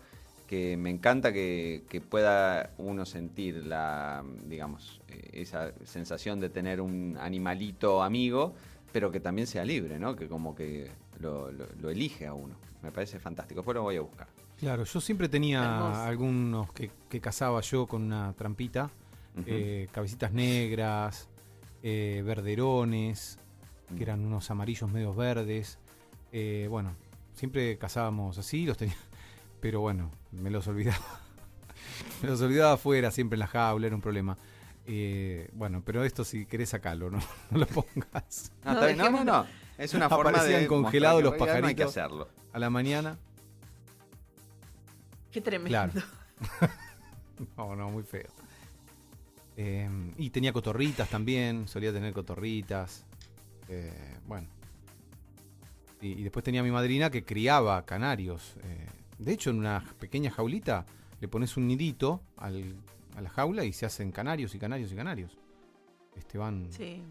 que 0.53 0.77
me 0.77 0.91
encanta 0.91 1.33
que, 1.33 1.85
que 1.89 2.03
pueda 2.03 2.75
uno 2.77 3.07
sentir 3.07 3.65
la, 3.65 4.23
digamos, 4.45 5.01
eh, 5.09 5.31
esa 5.33 5.73
sensación 5.87 6.41
de 6.41 6.51
tener 6.51 6.83
un 6.83 7.17
animalito 7.19 8.03
amigo, 8.03 8.53
pero 8.93 9.11
que 9.11 9.19
también 9.19 9.47
sea 9.47 9.65
libre, 9.65 9.99
¿no? 9.99 10.15
Que 10.15 10.29
como 10.29 10.55
que 10.55 10.91
lo, 11.21 11.51
lo- 11.51 11.69
lo 11.81 11.89
elige 11.89 12.27
a 12.27 12.35
uno. 12.35 12.55
Me 12.83 12.93
parece 12.93 13.19
fantástico. 13.19 13.61
Después 13.63 13.75
lo 13.77 13.83
voy 13.85 13.97
a 13.97 14.03
buscar. 14.03 14.27
Claro, 14.59 14.85
yo 14.85 15.01
siempre 15.01 15.31
tenía 15.31 15.65
Hermoso. 15.65 16.01
algunos 16.03 16.71
que, 16.75 16.91
que 17.09 17.19
cazaba 17.19 17.63
yo 17.63 17.87
con 17.87 18.03
una 18.03 18.35
trampita, 18.35 18.91
eh, 19.47 19.89
cabecitas 19.91 20.33
negras, 20.33 21.31
eh, 21.83 22.23
verderones, 22.27 23.39
Mm. 23.89 23.97
que 23.97 24.03
eran 24.03 24.23
unos 24.23 24.51
amarillos 24.51 24.91
medios 24.91 25.17
verdes. 25.17 25.79
Eh, 26.31 26.67
bueno, 26.69 26.95
siempre 27.35 27.79
cazábamos 27.79 28.37
así, 28.37 28.67
los 28.67 28.77
tenía, 28.77 28.97
pero 29.63 29.81
bueno, 29.81 30.11
me 30.33 30.51
los 30.51 30.67
olvidaba. 30.67 30.99
me 32.23 32.29
los 32.29 32.41
olvidaba 32.43 32.73
afuera, 32.73 33.11
siempre 33.13 33.37
en 33.37 33.41
la 33.41 33.47
jaula, 33.47 33.87
era 33.87 33.95
un 33.97 34.03
problema. 34.03 34.37
Eh, 34.87 35.49
bueno, 35.53 35.81
pero 35.87 36.03
esto 36.03 36.25
si 36.25 36.45
querés 36.45 36.71
sacarlo, 36.71 37.09
no, 37.11 37.21
no 37.53 37.59
lo 37.59 37.67
pongas. 37.67 38.51
No, 38.65 38.75
No, 38.75 38.75
no, 38.75 38.81
no, 38.81 38.87
dejémoslo. 38.87 39.25
no. 39.25 39.47
Es 39.79 39.95
una 39.95 40.09
forma 40.09 40.33
de. 40.33 40.39
Aparecían 40.39 40.67
congelados 40.67 41.23
los 41.23 41.31
No 41.39 41.45
hay 41.45 41.49
que 41.49 41.61
pajaritos. 41.61 41.87
hacerlo. 41.97 42.29
A 42.53 42.59
la 42.59 42.69
mañana, 42.71 43.17
Qué 45.31 45.41
tremendo. 45.41 45.69
Claro. 45.71 45.93
no, 47.57 47.77
no, 47.77 47.91
muy 47.91 48.03
feo. 48.03 48.29
Eh, 49.57 49.89
y 50.19 50.31
tenía 50.31 50.53
cotorritas 50.53 51.09
también, 51.09 51.69
solía 51.69 51.93
tener 51.93 52.13
cotorritas. 52.13 53.07
Eh, 53.69 54.19
bueno. 54.27 54.49
Y, 56.01 56.09
y 56.19 56.23
después 56.25 56.45
tenía 56.45 56.63
mi 56.65 56.71
madrina 56.73 57.11
que 57.11 57.25
criaba 57.25 57.85
canarios. 57.87 58.57
Eh, 58.65 58.87
de 59.19 59.33
hecho, 59.33 59.51
en 59.51 59.59
una 59.59 59.83
pequeña 59.99 60.31
jaulita 60.31 60.87
le 61.21 61.29
pones 61.29 61.57
un 61.57 61.67
nidito 61.69 62.21
al- 62.37 62.75
a 63.17 63.21
la 63.21 63.31
jaula 63.31 63.65
y 63.65 63.73
se 63.73 63.87
hacen 63.87 64.11
canarios 64.13 64.55
y 64.55 64.59
canarios 64.59 64.93
y 64.93 64.97
canarios. 64.97 65.37
Este 66.17 66.39
van. 66.39 66.67
Sí. 66.71 67.03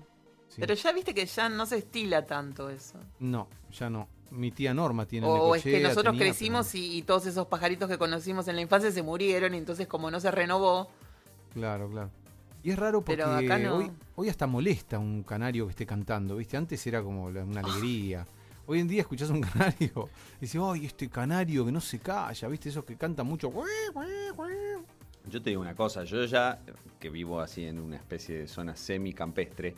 sí. 0.49 0.57
Pero 0.59 0.73
ya 0.73 0.91
viste 0.91 1.13
que 1.13 1.25
ya 1.25 1.47
no 1.49 1.65
se 1.65 1.77
estila 1.77 2.25
tanto 2.25 2.69
eso. 2.69 2.99
No, 3.19 3.47
ya 3.71 3.89
no. 3.89 4.07
Mi 4.31 4.51
tía 4.51 4.73
Norma 4.73 5.05
tiene 5.05 5.27
O 5.27 5.55
es 5.55 5.63
que 5.63 5.79
nosotros 5.81 6.13
tenía, 6.13 6.27
crecimos 6.31 6.69
pero- 6.71 6.83
y, 6.83 6.97
y 6.97 7.01
todos 7.01 7.25
esos 7.25 7.47
pajaritos 7.47 7.89
que 7.89 7.97
conocimos 7.97 8.47
en 8.47 8.55
la 8.55 8.61
infancia 8.61 8.89
se 8.91 9.03
murieron 9.03 9.53
y 9.53 9.57
entonces 9.57 9.87
como 9.87 10.09
no 10.11 10.19
se 10.19 10.31
renovó, 10.31 10.89
Claro, 11.53 11.89
claro. 11.89 12.09
Y 12.63 12.69
es 12.71 12.79
raro 12.79 13.01
porque 13.03 13.17
Pero 13.23 13.35
acá 13.35 13.57
no. 13.59 13.75
hoy, 13.77 13.91
hoy 14.15 14.29
hasta 14.29 14.47
molesta 14.47 14.99
un 14.99 15.23
canario 15.23 15.65
que 15.65 15.71
esté 15.71 15.85
cantando, 15.85 16.37
¿viste? 16.37 16.55
Antes 16.55 16.85
era 16.87 17.01
como 17.03 17.25
una 17.25 17.59
alegría. 17.61 18.25
Hoy 18.67 18.80
en 18.80 18.88
día 18.88 19.02
escuchás 19.02 19.30
un 19.30 19.41
canario 19.41 20.10
y 20.38 20.41
dices, 20.41 20.62
¡ay, 20.63 20.86
este 20.86 21.10
canario 21.10 21.65
que 21.65 21.71
no 21.71 21.82
se 21.82 22.00
calla! 22.00 22.47
¿Viste? 22.47 22.69
Esos 22.69 22.86
que 22.86 22.95
cantan 22.95 23.26
mucho. 23.28 23.50
Yo 25.30 25.41
te 25.41 25.50
digo 25.52 25.62
una 25.62 25.76
cosa, 25.76 26.04
yo 26.04 26.24
ya, 26.26 26.62
que 27.00 27.10
vivo 27.10 27.39
así 27.41 27.65
en 27.65 27.80
una 27.80 27.95
especie 27.97 28.39
de 28.39 28.47
zona 28.47 28.76
semicampestre, 28.76 29.76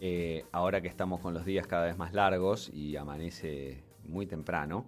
eh, 0.00 0.44
ahora 0.52 0.80
que 0.80 0.88
estamos 0.88 1.20
con 1.20 1.34
los 1.34 1.44
días 1.44 1.66
cada 1.66 1.86
vez 1.86 1.96
más 1.96 2.12
largos 2.12 2.70
y 2.72 2.96
amanece 2.96 3.82
muy 4.04 4.26
temprano, 4.26 4.86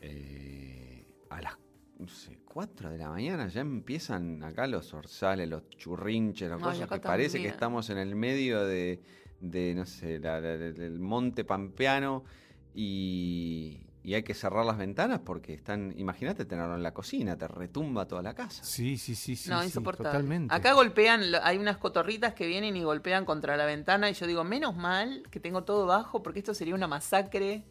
eh, 0.00 1.06
a 1.30 1.40
las 1.42 1.58
no 1.98 2.08
sé, 2.08 2.38
4 2.44 2.90
de 2.90 2.98
la 2.98 3.08
mañana 3.08 3.46
ya 3.48 3.60
empiezan 3.60 4.42
acá 4.42 4.66
los 4.66 4.92
orzales, 4.94 5.48
los 5.48 5.68
churrinches, 5.70 6.48
las 6.50 6.58
cosas 6.72 6.88
que 6.88 7.00
parece 7.08 7.38
que 7.38 7.48
estamos 7.54 7.88
en 7.90 7.98
el 7.98 8.16
medio 8.16 8.64
de, 8.64 9.00
de, 9.40 9.74
no 9.74 9.86
sé, 9.86 10.18
la- 10.18 10.40
la- 10.40 10.56
la- 10.56 10.72
del 10.72 10.98
monte 10.98 11.44
pampeano 11.44 12.24
y, 12.74 13.80
y 14.02 14.14
hay 14.14 14.22
que 14.22 14.34
cerrar 14.34 14.66
las 14.66 14.76
ventanas 14.76 15.20
porque 15.24 15.54
están, 15.54 15.94
imagínate 15.96 16.44
tenerlo 16.44 16.74
en 16.74 16.82
la 16.82 16.92
cocina, 16.92 17.36
te 17.38 17.48
retumba 17.48 18.06
toda 18.06 18.22
la 18.22 18.34
casa. 18.34 18.62
Sí, 18.64 18.98
sí, 18.98 19.14
sí, 19.14 19.36
sí. 19.36 19.48
no, 19.50 19.60
sí, 19.60 19.66
insoportable. 19.66 20.10
Totalmente. 20.10 20.54
Acá 20.54 20.72
golpean, 20.74 21.22
hay 21.42 21.56
unas 21.58 21.78
cotorritas 21.78 22.34
que 22.34 22.46
vienen 22.46 22.76
y 22.76 22.82
golpean 22.82 23.24
contra 23.24 23.56
la 23.56 23.64
ventana 23.64 24.10
y 24.10 24.14
yo 24.14 24.26
digo, 24.26 24.44
menos 24.44 24.76
mal 24.76 25.22
que 25.30 25.40
tengo 25.40 25.64
todo 25.64 25.86
bajo 25.86 26.22
porque 26.22 26.40
esto 26.40 26.52
sería 26.54 26.74
una 26.74 26.88
masacre. 26.88 27.64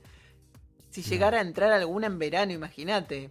Si 0.89 1.01
llegara 1.01 1.39
a 1.39 1.41
entrar 1.41 1.71
alguna 1.71 2.07
en 2.07 2.17
verano, 2.19 2.51
imagínate. 2.53 3.29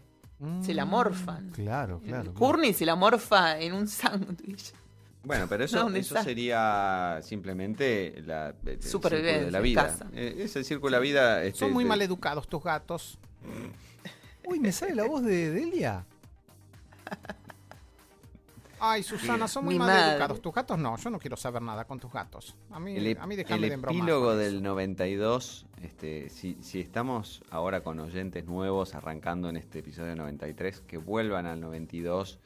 se 0.60 0.74
la 0.74 0.84
Mm, 0.84 0.88
morfan. 0.90 1.50
Claro, 1.50 2.00
claro. 2.00 2.22
claro. 2.24 2.34
Courtney 2.34 2.72
se 2.74 2.84
la 2.84 2.96
morfa 2.96 3.60
en 3.60 3.72
un 3.74 3.86
sándwich. 3.88 4.72
Bueno, 5.24 5.46
pero 5.48 5.64
eso, 5.64 5.88
No, 5.88 5.96
eso 5.96 6.20
sería 6.22 7.20
simplemente 7.22 8.22
la, 8.26 8.54
el- 8.64 8.68
el 8.70 8.82
Supervivencia, 8.82 9.32
círculo 9.34 9.46
de 9.46 9.50
la 9.52 9.60
vida. 9.60 9.82
casa. 9.86 10.06
Eh, 10.14 10.34
Es 10.38 10.56
el 10.56 10.64
círculo 10.64 10.88
de 10.90 10.96
la 10.98 11.00
vida. 11.02 11.44
este, 11.44 11.60
Son 11.60 11.72
muy 11.72 11.84
de- 11.84 11.88
maleducados 11.90 12.48
tus 12.48 12.62
gatos. 12.62 13.18
Uy, 14.44 14.58
¿me 14.58 14.72
sale 14.72 14.94
la 14.96 15.04
voz 15.04 15.22
de 15.22 15.50
Delia? 15.50 16.04
Ay, 18.84 19.04
Susana, 19.04 19.46
son 19.46 19.64
muy 19.64 19.74
Mi 19.74 19.78
maleducados. 19.78 20.28
madre. 20.30 20.40
Tus 20.42 20.52
gatos 20.54 20.76
no, 20.76 20.96
yo 20.96 21.08
no 21.10 21.20
quiero 21.20 21.36
saber 21.36 21.62
nada 21.62 21.84
con 21.84 22.00
tus 22.00 22.12
gatos. 22.12 22.56
A 22.72 22.80
mí, 22.80 22.96
El, 22.96 23.16
a 23.16 23.26
mí 23.28 23.34
el 23.36 23.38
déjame 23.44 23.68
de 23.68 23.74
embromar 23.74 23.96
epílogo 23.96 24.34
del 24.34 24.54
eso. 24.56 24.62
92, 24.64 25.66
este, 25.82 26.28
si, 26.30 26.56
si 26.62 26.80
estamos 26.80 27.44
ahora 27.50 27.84
con 27.84 28.00
oyentes 28.00 28.44
nuevos 28.44 28.96
arrancando 28.96 29.48
en 29.48 29.56
este 29.56 29.78
episodio 29.78 30.16
93, 30.16 30.80
que 30.80 30.96
vuelvan 30.96 31.46
al 31.46 31.60
92 31.60 32.40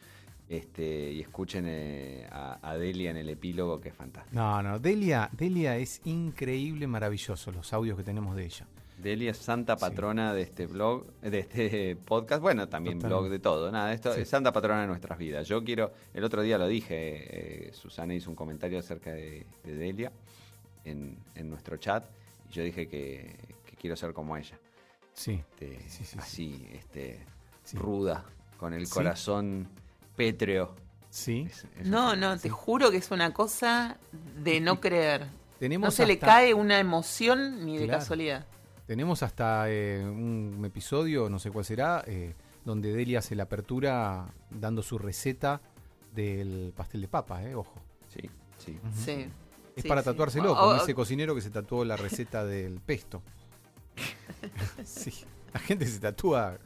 este, 0.48 1.10
y 1.12 1.20
escuchen 1.20 1.64
eh, 1.68 2.26
a, 2.30 2.58
a 2.62 2.76
Delia 2.76 3.10
en 3.10 3.16
el 3.16 3.28
epílogo, 3.30 3.80
que 3.80 3.88
es 3.90 3.94
fantástico. 3.94 4.36
No, 4.36 4.62
no, 4.62 4.78
Delia, 4.78 5.28
Delia 5.32 5.76
es 5.76 6.00
increíble, 6.04 6.86
maravilloso 6.86 7.50
los 7.52 7.72
audios 7.72 7.96
que 7.96 8.04
tenemos 8.04 8.36
de 8.36 8.44
ella. 8.44 8.66
Delia 8.98 9.32
es 9.32 9.36
santa 9.36 9.76
Sí. 9.76 9.80
patrona 9.80 10.32
de 10.32 10.40
este 10.42 10.66
blog, 10.66 11.06
de 11.20 11.38
este 11.40 11.96
podcast, 11.96 12.40
bueno, 12.40 12.66
también 12.68 12.98
blog 12.98 13.28
de 13.28 13.38
todo, 13.38 13.70
nada, 13.70 13.92
esto 13.92 14.14
Sí. 14.14 14.22
es 14.22 14.28
santa 14.28 14.52
patrona 14.52 14.80
de 14.82 14.86
nuestras 14.86 15.18
vidas. 15.18 15.46
Yo 15.46 15.62
quiero, 15.64 15.92
el 16.14 16.24
otro 16.24 16.40
día 16.42 16.56
lo 16.56 16.66
dije, 16.66 17.66
eh, 17.68 17.72
Susana 17.74 18.14
hizo 18.14 18.30
un 18.30 18.36
comentario 18.36 18.78
acerca 18.78 19.12
de, 19.12 19.44
de 19.64 19.74
Delia 19.74 20.12
en, 20.84 21.18
en 21.34 21.50
nuestro 21.50 21.76
chat, 21.76 22.04
y 22.48 22.52
yo 22.54 22.62
dije 22.62 22.88
que, 22.88 23.36
que 23.66 23.76
quiero 23.76 23.96
ser 23.96 24.12
como 24.14 24.36
ella, 24.36 24.58
Sí, 25.12 25.32
este, 25.32 25.78
Sí, 25.88 25.88
sí, 25.88 26.04
sí. 26.04 26.16
así, 26.18 26.68
este, 26.72 27.20
ruda, 27.74 28.24
con 28.56 28.72
el 28.72 28.88
corazón 28.88 29.68
pétreo. 30.16 30.74
Sí. 31.10 31.46
Es- 31.48 31.66
es 31.80 31.86
No, 31.86 32.12
un- 32.12 32.20
no, 32.20 32.38
te 32.38 32.50
juro 32.50 32.90
que 32.90 32.96
es 32.98 33.10
una 33.10 33.32
cosa 33.32 33.96
de 34.42 34.60
no 34.60 34.80
creer. 34.80 35.26
Tenemos 35.58 35.86
No 35.86 35.90
se 35.90 36.04
le 36.06 36.18
cae 36.18 36.52
una 36.54 36.78
emoción 36.78 37.64
ni 37.64 37.78
de 37.78 37.86
casualidad. 37.86 38.46
Tenemos 38.86 39.22
hasta 39.22 39.64
eh, 39.70 40.04
un 40.04 40.62
episodio, 40.64 41.28
no 41.30 41.38
sé 41.38 41.50
cuál 41.50 41.64
será, 41.64 42.04
eh, 42.06 42.34
donde 42.64 42.92
Delia 42.92 43.20
hace 43.20 43.34
la 43.34 43.44
apertura 43.44 44.26
dando 44.50 44.82
su 44.82 44.98
receta 44.98 45.60
del 46.14 46.72
pastel 46.76 47.00
de 47.02 47.08
papa, 47.08 47.42
eh, 47.42 47.54
ojo. 47.54 47.80
Sí, 48.08 48.28
sí. 48.58 48.78
Sí. 49.04 49.28
Es 49.74 49.82
sí, 49.82 49.88
para 49.88 50.02
sí. 50.02 50.06
tatuárselo, 50.06 50.52
O- 50.52 50.56
como 50.56 50.74
ese 50.76 50.94
cocinero 50.94 51.34
que 51.34 51.40
se 51.40 51.50
tatuó 51.50 51.84
la 51.84 51.96
receta 51.96 52.44
del 52.44 52.80
pesto. 52.80 53.22
sí, 54.84 55.12
la 55.52 55.60
gente 55.60 55.86
se 55.86 55.98
tatúa 56.00 56.58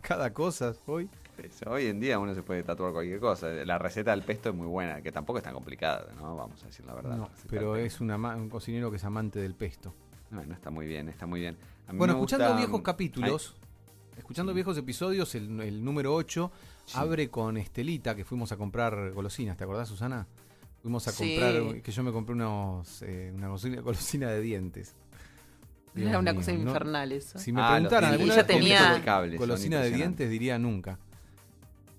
cada 0.00 0.32
cosa 0.32 0.74
hoy. 0.86 1.08
Eso, 1.38 1.70
Hoy 1.70 1.86
en 1.86 1.98
día 1.98 2.18
uno 2.18 2.34
se 2.34 2.42
puede 2.42 2.62
tatuar 2.62 2.92
cualquier 2.92 3.18
cosa. 3.18 3.48
La 3.64 3.78
receta 3.78 4.10
del 4.12 4.22
pesto 4.22 4.50
es 4.50 4.54
muy 4.54 4.66
buena, 4.66 5.00
que 5.02 5.10
tampoco 5.10 5.38
es 5.38 5.44
tan 5.44 5.54
complicada, 5.54 6.06
¿no? 6.16 6.36
Vamos 6.36 6.62
a 6.62 6.66
decir 6.66 6.84
la 6.86 6.94
verdad. 6.94 7.16
No, 7.16 7.22
La 7.24 7.28
receta 7.28 7.48
pero 7.50 7.76
es 7.76 8.00
un 8.00 8.48
cocinero 8.48 8.90
que 8.90 8.96
es 8.98 9.04
amante 9.04 9.40
del 9.40 9.54
pesto. 9.54 9.94
Bueno, 10.30 10.54
está 10.54 10.70
muy 10.70 10.86
bien, 10.86 11.08
está 11.08 11.26
muy 11.26 11.40
bien. 11.40 11.56
A 11.88 11.92
mí 11.92 11.98
Bueno, 11.98 12.14
me 12.14 12.20
escuchando 12.20 12.44
gusta- 12.46 12.58
viejos 12.58 12.82
capítulos, 12.82 13.54
escuchando 14.16 14.52
Sí. 14.52 14.54
viejos 14.54 14.76
episodios, 14.78 15.34
el, 15.34 15.60
el 15.60 15.84
número 15.84 16.14
8 16.14 16.52
Sí. 16.84 16.94
abre 16.98 17.28
con 17.28 17.56
Estelita, 17.56 18.14
que 18.14 18.24
fuimos 18.24 18.52
a 18.52 18.56
comprar 18.56 19.12
golosinas, 19.12 19.56
¿te 19.56 19.64
acordás, 19.64 19.88
Susana? 19.88 20.26
Fuimos 20.82 21.06
a 21.08 21.12
Sí. 21.12 21.36
comprar, 21.38 21.82
que 21.82 21.92
yo 21.92 22.02
me 22.02 22.12
compré 22.12 22.34
unos, 22.34 23.02
eh, 23.02 23.32
una 23.34 23.46
golosina, 23.48 23.80
golosina 23.80 24.30
de 24.30 24.40
dientes. 24.40 24.94
Dios 25.94 26.08
Era 26.08 26.18
una 26.18 26.32
mío, 26.32 26.40
cosa 26.40 26.52
¿no? 26.52 26.58
infernal 26.60 27.12
eso. 27.12 27.38
Si 27.38 27.52
me 27.52 27.60
Ah, 27.60 27.72
preguntaran 27.72 28.12
alguna 28.12 28.34
vez 28.36 28.46
tenía- 28.46 29.02
golosina 29.38 29.80
de 29.80 29.90
dientes, 29.90 30.30
diría 30.30 30.58
nunca. 30.58 30.98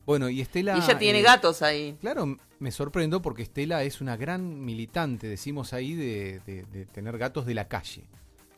Bueno, 0.05 0.29
y 0.29 0.41
Estela... 0.41 0.75
y 0.77 0.79
ella 0.81 0.97
tiene 0.97 1.19
eh, 1.19 1.23
gatos 1.23 1.61
ahí. 1.61 1.97
Claro, 2.01 2.37
me 2.59 2.71
sorprendo 2.71 3.21
porque 3.21 3.43
Estela 3.43 3.83
es 3.83 4.01
una 4.01 4.17
gran 4.17 4.63
militante, 4.63 5.27
decimos 5.27 5.73
ahí, 5.73 5.93
de, 5.95 6.39
de- 6.45 6.63
de 6.63 6.85
tener 6.85 7.17
gatos 7.17 7.45
de 7.45 7.53
la 7.53 7.67
calle. 7.67 8.03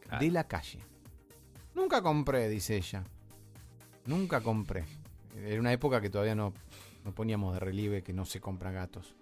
Claro. 0.01 0.23
De 0.25 0.31
la 0.31 0.47
calle. 0.47 0.79
Nunca 1.75 2.01
compré, 2.01 2.49
dice 2.49 2.77
ella. 2.77 3.03
Nunca 4.05 4.41
compré. 4.41 4.85
Era 5.35 5.59
una 5.59 5.73
época 5.73 5.99
que 6.01 6.09
todavía 6.09 6.35
no, 6.35 6.53
no 7.03 7.13
poníamos 7.13 7.53
de 7.53 7.59
relieve 7.59 8.01
que 8.03 8.13
no 8.13 8.25
se 8.25 8.39
compran 8.39 8.73
gatos. 8.73 9.15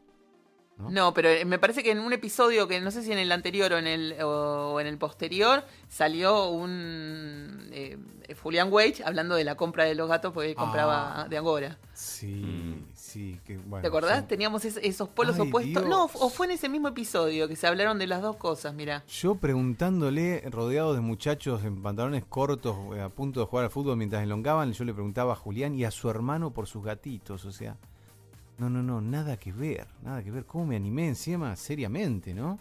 ¿No? 0.77 0.89
No, 0.89 1.13
pero 1.13 1.29
eh, 1.29 1.45
me 1.45 1.59
parece 1.59 1.83
que 1.83 1.91
en 1.91 1.99
un 1.99 2.13
episodio 2.13 2.67
que 2.67 2.81
no 2.81 2.91
sé 2.91 3.03
si 3.03 3.11
en 3.11 3.19
el 3.19 3.31
anterior 3.31 3.71
o 3.73 3.77
en 3.77 3.87
el, 3.87 4.15
o 4.23 4.79
en 4.79 4.87
el 4.87 4.97
posterior 4.97 5.63
salió 5.87 6.49
un 6.49 7.69
eh, 7.71 7.97
Julián 8.41 8.71
Wage 8.71 9.03
hablando 9.05 9.35
de 9.35 9.43
la 9.43 9.55
compra 9.55 9.83
de 9.85 9.95
los 9.95 10.09
gatos 10.09 10.33
porque 10.33 10.49
él 10.51 10.55
compraba 10.55 11.21
Ah. 11.23 11.27
de 11.27 11.37
Angora. 11.37 11.77
Sí, 11.93 12.27
Mm. 12.27 12.85
sí, 12.95 13.39
que 13.45 13.57
bueno. 13.57 13.81
¿Te 13.81 13.87
acordás? 13.87 14.21
sí. 14.21 14.25
Teníamos 14.27 14.65
es- 14.65 14.79
esos 14.81 15.09
polos 15.09 15.35
Ay, 15.39 15.47
opuestos. 15.47 15.83
Dios. 15.83 15.87
No, 15.89 16.05
o 16.05 16.29
fue 16.29 16.47
en 16.47 16.53
ese 16.53 16.67
mismo 16.69 16.87
episodio 16.87 17.47
que 17.47 17.55
se 17.55 17.67
hablaron 17.67 17.99
de 17.99 18.07
las 18.07 18.21
dos 18.21 18.35
cosas, 18.37 18.73
mira. 18.73 19.03
Yo 19.07 19.35
preguntándole, 19.35 20.41
rodeado 20.49 20.93
de 20.95 21.01
muchachos 21.01 21.63
en 21.63 21.81
pantalones 21.83 22.25
cortos, 22.25 22.75
eh, 22.95 23.01
a 23.01 23.09
punto 23.09 23.39
de 23.41 23.45
jugar 23.45 23.65
al 23.65 23.71
fútbol 23.71 23.97
mientras 23.97 24.23
elongaban, 24.23 24.73
yo 24.73 24.83
le 24.85 24.93
preguntaba 24.93 25.33
a 25.33 25.35
Julián 25.35 25.75
y 25.75 25.85
a 25.85 25.91
su 25.91 26.09
hermano 26.09 26.51
por 26.51 26.65
sus 26.67 26.83
gatitos, 26.83 27.45
o 27.45 27.51
sea, 27.51 27.77
no, 28.57 28.69
no, 28.69 28.81
no, 28.83 29.01
nada 29.01 29.37
que 29.37 29.51
ver, 29.51 29.87
nada 30.01 30.23
que 30.23 30.31
ver. 30.31 30.45
¿Cómo 30.45 30.65
me 30.67 30.75
animé 30.75 31.07
encima? 31.07 31.55
Seriamente, 31.55 32.33
¿no? 32.33 32.59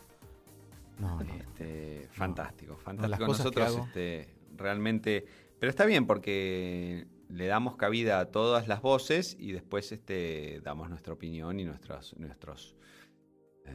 No, 0.98 1.22
no. 1.22 1.34
Este, 1.34 2.08
fantástico, 2.12 2.74
las 2.74 2.82
fantástico. 2.82 3.26
cosas 3.26 3.44
que 3.50 3.60
Nosotros 3.60 3.68
hago. 3.76 3.86
este, 3.86 4.34
realmente... 4.56 5.24
Pero 5.58 5.70
está 5.70 5.84
bien 5.86 6.06
porque 6.06 7.06
le 7.28 7.46
damos 7.46 7.76
cabida 7.76 8.18
a 8.20 8.26
todas 8.26 8.66
las 8.68 8.82
voces 8.82 9.36
y 9.38 9.52
después 9.52 9.92
este, 9.92 10.60
damos 10.64 10.88
nuestra 10.90 11.12
opinión 11.14 11.60
y 11.60 11.64
nuestros, 11.64 12.16
nuestros 12.18 12.76
eh, 13.64 13.72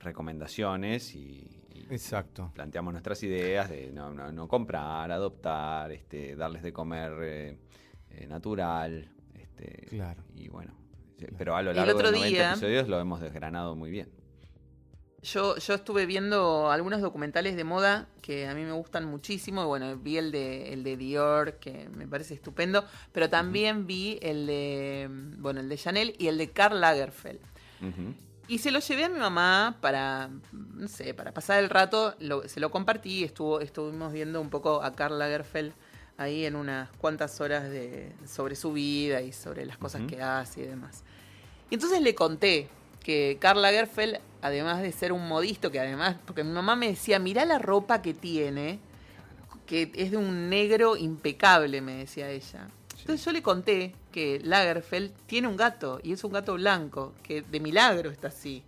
recomendaciones 0.00 1.14
y, 1.14 1.64
y 1.70 1.86
Exacto. 1.90 2.50
planteamos 2.54 2.92
nuestras 2.92 3.22
ideas 3.22 3.70
de 3.70 3.90
no, 3.92 4.12
no- 4.12 4.30
no 4.30 4.46
comprar, 4.46 5.10
adoptar, 5.10 5.90
este, 5.92 6.36
darles 6.36 6.62
de 6.62 6.72
comer 6.72 7.12
eh, 7.22 7.58
eh, 8.10 8.26
natural. 8.26 9.10
Este, 9.34 9.86
Claro. 9.88 10.22
Y 10.34 10.48
bueno, 10.48 10.74
pero 11.38 11.56
a 11.56 11.62
lo 11.62 11.70
El 11.70 11.76
largo 11.78 11.92
otro 11.94 12.10
de 12.10 12.18
90 12.18 12.28
día- 12.28 12.50
episodios 12.52 12.88
lo 12.88 12.98
hemos 13.00 13.20
desgranado 13.20 13.74
muy 13.76 13.90
bien. 13.90 14.08
Yo, 15.22 15.56
yo 15.56 15.74
estuve 15.74 16.04
viendo 16.04 16.68
algunos 16.72 17.00
documentales 17.00 17.54
de 17.54 17.62
moda 17.62 18.08
que 18.22 18.48
a 18.48 18.54
mí 18.54 18.62
me 18.64 18.72
gustan 18.72 19.04
muchísimo. 19.04 19.62
y 19.62 19.66
Bueno, 19.66 19.96
vi 19.96 20.16
el 20.16 20.32
de, 20.32 20.72
el 20.72 20.82
de 20.82 20.96
Dior, 20.96 21.54
que 21.60 21.88
me 21.94 22.08
parece 22.08 22.34
estupendo, 22.34 22.84
pero 23.12 23.30
también 23.30 23.86
vi 23.86 24.18
el 24.20 24.46
de, 24.46 25.08
bueno, 25.38 25.60
el 25.60 25.68
de 25.68 25.76
Chanel 25.78 26.16
y 26.18 26.26
el 26.26 26.38
de 26.38 26.50
Karl 26.50 26.80
Lagerfeld. 26.80 27.38
Y 28.48 28.58
se 28.58 28.72
lo 28.72 28.80
llevé 28.80 29.04
a 29.04 29.08
mi 29.08 29.18
mamá 29.20 29.78
para, 29.80 30.28
no 30.52 30.88
sé, 30.88 31.14
para 31.14 31.32
pasar 31.32 31.62
el 31.62 31.70
rato, 31.70 32.16
lo- 32.18 32.48
se 32.48 32.58
lo 32.58 32.70
compartí, 32.72 33.22
estuvo, 33.22 33.60
estuvimos 33.60 34.12
viendo 34.12 34.40
un 34.40 34.50
poco 34.50 34.82
a 34.82 34.92
Karl 34.94 35.18
Lagerfeld 35.20 35.72
ahí 36.16 36.44
en 36.44 36.56
unas 36.56 36.90
cuantas 36.98 37.40
horas 37.40 37.70
de, 37.70 38.12
sobre 38.26 38.56
su 38.56 38.72
vida 38.72 39.22
y 39.22 39.32
sobre 39.32 39.64
las 39.66 39.78
cosas 39.78 40.02
que 40.08 40.20
hace 40.20 40.62
y 40.62 40.66
demás. 40.66 41.04
Y 41.72 41.76
entonces 41.76 42.02
le 42.02 42.14
conté 42.14 42.68
que 43.02 43.38
Karl 43.40 43.62
Lagerfeld, 43.62 44.18
además 44.42 44.82
de 44.82 44.92
ser 44.92 45.10
un 45.10 45.26
modisto, 45.26 45.70
que 45.70 45.80
además, 45.80 46.16
porque 46.26 46.44
mi 46.44 46.52
mamá 46.52 46.76
me 46.76 46.88
decía, 46.88 47.18
mirá 47.18 47.46
la 47.46 47.58
ropa 47.58 48.02
que 48.02 48.12
tiene, 48.12 48.78
que 49.64 49.90
es 49.94 50.10
de 50.10 50.18
un 50.18 50.50
negro 50.50 50.98
impecable, 50.98 51.80
me 51.80 51.94
decía 51.94 52.28
ella. 52.28 52.68
Entonces 52.98 53.24
yo 53.24 53.32
le 53.32 53.40
conté 53.42 53.94
que 54.12 54.38
Lagerfeld 54.44 55.12
tiene 55.24 55.48
un 55.48 55.56
gato, 55.56 55.98
y 56.02 56.12
es 56.12 56.22
un 56.24 56.32
gato 56.32 56.52
blanco, 56.56 57.14
que 57.22 57.40
de 57.40 57.58
milagro 57.58 58.10
está 58.10 58.28
así. 58.28 58.62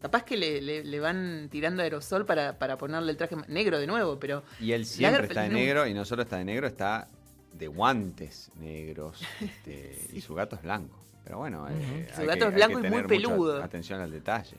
Capaz 0.00 0.22
que 0.22 0.36
le, 0.36 0.60
le- 0.62 0.84
le 0.84 1.00
van 1.00 1.48
tirando 1.50 1.82
aerosol 1.82 2.24
para, 2.24 2.60
para 2.60 2.78
ponerle 2.78 3.10
el 3.10 3.16
traje 3.18 3.34
negro 3.48 3.80
de 3.80 3.88
nuevo, 3.88 4.20
pero 4.20 4.44
Y 4.60 4.70
él 4.70 4.86
siempre 4.86 5.22
Lagerfeld 5.22 5.30
está 5.30 5.42
de 5.42 5.48
negro 5.48 5.86
y 5.88 5.94
no 5.94 6.04
solo 6.04 6.22
está 6.22 6.36
de 6.36 6.44
negro, 6.44 6.68
está 6.68 7.08
de 7.54 7.66
guantes 7.66 8.52
negros 8.60 9.20
este, 9.40 9.98
y 10.12 10.20
su 10.20 10.36
gato 10.36 10.54
es 10.54 10.62
blanco. 10.62 10.96
Pero 11.30 11.38
bueno, 11.38 11.68
eh, 11.68 12.10
Su 12.12 12.22
hay 12.22 12.26
gato 12.26 12.38
que- 12.40 12.44
es 12.46 12.46
hay 12.48 12.52
blanco 12.54 12.80
que 12.80 12.88
y 12.88 12.90
muy 12.90 13.02
peludo. 13.04 13.62
Atención 13.62 14.00
al 14.00 14.10
detalle. 14.10 14.56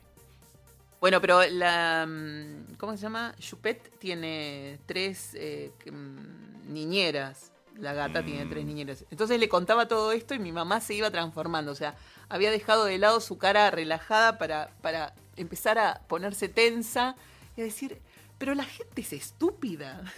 Bueno, 1.01 1.19
pero 1.19 1.45
la. 1.45 2.05
mm, 2.07 2.75
¿Cómo 2.77 2.93
se 2.93 2.99
llama? 2.99 3.35
Chupet 3.39 3.99
tiene 3.99 4.79
tres 4.85 5.31
eh, 5.33 5.73
mm, 5.91 6.71
niñeras. 6.73 7.51
La 7.77 7.91
gata 7.91 8.23
tiene 8.23 8.45
tres 8.45 8.63
niñeras. 8.63 9.03
Entonces 9.11 9.37
le 9.37 9.49
contaba 9.49 9.89
todo 9.89 10.13
esto 10.13 10.33
y 10.33 10.39
mi 10.39 10.53
mamá 10.53 10.79
se 10.79 10.93
iba 10.93 11.11
transformando. 11.11 11.73
O 11.73 11.75
sea, 11.75 11.93
había 12.29 12.51
dejado 12.51 12.85
de 12.85 12.97
lado 12.97 13.19
su 13.19 13.37
cara 13.37 13.69
relajada 13.69 14.37
para, 14.37 14.69
para 14.81 15.13
empezar 15.35 15.77
a 15.77 15.99
ponerse 16.07 16.47
tensa 16.47 17.17
y 17.57 17.61
a 17.61 17.63
decir: 17.65 17.99
Pero 18.37 18.55
la 18.55 18.63
gente 18.63 19.01
es 19.01 19.11
estúpida. 19.11 20.01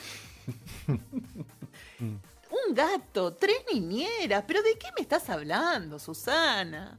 Un 2.53 2.75
gato, 2.75 3.33
tres 3.33 3.57
niñeras. 3.73 4.43
¿Pero 4.45 4.61
de 4.61 4.77
qué 4.77 4.87
me 4.95 5.01
estás 5.01 5.27
hablando, 5.29 5.97
Susana? 5.97 6.95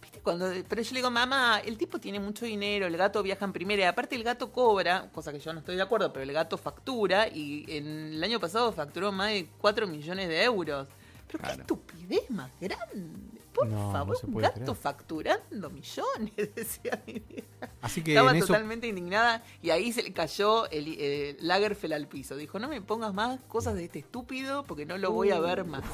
¿Viste? 0.00 0.20
Cuando, 0.20 0.52
pero 0.68 0.82
yo 0.82 0.90
le 0.92 0.98
digo, 0.98 1.10
mamá, 1.10 1.60
el 1.64 1.76
tipo 1.76 1.98
tiene 1.98 2.20
mucho 2.20 2.44
dinero, 2.44 2.86
el 2.86 2.96
gato 2.96 3.20
viaja 3.22 3.44
en 3.44 3.52
primera, 3.52 3.82
y 3.82 3.86
aparte 3.86 4.14
el 4.14 4.22
gato 4.22 4.52
cobra, 4.52 5.10
cosa 5.12 5.32
que 5.32 5.40
yo 5.40 5.52
no 5.52 5.58
estoy 5.58 5.74
de 5.74 5.82
acuerdo, 5.82 6.12
pero 6.12 6.22
el 6.22 6.32
gato 6.32 6.56
factura, 6.56 7.26
y 7.26 7.64
en 7.68 8.14
el 8.14 8.22
año 8.22 8.38
pasado 8.38 8.72
facturó 8.72 9.10
más 9.10 9.30
de 9.30 9.48
4 9.58 9.88
millones 9.88 10.28
de 10.28 10.44
euros. 10.44 10.86
Pero 11.26 11.42
qué 11.42 11.50
estupidez 11.50 12.30
más 12.30 12.52
grande. 12.60 13.33
Por 13.54 13.68
No, 13.68 13.92
no 13.92 13.92
favor, 13.92 14.16
se 14.18 14.26
un 14.26 14.32
puede 14.32 14.48
gato 14.48 14.60
creer. 14.60 14.76
facturando 14.76 15.70
millones, 15.70 16.32
decía 16.54 17.02
mi 17.06 17.20
vieja. 17.20 17.70
Así 17.80 18.02
que 18.02 18.12
Estaba 18.12 18.30
en 18.32 18.36
eso, 18.38 18.46
totalmente 18.48 18.86
indignada 18.88 19.42
y 19.62 19.70
ahí 19.70 19.92
se 19.92 20.02
le 20.02 20.12
cayó 20.12 20.68
el, 20.70 20.96
eh, 20.98 21.36
Lagerfeld 21.40 21.92
al 21.94 22.08
piso. 22.08 22.36
Dijo, 22.36 22.58
no 22.58 22.68
me 22.68 22.82
pongas 22.82 23.14
más 23.14 23.40
cosas 23.48 23.74
de 23.76 23.84
este 23.84 24.00
estúpido 24.00 24.64
porque 24.64 24.84
no 24.86 24.98
lo 24.98 25.12
voy 25.12 25.30
a 25.30 25.38
ver 25.40 25.64
más. 25.64 25.84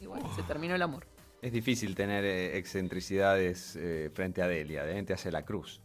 Y 0.00 0.06
bueno, 0.06 0.28
se 0.34 0.42
terminó 0.42 0.74
el 0.74 0.82
amor. 0.82 1.06
Es 1.40 1.52
difícil 1.52 1.94
tener 1.94 2.24
eh, 2.24 2.56
excentricidades 2.58 3.76
eh, 3.76 4.10
frente 4.14 4.42
a 4.42 4.48
Delia, 4.48 4.84
de 4.84 4.94
gente 4.94 5.12
hace 5.12 5.30
la 5.32 5.44
cruz. 5.44 5.80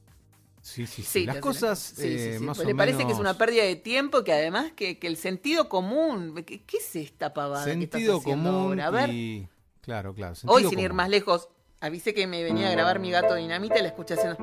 sí, 0.62 0.86
sí, 0.88 1.02
sí, 1.04 1.20
Sí, 1.22 1.26
las 1.26 1.36
te 1.36 1.42
cosas 1.42 1.80
sí, 1.80 2.04
eh, 2.08 2.36
sí. 2.40 2.44
más 2.44 2.58
Pues 2.58 2.66
o 2.66 2.70
le 2.70 2.76
parece 2.76 3.06
que 3.06 3.14
es 3.14 3.20
una 3.20 3.38
pérdida 3.38 3.64
de 3.64 3.76
tiempo 3.76 4.24
que 4.24 4.34
además 4.34 4.72
que, 4.76 5.00
que 5.00 5.08
el 5.08 5.18
sentido 5.18 5.70
común, 5.70 6.34
¿qué, 6.46 6.62
qué 6.64 6.78
es 6.78 6.96
esta 6.96 7.34
pavada 7.34 7.64
que 7.66 7.72
sentido 7.72 8.18
estás 8.18 8.22
haciendo 8.22 8.52
común 8.52 8.80
ahora? 8.80 8.88
A 8.88 8.92
ver, 8.92 9.10
y 9.10 9.48
claro, 9.88 10.14
claro. 10.14 10.36
hoy 10.48 10.66
sin 10.66 10.80
ir 10.80 10.92
más 10.94 11.08
lejos, 11.10 11.50
avisé 11.80 12.14
que 12.14 12.28
me 12.28 12.44
venía 12.44 12.68
a 12.68 12.72
grabar 12.72 13.00
mi 13.00 13.10
gato 13.10 13.36
dinamita 13.36 13.80
y 13.80 13.82
la 13.84 13.88
escuché 13.88 14.16
haciendo... 14.16 14.38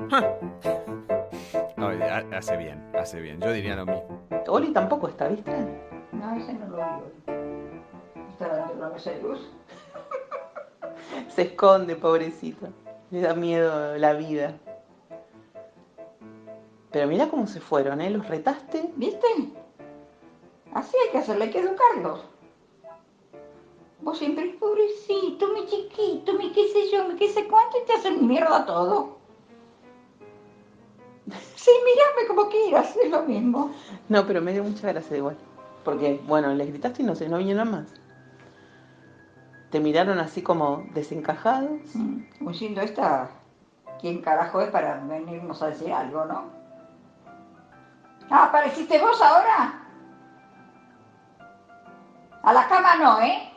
Ay, 1.77 1.99
ha- 2.01 2.37
hace 2.37 2.57
bien, 2.57 2.83
hace 2.99 3.21
bien. 3.21 3.39
Yo 3.39 3.51
diría 3.51 3.75
lo 3.75 3.85
mismo. 3.85 4.21
Oli 4.47 4.73
tampoco 4.73 5.07
está, 5.07 5.27
¿viste? 5.27 5.51
No, 6.11 6.35
ese 6.35 6.53
no 6.53 6.67
lo 6.67 6.77
vi 6.77 6.81
hoy. 6.83 8.23
Está 8.31 8.47
dando 8.47 8.75
la 8.75 8.89
mesa 8.89 9.11
de 9.11 9.21
luz. 9.21 9.39
Se 11.35 11.43
esconde, 11.43 11.95
pobrecito. 11.95 12.69
Le 13.11 13.21
da 13.21 13.35
miedo 13.35 13.97
la 13.97 14.13
vida. 14.13 14.55
Pero 16.91 17.07
mira 17.07 17.27
cómo 17.27 17.45
se 17.45 17.59
fueron, 17.59 18.01
¿eh? 18.01 18.09
¿Los 18.09 18.27
retaste? 18.27 18.89
¿Viste? 18.95 19.27
Así 20.73 20.95
hay 21.05 21.11
que 21.11 21.17
hacerle, 21.19 21.45
hay 21.45 21.51
que 21.51 21.59
educarlos. 21.59 22.25
Vos 24.01 24.17
siempre, 24.17 24.55
pobrecito, 24.59 25.47
mi 25.53 25.65
chiquito, 25.65 26.33
mi 26.33 26.51
qué 26.51 26.67
sé 26.67 26.89
yo, 26.91 27.07
mi 27.07 27.15
qué 27.15 27.29
sé 27.29 27.47
cuánto, 27.47 27.77
y 27.81 27.85
te 27.85 27.93
hacen 27.93 28.27
mierda 28.27 28.65
todo. 28.65 29.17
Sí, 31.55 31.71
mírame 31.83 32.27
como 32.27 32.47
quieras, 32.49 32.95
es 32.95 33.09
lo 33.09 33.23
mismo. 33.23 33.71
No, 34.07 34.27
pero 34.27 34.39
me 34.39 34.53
dio 34.53 34.63
mucha 34.63 34.87
gracia 34.91 35.17
igual. 35.17 35.35
Porque, 35.83 36.21
bueno, 36.27 36.53
les 36.53 36.67
gritaste 36.67 37.01
y 37.01 37.05
no 37.05 37.15
sé, 37.15 37.27
no 37.27 37.39
vinieron 37.39 37.71
más. 37.71 37.87
Te 39.71 39.79
miraron 39.79 40.19
así 40.19 40.43
como 40.43 40.83
desencajados. 40.93 41.79
Mm, 41.95 42.19
Como 42.37 42.51
diciendo 42.51 42.81
esta, 42.81 43.31
¿quién 43.99 44.21
carajo 44.21 44.61
es 44.61 44.69
para 44.69 44.99
venirnos 45.05 45.59
a 45.63 45.67
decir 45.67 45.91
algo, 45.91 46.25
no? 46.25 46.43
Ah, 48.29 48.45
¿apareciste 48.45 48.99
vos 48.99 49.19
ahora? 49.19 49.81
A 52.43 52.53
la 52.53 52.67
cama 52.67 52.95
no, 52.97 53.21
¿eh? 53.21 53.51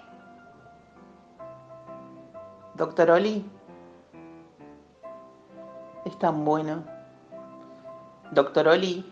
Doctor 2.79 3.11
Oli. 3.11 3.45
Es 6.05 6.19
tan 6.19 6.45
bueno. 6.45 6.85
Doctor 8.31 8.69
Oli. 8.69 9.05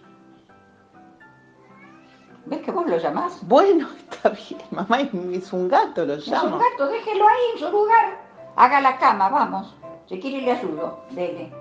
¿Ves 2.46 2.60
que 2.62 2.70
vos 2.70 2.86
lo 2.86 2.96
llamás? 2.96 3.40
Bueno, 3.42 3.88
está 4.10 4.28
bien. 4.28 4.60
Mamá 4.70 5.00
es, 5.00 5.52
un 5.52 5.68
gato, 5.68 6.06
lo 6.06 6.14
Es 6.14 6.28
un 6.28 6.34
llamo. 6.34 6.58
gato, 6.58 6.86
déjelo 6.86 7.26
ahí 7.26 7.42
en 7.54 7.58
su 7.58 7.70
lugar. 7.70 8.20
Haga 8.54 8.80
la 8.80 8.98
cama, 8.98 9.28
vamos. 9.28 9.74
Si 10.08 10.20
quiere 10.20 10.42
le 10.42 10.52
ayudo. 10.52 11.00
Dele. 11.10 11.52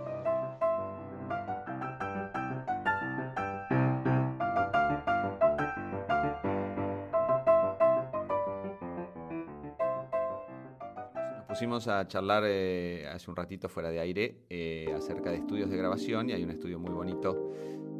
Pusimos 11.56 11.88
a 11.88 12.06
charlar 12.06 12.44
eh, 12.46 13.08
hace 13.08 13.32
un 13.32 13.38
ratito 13.38 13.70
fuera 13.70 13.90
de 13.90 13.98
aire 14.02 14.42
eh, 14.50 14.94
acerca 14.94 15.30
de 15.32 15.38
estudios 15.38 15.70
de 15.70 15.78
grabación 15.78 16.30
y 16.30 16.34
hay 16.34 16.44
un 16.44 16.50
estudio 16.50 16.80
muy 16.80 16.92
bonito 16.92 17.54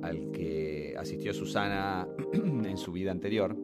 al 0.04 0.30
que 0.34 0.94
asistió 1.00 1.34
Susana 1.34 2.06
en 2.34 2.76
su 2.76 2.92
vida 2.92 3.12
anterior, 3.12 3.56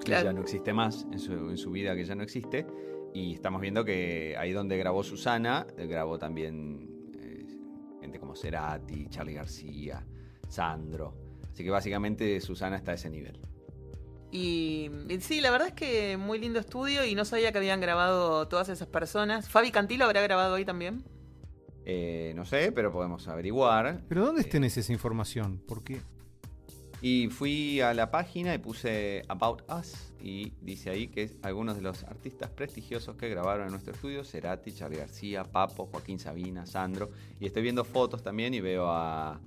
que 0.00 0.06
Claro. 0.06 0.24
ya 0.24 0.32
no 0.32 0.40
existe 0.40 0.72
más, 0.72 1.06
en 1.12 1.18
su, 1.18 1.34
en 1.34 1.58
su 1.58 1.70
vida 1.72 1.94
que 1.94 2.06
ya 2.06 2.14
no 2.14 2.22
existe, 2.22 2.66
y 3.12 3.34
estamos 3.34 3.60
viendo 3.60 3.84
que 3.84 4.34
ahí 4.38 4.52
donde 4.52 4.78
grabó 4.78 5.02
Susana, 5.02 5.66
eh, 5.76 5.86
grabó 5.86 6.18
también 6.18 6.88
eh, 7.14 7.44
gente 8.00 8.18
como 8.18 8.34
Cerati, 8.34 9.08
Charlie 9.10 9.34
García, 9.34 10.06
Sandro. 10.48 11.12
Así 11.52 11.62
que 11.62 11.70
básicamente 11.70 12.40
Susana 12.40 12.76
está 12.76 12.92
a 12.92 12.94
ese 12.94 13.10
nivel. 13.10 13.38
Y, 14.32 14.90
y 15.08 15.20
sí, 15.20 15.40
la 15.42 15.50
verdad 15.50 15.68
es 15.68 15.74
que 15.74 16.16
muy 16.16 16.38
lindo 16.38 16.58
estudio 16.58 17.04
y 17.04 17.14
no 17.14 17.24
sabía 17.26 17.52
que 17.52 17.58
habían 17.58 17.80
grabado 17.80 18.48
todas 18.48 18.68
esas 18.70 18.88
personas. 18.88 19.48
Fabi 19.48 19.70
Cantilo 19.70 20.06
habrá 20.06 20.22
grabado 20.22 20.54
ahí 20.54 20.64
también. 20.64 21.04
Eh, 21.84 22.32
no 22.34 22.44
sé, 22.46 22.72
pero 22.72 22.90
podemos 22.90 23.28
averiguar. 23.28 24.00
¿Pero 24.08 24.24
dónde 24.26 24.42
Eh, 24.42 24.44
tenés 24.44 24.76
esa 24.78 24.92
información? 24.92 25.58
¿Por 25.68 25.84
qué? 25.84 26.00
Y 27.02 27.28
fui 27.28 27.80
a 27.80 27.92
la 27.94 28.10
página 28.12 28.54
y 28.54 28.58
puse 28.58 29.22
About 29.28 29.62
Us 29.70 30.12
y 30.22 30.52
dice 30.62 30.88
ahí 30.88 31.08
que 31.08 31.28
algunos 31.42 31.74
de 31.74 31.82
los 31.82 32.04
artistas 32.04 32.48
prestigiosos 32.50 33.16
que 33.16 33.28
grabaron 33.28 33.66
en 33.66 33.72
nuestro 33.72 33.92
estudio, 33.92 34.22
Cerati, 34.24 34.72
Charlie 34.72 34.98
García, 34.98 35.42
Papo, 35.42 35.86
Joaquín 35.86 36.20
Sabina, 36.20 36.64
Sandro. 36.64 37.10
Y 37.40 37.46
estoy 37.46 37.62
viendo 37.62 37.84
fotos 37.84 38.22
también 38.22 38.54
y 38.54 38.60
veo 38.60 38.86
a 38.88 39.40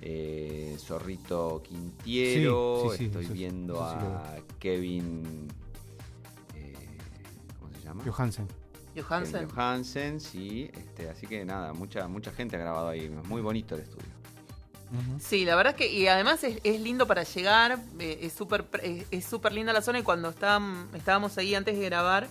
eh, 0.00 0.76
Zorrito 0.78 1.62
Quintiero, 1.62 2.82
Sí, 2.84 2.90
sí, 2.90 2.96
sí, 2.98 3.04
estoy 3.06 3.26
viendo 3.26 3.82
a 3.82 4.36
Kevin... 4.58 5.48
eh, 6.54 6.74
¿Cómo 7.58 7.72
se 7.72 7.80
llama? 7.82 8.04
Johansen. 8.04 8.48
Johansen. 9.50 10.20
Sí. 10.20 10.70
Este, 10.76 11.08
así 11.08 11.26
que 11.26 11.44
nada, 11.44 11.72
mucha, 11.72 12.08
mucha 12.08 12.32
gente 12.32 12.56
ha 12.56 12.58
grabado 12.58 12.88
ahí. 12.88 13.08
Muy 13.08 13.40
bonito 13.42 13.74
el 13.74 13.82
estudio. 13.82 14.06
Sí, 15.20 15.44
la 15.44 15.54
verdad 15.54 15.72
es 15.74 15.76
que, 15.78 15.92
y 15.92 16.06
además 16.08 16.42
es, 16.44 16.60
es 16.64 16.80
lindo 16.80 17.06
para 17.06 17.22
llegar, 17.22 17.78
eh, 17.98 18.20
es 18.22 18.32
súper 18.32 18.64
es, 18.82 19.04
es 19.10 19.24
súper 19.26 19.52
linda 19.52 19.70
la 19.74 19.82
zona 19.82 19.98
y 19.98 20.02
cuando 20.02 20.32
estábam- 20.32 20.86
estábamos 20.94 21.36
ahí 21.36 21.54
antes 21.54 21.78
de 21.78 21.84
grabar, 21.84 22.26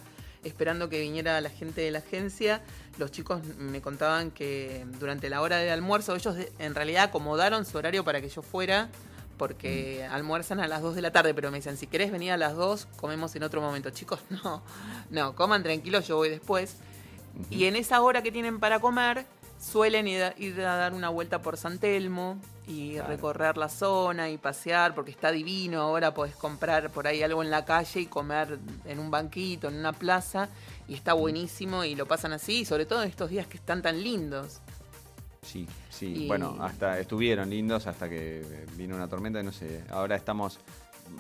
esperando 0.48 0.90
que 0.90 1.00
viniera 1.02 1.40
la 1.42 1.50
gente 1.50 1.82
de 1.82 1.92
la 1.92 2.00
agencia, 2.00 2.62
los 2.98 3.12
chicos 3.12 3.44
me 3.58 3.82
contaban 3.82 4.32
que 4.32 4.86
durante 5.00 5.30
la 5.30 5.42
hora 5.42 5.58
de 5.58 5.72
almuerzo 5.72 6.16
ellos 6.16 6.36
en 6.60 6.76
realidad 6.76 7.06
acomodaron 7.06 7.66
su 7.66 7.78
horario 7.78 8.04
para 8.04 8.22
que 8.22 8.30
yo 8.30 8.42
fuera, 8.42 8.90
porque 9.38 10.06
almuerzan 10.10 10.60
a 10.60 10.68
las 10.68 10.82
2 10.82 10.96
de 10.96 11.02
la 11.02 11.12
tarde, 11.12 11.34
pero 11.34 11.52
me 11.52 11.58
dicen, 11.58 11.78
si 11.78 11.88
querés 11.88 12.12
venir 12.12 12.32
a 12.32 12.38
las 12.38 12.56
2, 12.56 12.88
comemos 12.98 13.36
en 13.36 13.44
otro 13.44 13.62
momento. 13.62 13.90
Chicos, 13.92 14.20
no, 14.30 14.64
no, 15.10 15.36
coman 15.36 15.64
tranquilos, 15.64 16.08
yo 16.08 16.18
voy 16.18 16.30
después. 16.30 16.78
Y 17.52 17.66
en 17.66 17.76
esa 17.76 18.02
hora 18.02 18.24
que 18.24 18.32
tienen 18.32 18.60
para 18.60 18.80
comer, 18.80 19.26
suelen 19.60 20.08
ir 20.08 20.24
a, 20.24 20.34
ir 20.38 20.60
a 20.62 20.76
dar 20.76 20.94
una 20.94 21.10
vuelta 21.10 21.42
por 21.42 21.58
San 21.58 21.80
Telmo 21.80 22.38
y 22.68 22.94
Claro. 22.96 23.08
recorrer 23.10 23.58
la 23.58 23.70
zona 23.70 24.30
y 24.30 24.38
pasear, 24.38 24.94
porque 24.94 25.12
está 25.12 25.32
divino. 25.32 25.82
Ahora 25.82 26.14
podés 26.14 26.36
comprar 26.36 26.90
por 26.90 27.08
ahí 27.08 27.24
algo 27.24 27.42
en 27.42 27.50
la 27.50 27.64
calle 27.66 28.02
y 28.02 28.06
comer 28.08 28.60
en 28.86 29.00
un 29.00 29.10
banquito, 29.10 29.70
en 29.70 29.76
una 29.76 29.94
plaza, 29.94 30.50
y 30.88 30.94
está 30.94 31.14
buenísimo 31.14 31.84
y 31.86 31.96
lo 31.96 32.06
pasan 32.06 32.34
así, 32.34 32.66
sobre 32.66 32.86
todo 32.86 33.04
en 33.04 33.10
estos 33.10 33.30
días 33.30 33.48
que 33.48 33.58
están 33.58 33.82
tan 33.82 34.02
lindos. 34.04 34.60
Sí, 35.42 35.66
sí. 35.90 36.24
Y- 36.24 36.28
Bueno, 36.28 36.58
hasta 36.60 37.00
estuvieron 37.00 37.50
lindos 37.50 37.88
hasta 37.88 38.10
que 38.10 38.66
vino 38.76 38.96
una 38.98 39.08
tormenta 39.08 39.40
y 39.40 39.44
no 39.44 39.54
sé. 39.54 39.84
Ahora 39.90 40.16
estamos. 40.18 40.60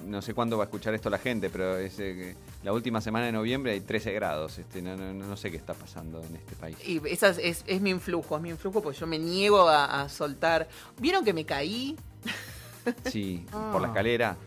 No 0.05 0.21
sé 0.21 0.33
cuándo 0.33 0.57
va 0.57 0.63
a 0.63 0.67
escuchar 0.67 0.93
esto 0.93 1.09
la 1.09 1.17
gente, 1.17 1.49
pero 1.49 1.77
es, 1.77 1.99
eh, 1.99 2.35
la 2.63 2.71
última 2.73 3.01
semana 3.01 3.25
de 3.25 3.31
noviembre 3.33 3.73
hay 3.73 3.81
13 3.81 4.13
grados. 4.13 4.57
Este, 4.57 4.81
no, 4.81 4.95
no, 4.95 5.13
no 5.13 5.35
sé 5.37 5.51
qué 5.51 5.57
está 5.57 5.73
pasando 5.73 6.23
en 6.23 6.35
este 6.37 6.55
país. 6.55 6.77
Y 6.85 7.01
esa 7.09 7.29
es, 7.29 7.37
es- 7.39 7.63
es 7.67 7.81
mi 7.81 7.89
influjo, 7.89 8.35
es 8.37 8.41
mi 8.41 8.49
influjo 8.49 8.81
porque 8.81 8.97
yo 8.99 9.05
me 9.07 9.19
niego 9.19 9.67
a, 9.67 10.01
a 10.03 10.09
soltar. 10.09 10.67
¿Vieron 10.99 11.25
que 11.25 11.33
me 11.33 11.45
caí? 11.45 11.95
Sí, 13.11 13.45
Ah. 13.51 13.69
por 13.73 13.81
la 13.81 13.87
escalera. 13.89 14.37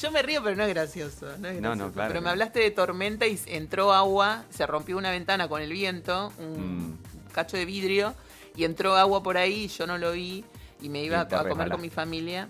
Yo 0.00 0.10
me 0.10 0.20
río, 0.22 0.42
pero 0.42 0.56
no 0.56 0.64
es 0.64 0.68
gracioso. 0.68 1.26
No, 1.38 1.48
es 1.48 1.60
No, 1.60 1.74
no, 1.76 1.92
claro 1.92 2.08
Pero 2.08 2.20
me 2.20 2.28
hablaste 2.30 2.58
de 2.60 2.70
tormenta 2.72 3.26
y 3.26 3.38
entró 3.46 3.92
agua, 3.92 4.44
se 4.50 4.66
rompió 4.66 4.98
una 4.98 5.10
ventana 5.10 5.48
con 5.48 5.62
el 5.62 5.72
viento, 5.72 6.32
un 6.38 6.90
Mm. 6.90 6.98
cacho 7.32 7.56
de 7.56 7.64
vidrio, 7.64 8.14
y 8.56 8.64
entró 8.64 8.94
agua 8.96 9.22
por 9.22 9.36
ahí 9.36 9.64
y 9.64 9.68
yo 9.68 9.86
no 9.86 9.96
lo 9.96 10.12
vi 10.12 10.44
y 10.82 10.88
me 10.88 11.02
iba 11.04 11.26
Y 11.30 11.34
a, 11.34 11.48
comer 11.48 11.70
con 11.70 11.80
mi 11.80 11.90
familia. 11.90 12.48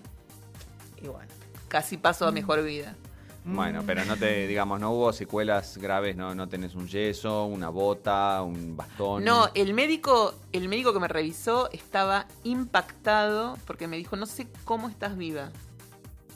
Y 1.05 1.09
bueno, 1.09 1.29
casi 1.69 1.99
paso 1.99 2.27
a 2.27 2.33
mejor 2.33 2.63
vida. 2.63 2.97
Bueno, 3.47 3.83
Mm. 3.83 3.87
pero 3.87 4.05
no 4.07 4.17
te, 4.17 4.47
digamos, 4.47 4.81
no 4.81 4.93
hubo 4.93 5.13
secuelas 5.13 5.77
graves, 5.77 6.17
no, 6.17 6.35
no 6.35 6.49
tenés 6.49 6.75
un 6.75 6.89
yeso, 6.89 7.45
una 7.45 7.69
bota, 7.69 8.41
un 8.43 8.75
bastón. 8.75 9.23
No, 9.23 9.51
el 9.55 9.75
médico, 9.75 10.35
el 10.53 10.67
médico 10.71 10.95
que 10.95 11.01
me 11.01 11.09
revisó 11.09 11.71
estaba 11.71 12.27
impactado 12.43 13.59
porque 13.67 13.87
me 13.87 13.99
dijo, 13.99 14.17
no 14.17 14.25
sé 14.25 14.49
cómo 14.65 14.89
estás 14.89 15.19
viva. 15.19 15.51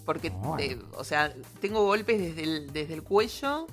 Porque, 0.04 0.28
Bueno. 0.30 0.58
eh, 0.58 0.78
o 0.98 1.04
sea, 1.04 1.32
tengo 1.62 1.82
golpes 1.84 2.18
desde 2.20 2.42
el, 2.42 2.72
desde 2.74 2.92
el 2.92 3.02
cuello, 3.02 3.66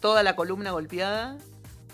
toda 0.00 0.22
la 0.24 0.34
columna 0.36 0.72
golpeada, 0.72 1.36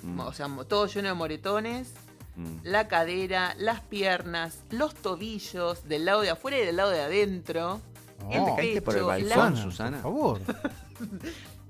Mm, 0.02 0.20
o 0.20 0.32
sea, 0.32 0.48
todo 0.66 0.86
lleno 0.86 1.08
de 1.08 1.14
moretones, 1.14 1.92
mm. 2.36 2.58
la 2.64 2.88
cadera, 2.88 3.54
las 3.58 3.80
piernas, 3.80 4.64
los 4.70 4.94
tobillos, 4.94 5.88
del 5.88 6.04
lado 6.04 6.20
de 6.22 6.30
afuera 6.30 6.58
y 6.58 6.64
del 6.64 6.76
lado 6.76 6.90
de 6.90 7.00
adentro. 7.00 7.80
Oh. 8.26 8.30
¿Te 8.30 8.56
caíste 8.56 8.82
por 8.82 8.96
el 8.96 9.04
balcón, 9.04 9.54
la- 9.54 9.56
Susana? 9.56 10.02
Por 10.02 10.12
favor. 10.12 10.40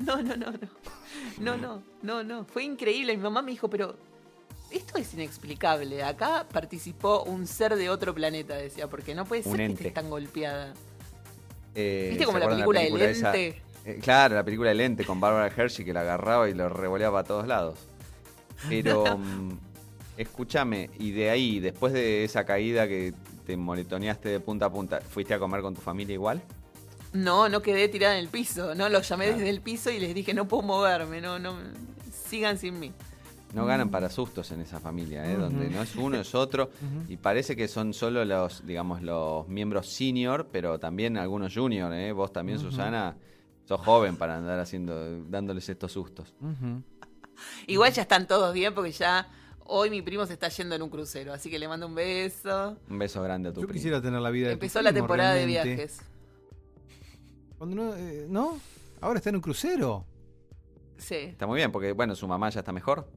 No, 0.01 0.17
no, 0.23 0.35
no, 0.35 0.51
no. 0.51 0.59
No, 1.39 1.57
no, 1.59 1.83
no, 2.03 2.25
no. 2.25 2.45
Fue 2.47 2.65
increíble. 2.65 3.15
Mi 3.17 3.23
mamá 3.23 3.43
me 3.43 3.51
dijo, 3.51 3.69
pero 3.69 3.97
esto 4.71 4.99
es 4.99 5.13
inexplicable. 5.15 6.03
Acá 6.03 6.47
participó 6.51 7.25
un 7.25 7.47
ser 7.47 7.77
de 7.77 7.91
otro 7.91 8.15
planeta, 8.15 8.55
decía, 8.57 8.89
porque 8.89 9.15
no 9.15 9.25
puede 9.25 9.43
ser 9.43 9.57
que 9.57 9.67
estés 9.67 9.95
tan 9.95 10.09
golpeada. 10.09 10.73
Eh, 11.75 12.09
¿Viste 12.11 12.25
¿se 12.25 12.27
como 12.27 12.39
la 12.39 12.49
película 12.49 12.81
del 12.81 13.01
esa? 13.03 13.37
ente? 13.37 13.63
Eh, 13.85 13.99
claro, 14.03 14.35
la 14.35 14.45
película 14.45 14.71
del 14.71 14.81
ente 14.81 15.05
con 15.05 15.21
Barbara 15.21 15.53
Hershey 15.55 15.85
que 15.85 15.93
la 15.93 16.01
agarraba 16.01 16.49
y 16.49 16.55
lo 16.55 16.69
revoleaba 16.69 17.21
a 17.21 17.25
todos 17.25 17.47
lados. 17.47 17.79
Pero 18.69 19.05
mm, 19.19 19.59
escúchame, 20.21 20.91
y 20.99 21.13
de 21.13 21.31
ahí, 21.31 21.61
después 21.61 21.93
de 21.93 22.25
esa 22.25 22.45
caída 22.45 22.87
que 22.87 23.15
te 23.47 23.57
moretoneaste 23.57 24.29
de 24.29 24.41
punta 24.41 24.67
a 24.67 24.71
punta, 24.73 25.01
¿fuiste 25.01 25.35
a 25.35 25.39
comer 25.39 25.63
con 25.63 25.75
tu 25.75 25.81
familia 25.81 26.15
igual? 26.15 26.43
No, 27.13 27.49
no 27.49 27.63
quedé 27.63 27.89
tirada 27.89 28.15
en 28.15 28.21
el 28.21 28.29
piso. 28.29 28.75
No, 28.75 28.89
los 28.89 29.09
llamé 29.09 29.25
Claro. 29.27 29.39
desde 29.39 29.51
el 29.51 29.61
piso 29.63 29.91
y 29.91 29.99
les 29.99 30.15
dije, 30.15 30.33
no 30.35 30.47
puedo 30.47 30.63
moverme, 30.63 31.21
no, 31.21 31.39
no, 31.39 31.55
sigan 32.29 32.59
sin 32.59 32.79
mí. 32.79 32.93
No 33.55 33.67
ganan 33.67 33.91
para 33.91 34.09
sustos 34.11 34.53
en 34.53 34.61
esa 34.61 34.79
familia, 34.79 35.29
¿eh? 35.29 35.35
donde 35.37 35.69
no 35.71 35.83
es 35.83 35.97
uno, 35.97 36.21
es 36.21 36.37
otro. 36.37 36.71
Y 37.09 37.17
parece 37.17 37.57
que 37.57 37.67
son 37.67 37.93
solo 37.95 38.25
los, 38.25 38.65
digamos, 38.65 39.03
los 39.03 39.49
miembros 39.49 39.89
senior, 39.93 40.47
pero 40.53 40.79
también 40.79 41.17
algunos 41.17 41.53
junior, 41.53 41.93
¿eh? 41.93 42.13
Vos 42.13 42.33
también. 42.33 42.61
Susana, 42.61 43.17
sos 43.65 43.81
joven 43.81 44.15
para 44.15 44.37
andar 44.37 44.61
haciendo, 44.61 45.25
dándoles 45.25 45.69
estos 45.69 45.91
sustos. 45.91 46.33
Igual 47.67 47.93
ya 47.93 48.03
están 48.03 48.29
todos 48.29 48.55
bien 48.55 48.73
porque 48.73 48.93
ya 48.93 49.27
hoy 49.71 49.89
mi 49.89 50.03
primo 50.03 50.27
se 50.27 50.33
está 50.35 50.49
yendo 50.49 50.75
en 50.75 50.83
un 50.83 50.91
crucero, 50.91 51.33
así 51.33 51.49
que 51.49 51.59
le 51.59 51.69
mando 51.69 51.87
un 51.87 51.95
beso. 51.95 52.77
Un 52.89 52.99
beso 52.99 53.23
grande 53.23 53.49
a 53.49 53.53
tu 53.53 53.61
Yo 53.61 53.67
primo. 53.67 53.77
quisiera 53.79 54.03
tener 54.03 54.21
la 54.21 54.31
vida 54.31 54.49
de 54.49 54.55
tu 54.55 54.57
Empezó 54.57 54.83
la 54.83 54.93
temporada 54.93 55.35
de 55.35 55.47
viajes. 55.47 56.01
Cuando 57.57 57.77
no, 57.77 57.95
eh, 57.95 58.27
¿No? 58.29 58.59
Ahora 59.01 59.19
está 59.19 59.31
en 59.31 59.37
un 59.37 59.43
crucero. 59.43 60.05
Sí. 60.99 61.15
Está 61.15 61.47
muy 61.47 61.57
bien, 61.57 61.73
porque 61.73 61.93
bueno, 61.93 62.15
su 62.15 62.27
mamá 62.27 62.51
ya 62.51 62.61
está 62.61 62.73
mejor. 62.73 63.09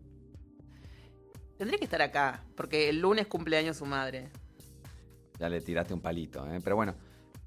Tendría 1.57 1.77
que 1.77 1.85
estar 1.85 2.01
acá, 2.01 2.43
porque 2.55 2.89
el 2.89 2.99
lunes 2.99 3.27
cumpleaños 3.27 3.77
su 3.77 3.85
madre. 3.85 4.29
Ya 5.39 5.49
le 5.49 5.59
tiraste 5.59 5.93
un 5.93 6.01
palito, 6.01 6.45
¿eh? 6.51 6.59
Pero 6.63 6.75
bueno, 6.75 6.95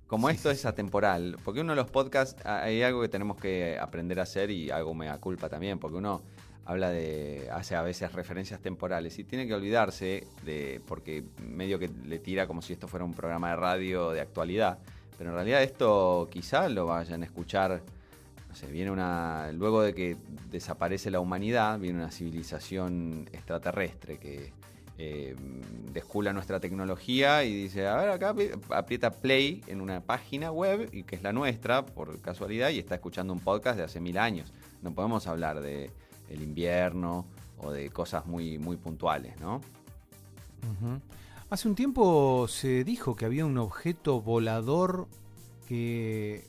como 0.06 0.28
esto 0.28 0.50
es 0.50 0.66
atemporal, 0.66 1.38
porque 1.44 1.60
uno 1.60 1.72
de 1.72 1.76
los 1.76 1.90
podcasts, 1.90 2.40
ah, 2.44 2.62
hay 2.62 2.82
algo 2.82 3.00
que 3.02 3.08
tenemos 3.08 3.36
que 3.36 3.78
aprender 3.80 4.20
a 4.20 4.24
hacer 4.24 4.50
y 4.50 4.70
algo 4.70 4.94
me 4.94 5.06
da 5.06 5.18
culpa 5.18 5.48
también, 5.48 5.78
porque 5.78 5.96
uno 5.96 6.22
habla 6.66 6.90
de, 6.90 7.48
hace 7.52 7.76
a 7.76 7.82
veces 7.82 8.12
referencias 8.12 8.60
temporales 8.60 9.18
y 9.18 9.24
tiene 9.24 9.46
que 9.46 9.54
olvidarse 9.54 10.26
de, 10.44 10.80
porque 10.86 11.24
medio 11.40 11.78
que 11.78 11.88
le 12.04 12.18
tira 12.18 12.46
como 12.46 12.60
si 12.60 12.72
esto 12.72 12.88
fuera 12.88 13.04
un 13.04 13.14
programa 13.14 13.50
de 13.50 13.56
radio 13.56 14.10
de 14.10 14.20
actualidad, 14.20 14.78
pero 15.16 15.30
en 15.30 15.36
realidad 15.36 15.62
esto 15.62 16.28
quizá 16.30 16.68
lo 16.68 16.86
vayan 16.86 17.22
a 17.22 17.26
escuchar, 17.26 17.80
no 18.48 18.54
sé, 18.56 18.66
viene 18.66 18.90
una, 18.90 19.50
luego 19.52 19.80
de 19.80 19.94
que 19.94 20.16
desaparece 20.50 21.10
la 21.10 21.20
humanidad, 21.20 21.78
viene 21.78 21.98
una 22.00 22.10
civilización 22.10 23.28
extraterrestre 23.32 24.18
que 24.18 24.52
eh, 24.98 25.36
descula 25.92 26.32
nuestra 26.32 26.58
tecnología 26.58 27.44
y 27.44 27.54
dice, 27.54 27.86
a 27.86 27.96
ver, 27.96 28.10
acá 28.10 28.34
apri- 28.34 28.58
aprieta 28.70 29.10
play 29.10 29.62
en 29.66 29.80
una 29.80 30.00
página 30.00 30.50
web, 30.50 30.88
y 30.90 31.04
que 31.04 31.16
es 31.16 31.22
la 31.22 31.32
nuestra, 31.32 31.84
por 31.84 32.18
casualidad, 32.22 32.70
y 32.70 32.78
está 32.78 32.94
escuchando 32.94 33.32
un 33.32 33.40
podcast 33.40 33.76
de 33.76 33.84
hace 33.84 34.00
mil 34.00 34.16
años. 34.16 34.52
No 34.82 34.94
podemos 34.94 35.26
hablar 35.26 35.60
de 35.60 35.90
el 36.30 36.42
invierno 36.42 37.26
o 37.58 37.70
de 37.72 37.90
cosas 37.90 38.26
muy, 38.26 38.58
muy 38.58 38.76
puntuales, 38.76 39.38
¿no? 39.40 39.60
Hace 41.48 41.68
un 41.68 41.74
tiempo 41.74 42.46
se 42.48 42.82
dijo 42.84 43.14
que 43.14 43.24
había 43.24 43.46
un 43.46 43.56
objeto 43.58 44.20
volador 44.20 45.06
que 45.68 46.44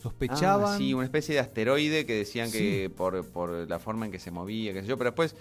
sospechaban. 0.00 0.74
Ah, 0.74 0.78
sí, 0.78 0.94
una 0.94 1.04
especie 1.04 1.34
de 1.34 1.40
asteroide 1.40 2.06
que 2.06 2.14
decían 2.14 2.50
que 2.52 2.90
por, 2.96 3.26
por 3.26 3.68
la 3.68 3.78
forma 3.78 4.06
en 4.06 4.12
que 4.12 4.20
se 4.20 4.30
movía, 4.30 4.72
qué 4.72 4.82
sé 4.82 4.86
yo, 4.86 4.96
pero 4.96 5.10
después, 5.10 5.34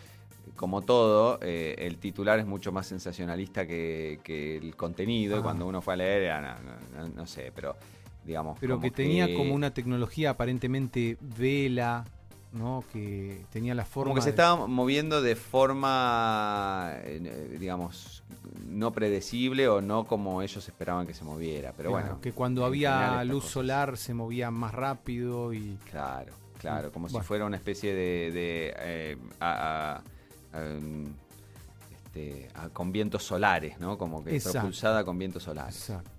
como 0.56 0.82
todo, 0.82 1.38
eh, 1.44 1.76
el 1.78 1.98
titular 1.98 2.40
es 2.40 2.48
mucho 2.48 2.72
más 2.72 2.88
sensacionalista 2.88 3.68
que, 3.68 4.20
que 4.24 4.58
el 4.58 4.76
contenido, 4.76 5.36
y 5.36 5.40
Ah. 5.40 5.44
cuando 5.44 5.68
uno 5.68 5.82
fue 5.82 5.94
a 5.94 5.98
leer, 5.98 6.24
era, 6.24 6.42
no, 6.42 6.56
no- 7.00 7.08
no- 7.08 7.14
no 7.16 7.28
sé, 7.28 7.52
pero 7.54 7.76
digamos... 8.26 8.58
pero 8.60 8.80
que 8.80 8.90
tenía 8.90 9.32
como 9.36 9.54
una 9.54 9.72
tecnología 9.76 10.32
aparentemente 10.32 11.18
vela, 11.22 12.06
¿no? 12.56 12.84
Que 12.92 13.46
tenía 13.52 13.76
la 13.76 13.86
forma. 13.86 14.10
Como 14.10 14.16
que 14.16 14.22
se 14.22 14.28
de- 14.28 14.32
estaba 14.32 14.66
moviendo 14.68 15.22
de 15.22 15.36
forma, 15.36 16.94
eh, 17.04 17.58
digamos, 17.60 18.24
no 18.68 18.92
predecible 18.92 19.68
o 19.68 19.82
no 19.82 20.06
como 20.06 20.42
ellos 20.42 20.68
esperaban 20.68 21.06
que 21.06 21.14
se 21.14 21.24
moviera. 21.24 21.74
Pero 21.76 21.92
Claro, 21.92 22.06
bueno. 22.08 22.22
que 22.22 22.32
cuando 22.32 22.66
había 22.66 23.24
luz 23.24 23.46
solar 23.46 23.98
se 23.98 24.14
movía 24.14 24.52
más 24.52 24.74
rápido 24.74 25.54
y. 25.54 25.78
Claro, 25.90 26.34
claro, 26.58 26.92
como 26.92 27.08
Bueno. 27.08 27.20
si 27.24 27.28
fuera 27.28 27.46
una 27.46 27.58
especie 27.58 27.94
de... 27.94 28.32
de, 28.32 28.74
eh, 28.80 29.18
a- 29.40 30.02
a- 30.54 30.58
a, 30.58 30.64
este, 31.94 32.50
a- 32.56 32.70
con 32.70 32.92
vientos 32.92 33.24
solares, 33.24 33.80
¿no? 33.80 33.98
Como 33.98 34.24
que 34.24 34.40
propulsada 34.40 35.04
con 35.04 35.18
vientos 35.18 35.44
solares. 35.44 35.76
Exacto. 35.90 36.12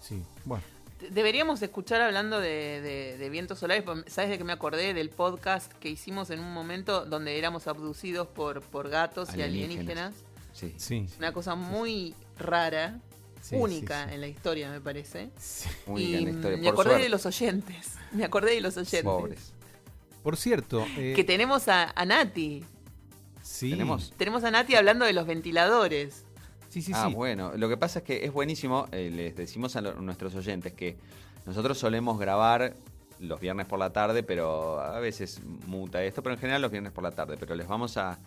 Sí, 0.00 0.22
bueno. 0.44 0.64
Deberíamos 1.10 1.60
escuchar 1.60 2.00
hablando 2.00 2.40
de, 2.40 2.80
de- 2.80 3.16
de 3.18 3.30
vientos 3.30 3.58
solares. 3.58 3.84
¿Sabes 4.06 4.30
de 4.30 4.38
qué 4.38 4.44
me 4.44 4.52
acordé? 4.54 4.94
Del 4.94 5.10
podcast 5.10 5.70
que 5.74 5.90
hicimos 5.90 6.30
en 6.30 6.40
un 6.40 6.52
momento 6.54 7.04
donde 7.04 7.38
éramos 7.38 7.66
abducidos 7.66 8.26
por, 8.28 8.62
por 8.62 8.88
gatos 8.88 9.28
y 9.36 9.42
Alienígenas. 9.42 10.14
alienígenas. 10.14 10.14
Sí. 10.54 10.74
Sí. 10.78 11.06
Una 11.18 11.32
cosa 11.32 11.54
muy 11.54 12.14
rara, 12.38 12.98
sí, 13.42 13.56
única 13.56 14.04
sí, 14.04 14.08
sí. 14.08 14.14
en 14.14 14.20
la 14.22 14.28
historia, 14.28 14.70
me 14.70 14.80
parece. 14.80 15.30
Sí. 15.38 15.68
Única 15.86 16.08
y 16.08 16.14
en 16.16 16.24
la 16.24 16.30
historia. 16.30 16.56
me 16.56 16.64
Por 16.64 16.72
acordé 16.72 16.88
suerte. 16.90 17.02
de 17.04 17.08
los 17.10 17.26
oyentes. 17.26 17.92
Me 18.12 18.24
acordé 18.24 18.54
de 18.54 18.60
los 18.62 18.76
oyentes. 18.78 19.02
Pobres. 19.02 19.52
Por 20.22 20.36
cierto, 20.38 20.84
eh, 20.96 21.12
Que 21.14 21.24
tenemos 21.24 21.68
a, 21.68 21.92
a 21.94 22.04
Nati. 22.06 22.64
sí. 23.42 23.70
¿Tenemos? 23.70 24.12
Tenemos 24.16 24.42
a 24.44 24.50
Nati 24.50 24.74
hablando 24.76 25.04
de 25.04 25.12
los 25.12 25.26
ventiladores. 25.26 26.24
Sí, 26.76 26.82
sí, 26.82 26.92
ah, 26.94 27.06
sí. 27.08 27.14
bueno. 27.14 27.52
Lo 27.56 27.70
que 27.70 27.78
pasa 27.78 28.00
es 28.00 28.04
que 28.04 28.22
es 28.22 28.30
buenísimo. 28.30 28.86
eh, 28.92 29.10
les 29.10 29.34
decimos 29.34 29.76
a 29.76 29.80
lo- 29.80 29.94
nuestros 29.94 30.34
oyentes 30.34 30.74
que 30.74 30.98
nosotros 31.46 31.78
solemos 31.78 32.18
grabar 32.18 32.74
los 33.18 33.40
viernes 33.40 33.64
por 33.64 33.78
la 33.78 33.94
tarde, 33.94 34.22
pero 34.22 34.78
a 34.78 35.00
veces 35.00 35.40
muta 35.66 36.02
esto, 36.04 36.22
pero 36.22 36.34
en 36.34 36.38
general 36.40 36.60
los 36.60 36.70
viernes 36.70 36.92
por 36.92 37.02
la 37.02 37.12
tarde. 37.12 37.38
Pero 37.40 37.54
les 37.54 37.66
vamos 37.66 37.96
a, 37.96 38.18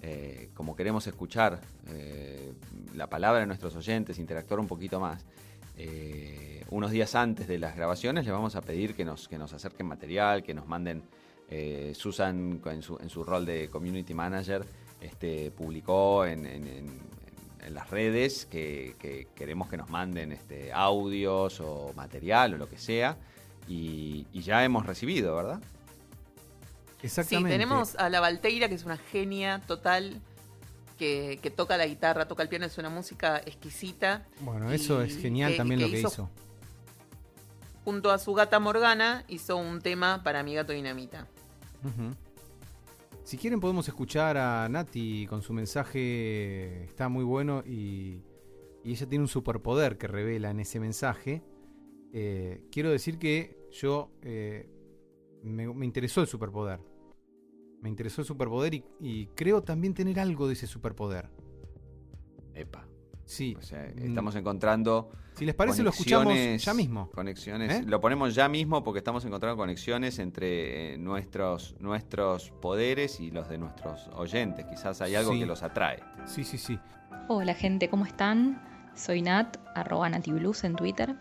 eh, 0.00 0.50
como 0.54 0.74
queremos 0.74 1.06
escuchar 1.06 1.60
eh, 1.90 2.52
la 2.96 3.06
palabra 3.08 3.38
de 3.38 3.46
nuestros 3.46 3.76
oyentes, 3.76 4.18
interactuar 4.18 4.58
un 4.58 4.66
poquito 4.66 4.98
más. 4.98 5.24
eh, 5.78 6.64
unos 6.70 6.90
días 6.90 7.14
antes 7.14 7.46
de 7.46 7.58
las 7.58 7.76
grabaciones 7.76 8.24
les 8.24 8.32
vamos 8.34 8.56
a 8.56 8.62
pedir 8.62 8.94
que 8.94 9.04
nos, 9.04 9.28
que 9.28 9.38
nos 9.38 9.52
acerquen 9.52 9.86
material, 9.86 10.42
que 10.42 10.54
nos 10.54 10.66
manden. 10.66 11.04
Susan 11.94 12.60
en 12.64 12.82
su, 12.82 12.96
en 12.98 13.10
su 13.10 13.22
rol 13.24 13.44
de 13.44 13.68
community 13.68 14.14
manager 14.14 14.64
este, 15.02 15.50
publicó 15.50 16.24
en, 16.24 16.46
en- 16.46 16.66
en- 16.66 17.00
en 17.62 17.74
las 17.74 17.90
redes 17.90 18.46
que, 18.46 18.96
que 18.98 19.28
queremos 19.34 19.68
que 19.68 19.76
nos 19.76 19.88
manden 19.90 20.32
este, 20.32 20.72
audios 20.72 21.60
o 21.60 21.92
material 21.94 22.54
o 22.54 22.56
lo 22.58 22.68
que 22.68 22.78
sea. 22.78 23.16
Y, 23.68 24.26
y 24.32 24.42
ya 24.42 24.64
hemos 24.64 24.84
recibido, 24.86 25.36
¿verdad? 25.36 25.60
Exactamente. 27.02 27.48
Sí, 27.50 27.52
tenemos 27.52 27.94
a 27.96 28.08
la 28.08 28.20
Valteira, 28.20 28.68
que 28.68 28.74
es 28.74 28.84
una 28.84 28.96
genia 28.96 29.60
total, 29.66 30.20
que, 30.98 31.38
que 31.42 31.50
toca 31.50 31.76
la 31.76 31.86
guitarra, 31.86 32.26
toca 32.28 32.42
el 32.42 32.48
piano, 32.48 32.66
es 32.66 32.78
una 32.78 32.90
música 32.90 33.38
exquisita. 33.38 34.24
Bueno, 34.40 34.70
eso 34.72 35.02
y 35.04 35.08
es 35.08 35.18
genial 35.18 35.52
que- 35.52 35.56
también 35.56 35.80
que 35.80 35.86
lo 35.86 35.92
que 35.92 35.98
hizo- 36.00 36.08
hizo. 36.08 36.30
Junto 37.84 38.12
a 38.12 38.18
su 38.18 38.32
gata 38.34 38.60
Morgana, 38.60 39.24
hizo 39.26 39.56
un 39.56 39.80
tema 39.80 40.22
para 40.22 40.44
mi 40.44 40.54
gato 40.54 40.72
Dinamita. 40.72 41.26
Si 43.24 43.36
quieren 43.36 43.60
podemos 43.60 43.86
escuchar 43.86 44.36
a 44.36 44.68
Nati 44.68 45.26
con 45.28 45.42
su 45.42 45.52
mensaje, 45.52 46.84
está 46.84 47.08
muy 47.08 47.24
bueno 47.24 47.62
y, 47.64 48.22
ella 48.84 49.08
tiene 49.08 49.22
un 49.22 49.28
superpoder 49.28 49.96
que 49.96 50.08
revela 50.08 50.50
en 50.50 50.58
ese 50.58 50.80
mensaje. 50.80 51.40
Eh, 52.12 52.64
quiero 52.72 52.90
decir 52.90 53.16
que 53.16 53.56
yo 53.70 54.10
eh, 54.22 54.68
me, 55.44 55.84
interesó 55.84 56.20
el 56.20 56.26
superpoder. 56.26 56.80
Me 57.80 57.88
interesó 57.88 58.22
el 58.22 58.26
superpoder 58.26 58.82
y 58.98 59.26
creo 59.36 59.62
también 59.62 59.94
tener 59.94 60.18
algo 60.18 60.48
de 60.48 60.54
ese 60.54 60.66
superpoder. 60.66 61.30
Epa. 62.54 62.91
Sí. 63.24 63.56
O 63.58 63.62
sea, 63.62 63.88
Mm, 63.94 64.06
estamos 64.08 64.34
encontrando. 64.36 65.10
si 65.34 65.46
les 65.46 65.54
parece 65.54 65.82
lo 65.82 65.90
escuchamos 65.90 66.26
conexiones- 66.34 66.64
ya 66.64 66.74
mismo. 66.74 67.10
Conexiones. 67.10 67.72
¿Eh? 67.80 67.82
Lo 67.86 68.00
ponemos 68.00 68.34
ya 68.34 68.48
mismo 68.48 68.82
porque 68.84 68.98
estamos 68.98 69.24
encontrando 69.24 69.56
conexiones 69.56 70.18
entre 70.18 70.94
eh, 70.94 70.98
nuestros, 70.98 71.74
nuestros 71.80 72.50
poderes 72.60 73.18
y 73.20 73.30
los 73.30 73.48
de 73.48 73.58
nuestros 73.58 74.08
oyentes. 74.14 74.66
Quizás 74.66 75.00
hay 75.00 75.14
algo 75.14 75.32
Sí. 75.32 75.40
que 75.40 75.46
los 75.46 75.62
atrae. 75.62 76.00
Sí, 76.26 76.44
sí, 76.44 76.58
sí. 76.58 76.78
Hola 77.28 77.54
gente, 77.54 77.88
¿cómo 77.88 78.04
están? 78.04 78.60
Soy 78.94 79.22
Nat, 79.22 79.56
arroba 79.74 80.08
natiblues 80.10 80.64
en 80.64 80.76
Twitter. 80.76 81.14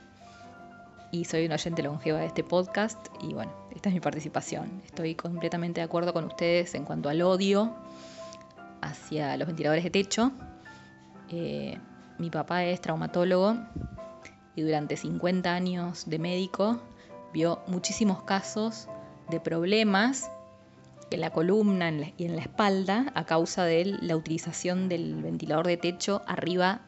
Y 1.14 1.26
soy 1.26 1.46
un 1.46 1.52
oyente 1.52 1.84
longeva 1.84 2.20
de 2.20 2.26
este 2.26 2.44
podcast. 2.44 3.08
Y 3.22 3.34
bueno, 3.34 3.52
esta 3.76 3.90
es 3.90 3.96
mi 3.96 4.02
participación. 4.02 4.82
Estoy 4.86 5.16
completamente 5.16 5.82
de 5.82 5.86
acuerdo 5.86 6.14
con 6.14 6.26
ustedes 6.26 6.74
en 6.76 6.84
cuanto 6.86 7.10
al 7.10 7.22
odio 7.22 7.76
hacia 8.82 9.38
los 9.38 9.48
ventiladores 9.48 9.84
de 9.84 9.90
techo. 9.90 10.32
Eh, 11.30 11.78
mi 12.22 12.30
papá 12.30 12.64
es 12.66 12.80
traumatólogo 12.80 13.58
y 14.56 14.62
durante 14.62 14.96
50 14.96 15.52
años 15.52 16.04
de 16.08 16.20
médico 16.20 16.80
vio 17.34 17.64
muchísimos 17.66 18.22
casos 18.22 18.88
de 19.32 19.40
problemas 19.40 20.30
en 21.10 21.20
la 21.20 21.32
columna 21.32 21.92
y 22.18 22.26
en 22.26 22.36
la 22.36 22.44
espalda 22.44 23.12
a 23.16 23.26
causa 23.26 23.66
de 23.66 23.86
la 23.86 24.16
utilización 24.16 24.88
del 24.88 25.24
ventilador 25.24 25.66
de 25.66 25.78
techo 25.78 26.22
arriba 26.28 26.82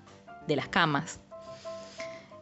de 0.47 0.55
las 0.55 0.67
camas. 0.67 1.19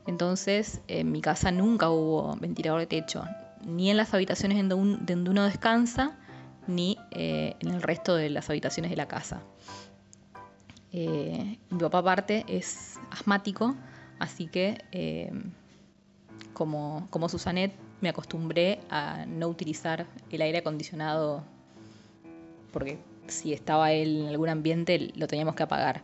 Entonces, 0.05 0.81
en 0.89 1.13
mi 1.13 1.21
casa 1.21 1.49
nunca 1.49 1.89
hubo 1.91 2.35
ventilador 2.41 2.81
de 2.81 2.87
techo, 2.87 3.23
ni 3.63 3.89
en 3.89 3.95
las 3.95 4.13
habitaciones 4.13 4.67
donde 4.67 5.13
uno 5.13 5.45
descansa, 5.45 6.17
ni 6.67 6.97
eh, 7.11 7.55
en 7.61 7.69
el 7.69 7.81
resto 7.81 8.17
de 8.17 8.29
las 8.29 8.49
habitaciones 8.49 8.91
de 8.91 8.97
la 8.97 9.07
casa. 9.07 9.41
Eh, 10.93 11.57
mi 11.69 11.79
papá 11.79 11.99
aparte 11.99 12.45
es 12.47 12.99
asmático, 13.09 13.75
así 14.19 14.47
que 14.47 14.83
eh, 14.91 15.31
como, 16.53 17.07
como 17.09 17.29
Susanet 17.29 17.73
me 18.01 18.09
acostumbré 18.09 18.79
a 18.89 19.25
no 19.25 19.47
utilizar 19.47 20.05
el 20.31 20.41
aire 20.41 20.59
acondicionado 20.59 21.43
porque 22.71 22.97
si 23.27 23.53
estaba 23.53 23.91
él 23.91 24.21
en 24.21 24.27
algún 24.27 24.49
ambiente 24.49 25.11
lo 25.15 25.27
teníamos 25.27 25.55
que 25.55 25.63
apagar. 25.63 26.01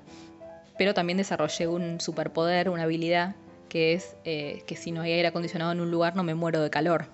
Pero 0.78 0.94
también 0.94 1.18
desarrollé 1.18 1.68
un 1.68 2.00
superpoder, 2.00 2.70
una 2.70 2.84
habilidad, 2.84 3.36
que 3.68 3.94
es 3.94 4.16
eh, 4.24 4.64
que 4.68 4.76
si 4.76 4.92
no 4.92 5.02
hay 5.02 5.14
aire 5.14 5.28
acondicionado 5.28 5.72
en 5.72 5.82
un 5.82 5.92
lugar 5.92 6.16
no 6.16 6.24
me 6.24 6.36
muero 6.36 6.62
de 6.62 6.70
calor. 6.70 7.08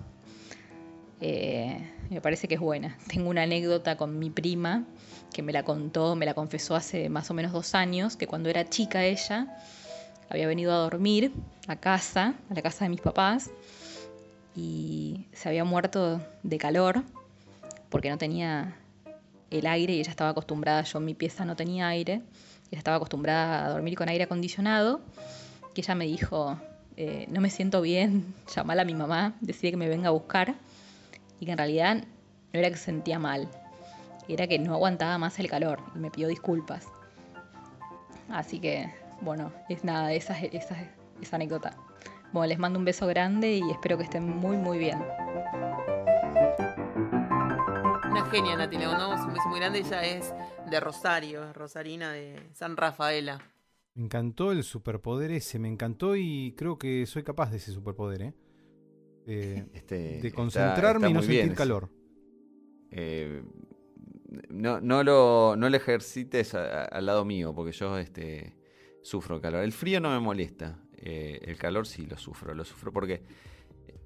Eh, 1.20 1.90
me 2.14 2.20
parece 2.20 2.48
que 2.48 2.54
es 2.54 2.60
buena. 2.60 2.96
Tengo 3.08 3.28
una 3.28 3.42
anécdota 3.42 3.96
con 3.96 4.18
mi 4.18 4.30
prima 4.30 4.84
que 5.32 5.42
me 5.42 5.52
la 5.52 5.64
contó, 5.64 6.14
me 6.14 6.26
la 6.26 6.34
confesó 6.34 6.76
hace 6.76 7.08
más 7.08 7.30
o 7.30 7.34
menos 7.34 7.52
dos 7.52 7.74
años, 7.74 8.16
que 8.16 8.26
cuando 8.26 8.48
era 8.48 8.68
chica 8.70 9.04
ella 9.04 9.58
había 10.30 10.46
venido 10.46 10.72
a 10.72 10.76
dormir 10.76 11.32
a 11.66 11.76
casa, 11.76 12.34
a 12.48 12.54
la 12.54 12.62
casa 12.62 12.84
de 12.84 12.88
mis 12.90 13.00
papás, 13.00 13.50
y 14.54 15.26
se 15.32 15.48
había 15.48 15.64
muerto 15.64 16.20
de 16.44 16.58
calor 16.58 17.02
porque 17.88 18.10
no 18.10 18.18
tenía 18.18 18.76
el 19.50 19.66
aire 19.66 19.94
y 19.94 20.00
ella 20.00 20.10
estaba 20.10 20.30
acostumbrada, 20.30 20.82
yo 20.82 20.98
en 20.98 21.04
mi 21.04 21.14
pieza 21.14 21.44
no 21.44 21.56
tenía 21.56 21.88
aire, 21.88 22.22
ella 22.70 22.78
estaba 22.78 22.96
acostumbrada 22.96 23.66
a 23.66 23.70
dormir 23.70 23.96
con 23.96 24.08
aire 24.08 24.24
acondicionado, 24.24 25.00
que 25.74 25.80
ella 25.80 25.94
me 25.96 26.06
dijo, 26.06 26.58
eh, 26.96 27.26
no 27.28 27.40
me 27.40 27.50
siento 27.50 27.80
bien, 27.82 28.34
llamala 28.54 28.82
a 28.82 28.84
mi 28.84 28.94
mamá, 28.94 29.34
decide 29.40 29.72
que 29.72 29.76
me 29.76 29.88
venga 29.88 30.08
a 30.08 30.12
buscar, 30.12 30.54
y 31.40 31.46
que 31.46 31.52
en 31.52 31.58
realidad 31.58 31.96
no 32.52 32.60
era 32.60 32.70
que 32.70 32.76
se 32.76 32.84
sentía 32.84 33.18
mal, 33.18 33.48
era 34.28 34.46
que 34.46 34.58
no 34.58 34.74
aguantaba 34.74 35.18
más 35.18 35.38
el 35.38 35.48
calor 35.48 35.80
y 35.94 35.98
me 35.98 36.10
pidió 36.10 36.28
disculpas. 36.28 36.88
Así 38.28 38.60
que, 38.60 38.90
bueno, 39.20 39.52
es 39.68 39.84
nada, 39.84 40.12
esa, 40.12 40.38
esa, 40.40 40.76
esa 41.20 41.36
anécdota. 41.36 41.76
Bueno, 42.32 42.48
les 42.48 42.58
mando 42.58 42.78
un 42.78 42.84
beso 42.84 43.06
grande 43.06 43.52
y 43.52 43.70
espero 43.70 43.96
que 43.96 44.04
estén 44.04 44.28
muy, 44.28 44.56
muy 44.56 44.78
bien. 44.78 44.98
Una 48.10 48.24
genia, 48.30 48.56
Nati. 48.56 48.76
Le 48.76 48.86
mandamos 48.86 49.20
un 49.20 49.34
beso 49.34 49.48
muy 49.48 49.60
grande. 49.60 49.80
Ella 49.80 50.02
es 50.02 50.34
de 50.68 50.80
Rosario, 50.80 51.48
es 51.48 51.54
rosarina 51.54 52.12
de 52.12 52.40
San 52.52 52.76
Rafaela. 52.76 53.38
Me 53.94 54.04
encantó 54.04 54.50
el 54.50 54.64
superpoder 54.64 55.30
ese, 55.30 55.60
me 55.60 55.68
encantó 55.68 56.16
y 56.16 56.54
creo 56.56 56.78
que 56.78 57.06
soy 57.06 57.22
capaz 57.22 57.50
de 57.50 57.58
ese 57.58 57.70
superpoder, 57.70 58.22
¿eh? 58.22 58.34
Eh, 59.26 59.64
Este, 59.72 60.20
de 60.20 60.32
concentrarme 60.32 61.06
está 61.06 61.10
y 61.10 61.14
no 61.14 61.20
sentir 61.22 61.42
bien 61.44 61.54
calor. 61.54 61.90
Eh, 62.90 63.42
no, 64.50 64.80
no, 64.80 65.02
lo, 65.02 65.54
no 65.56 65.68
lo 65.68 65.76
ejercites 65.76 66.54
a- 66.54 66.82
a- 66.82 66.84
al 66.86 67.06
lado 67.06 67.24
mío, 67.24 67.54
porque 67.54 67.72
yo 67.72 67.98
este, 67.98 68.56
sufro 69.02 69.40
calor. 69.40 69.62
El 69.64 69.72
frío 69.72 70.00
no 70.00 70.10
me 70.10 70.20
molesta. 70.20 70.80
eh, 71.06 71.38
el 71.44 71.58
calor 71.58 71.86
sí 71.86 72.06
lo 72.06 72.16
sufro. 72.16 72.54
Lo 72.54 72.64
sufro 72.64 72.90
porque 72.90 73.20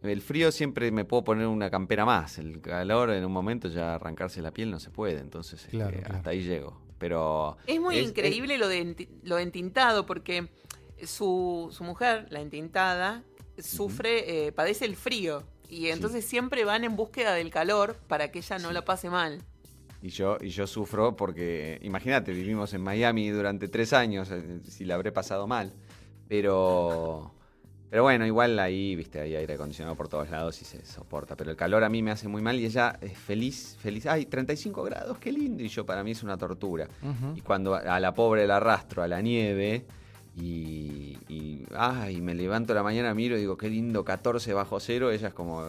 el 0.03 0.21
frío 0.21 0.51
siempre 0.51 0.91
me 0.91 1.05
puedo 1.05 1.23
poner 1.23 1.47
una 1.47 1.71
campera 1.71 2.05
más. 2.05 2.39
El 2.39 2.61
calor 2.61 3.11
en 3.11 3.25
un 3.25 3.31
momento 3.31 3.69
ya 3.69 3.95
arrancarse 3.95 4.43
la 4.43 4.51
piel 4.53 4.71
no 4.71 4.81
se 4.81 4.91
puede. 4.91 5.21
Entonces 5.21 5.61
este, 5.65 5.77
Claro, 5.77 6.01
hasta 6.11 6.31
ahí 6.31 6.43
llego. 6.43 6.83
Pero 6.99 7.57
Es 7.69 7.81
muy 7.81 7.99
Es- 7.99 8.09
increíble 8.09 8.59
lo 8.59 8.67
de 8.67 8.83
enti- 8.85 9.09
lo 9.23 9.39
entintado, 9.39 10.07
porque 10.07 10.49
su, 11.05 11.69
su 11.71 11.85
mujer, 11.85 12.27
la 12.31 12.41
entintada, 12.41 13.23
sufre, 13.63 14.47
eh, 14.47 14.53
padece 14.53 14.85
el 14.85 14.97
frío. 14.97 15.43
Y 15.69 15.89
entonces 15.89 16.25
siempre 16.25 16.65
van 16.65 16.85
en 16.85 16.97
búsqueda 16.97 17.35
del 17.35 17.51
calor 17.51 17.97
para 18.09 18.31
que 18.31 18.39
ella 18.39 18.59
no 18.59 18.73
la 18.73 18.85
pase 18.85 19.11
mal. 19.11 19.43
Y 20.01 20.11
yo, 20.11 20.39
y 20.41 20.49
yo 20.49 20.67
sufro 20.67 21.17
porque, 21.17 21.79
imagínate, 21.83 22.33
vivimos 22.33 22.73
en 22.73 22.83
Miami 22.83 23.29
durante 23.31 23.69
tres 23.69 23.93
años, 23.93 24.31
eh, 24.31 24.61
si 24.69 24.85
la 24.85 24.95
habré 24.95 25.13
pasado 25.13 25.47
mal. 25.47 25.73
Pero, 26.29 27.33
pero 27.91 28.05
bueno, 28.05 28.25
igual 28.25 28.59
ahí, 28.61 28.95
viste, 28.95 29.21
hay 29.21 29.35
aire 29.35 29.55
acondicionado 29.55 29.97
por 29.97 30.09
todos 30.09 30.31
lados 30.31 30.63
y 30.63 30.65
se 30.65 30.85
soporta. 30.87 31.37
Pero 31.37 31.51
el 31.51 31.57
calor 31.57 31.83
a 31.83 31.89
mí 31.89 32.03
me 32.03 32.13
hace 32.13 32.29
muy 32.29 32.41
mal 32.41 32.59
y 32.61 32.67
ella 32.67 32.97
es 33.01 33.19
feliz, 33.19 33.77
feliz. 33.81 34.07
Ay, 34.07 34.27
35 34.27 34.83
grados, 34.85 35.19
qué 35.19 35.33
lindo. 35.33 35.63
Y 35.63 35.69
yo, 35.69 35.85
para 35.85 36.05
mí 36.05 36.13
es 36.13 36.23
una 36.23 36.39
tortura. 36.39 36.89
Y 37.35 37.41
cuando 37.41 37.75
a 37.75 37.99
la 37.99 38.15
pobre 38.15 38.47
la 38.47 38.59
arrastro 38.59 39.03
a 39.03 39.09
la 39.09 39.21
nieve 39.21 39.85
y, 40.41 41.19
y, 41.29 41.65
ay, 41.77 42.21
me 42.21 42.35
levanto 42.35 42.73
a 42.73 42.77
la 42.77 42.83
mañana, 42.83 43.13
miro 43.15 43.37
y 43.37 43.41
digo, 43.41 43.57
qué 43.57 43.69
lindo, 43.69 44.05
14 44.05 44.53
bajo 44.55 44.79
cero, 44.81 45.11
ella 45.11 45.29
es 45.29 45.35
como 45.35 45.63
eh, 45.65 45.69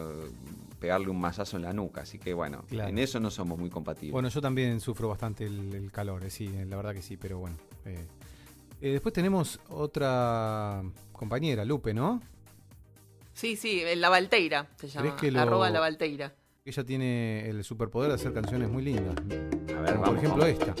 pegarle 0.78 1.08
un 1.08 1.20
mazazo 1.20 1.56
en 1.56 1.62
la 1.64 1.72
nuca. 1.72 2.02
Así 2.02 2.18
que 2.18 2.32
bueno, 2.34 2.64
Claro. 2.68 2.88
en 2.88 2.98
eso 2.98 3.18
no 3.20 3.30
somos 3.30 3.58
muy 3.58 3.70
compatibles. 3.70 4.12
Bueno, 4.12 4.28
yo 4.28 4.40
también 4.40 4.80
sufro 4.80 5.08
bastante 5.08 5.44
el, 5.44 5.74
el 5.74 5.90
calor, 5.90 6.24
eh, 6.24 6.30
sí, 6.30 6.46
eh, 6.46 6.64
la 6.66 6.76
verdad 6.76 6.94
que 6.94 7.02
sí, 7.02 7.16
pero 7.16 7.38
bueno. 7.38 7.56
eh. 7.84 7.98
Eh, 8.82 8.92
después 8.92 9.12
tenemos 9.12 9.60
otra 9.68 10.82
compañera, 11.12 11.64
Lupe, 11.66 11.92
¿no? 11.92 12.22
Sí, 13.34 13.56
sí, 13.56 13.82
la 13.96 14.08
Valteira 14.08 14.68
se 14.76 14.88
llama. 14.88 15.16
que 15.16 15.30
lo- 15.30 15.40
Arroba 15.40 15.68
la 15.70 15.80
Valteira. 15.80 16.34
Ella 16.64 16.84
tiene 16.84 17.48
el 17.48 17.62
superpoder 17.64 18.08
de 18.10 18.14
hacer 18.14 18.32
canciones 18.32 18.68
muy 18.70 18.82
lindas. 18.82 19.16
a 19.76 19.80
ver, 19.80 19.94
Como 19.96 20.04
por 20.06 20.16
ejemplo 20.16 20.44
vamos. 20.44 20.48
esta. 20.48 20.74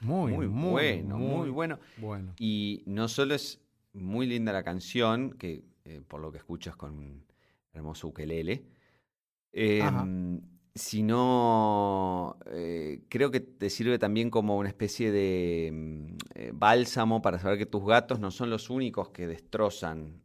Muy, 0.00 0.32
Muy, 0.32 0.48
muy, 0.48 0.70
bueno, 0.70 1.18
muy 1.18 1.50
bueno. 1.50 1.78
Bueno. 1.96 2.34
Y 2.38 2.82
no 2.86 3.08
solo 3.08 3.34
es 3.34 3.60
muy 3.92 4.26
linda 4.26 4.52
la 4.52 4.62
canción, 4.62 5.32
que 5.38 5.62
eh, 5.84 6.00
por 6.06 6.20
lo 6.20 6.30
que 6.32 6.38
escuchas 6.38 6.76
con 6.76 6.92
un 6.98 7.24
hermoso 7.72 8.08
ukelele, 8.08 8.64
eh, 9.52 9.80
Ajá. 9.82 10.06
sino 10.74 12.36
eh, 12.46 13.02
creo 13.08 13.30
que 13.30 13.40
te 13.40 13.70
sirve 13.70 13.98
también 13.98 14.30
como 14.30 14.56
una 14.58 14.68
especie 14.68 15.10
de 15.12 15.70
mm, 15.72 16.06
eh, 16.34 16.50
bálsamo 16.54 17.22
para 17.22 17.38
saber 17.38 17.58
que 17.58 17.66
tus 17.66 17.84
gatos 17.86 18.18
no 18.20 18.30
son 18.30 18.50
los 18.50 18.70
únicos 18.70 19.10
que 19.10 19.26
destrozan 19.26 20.20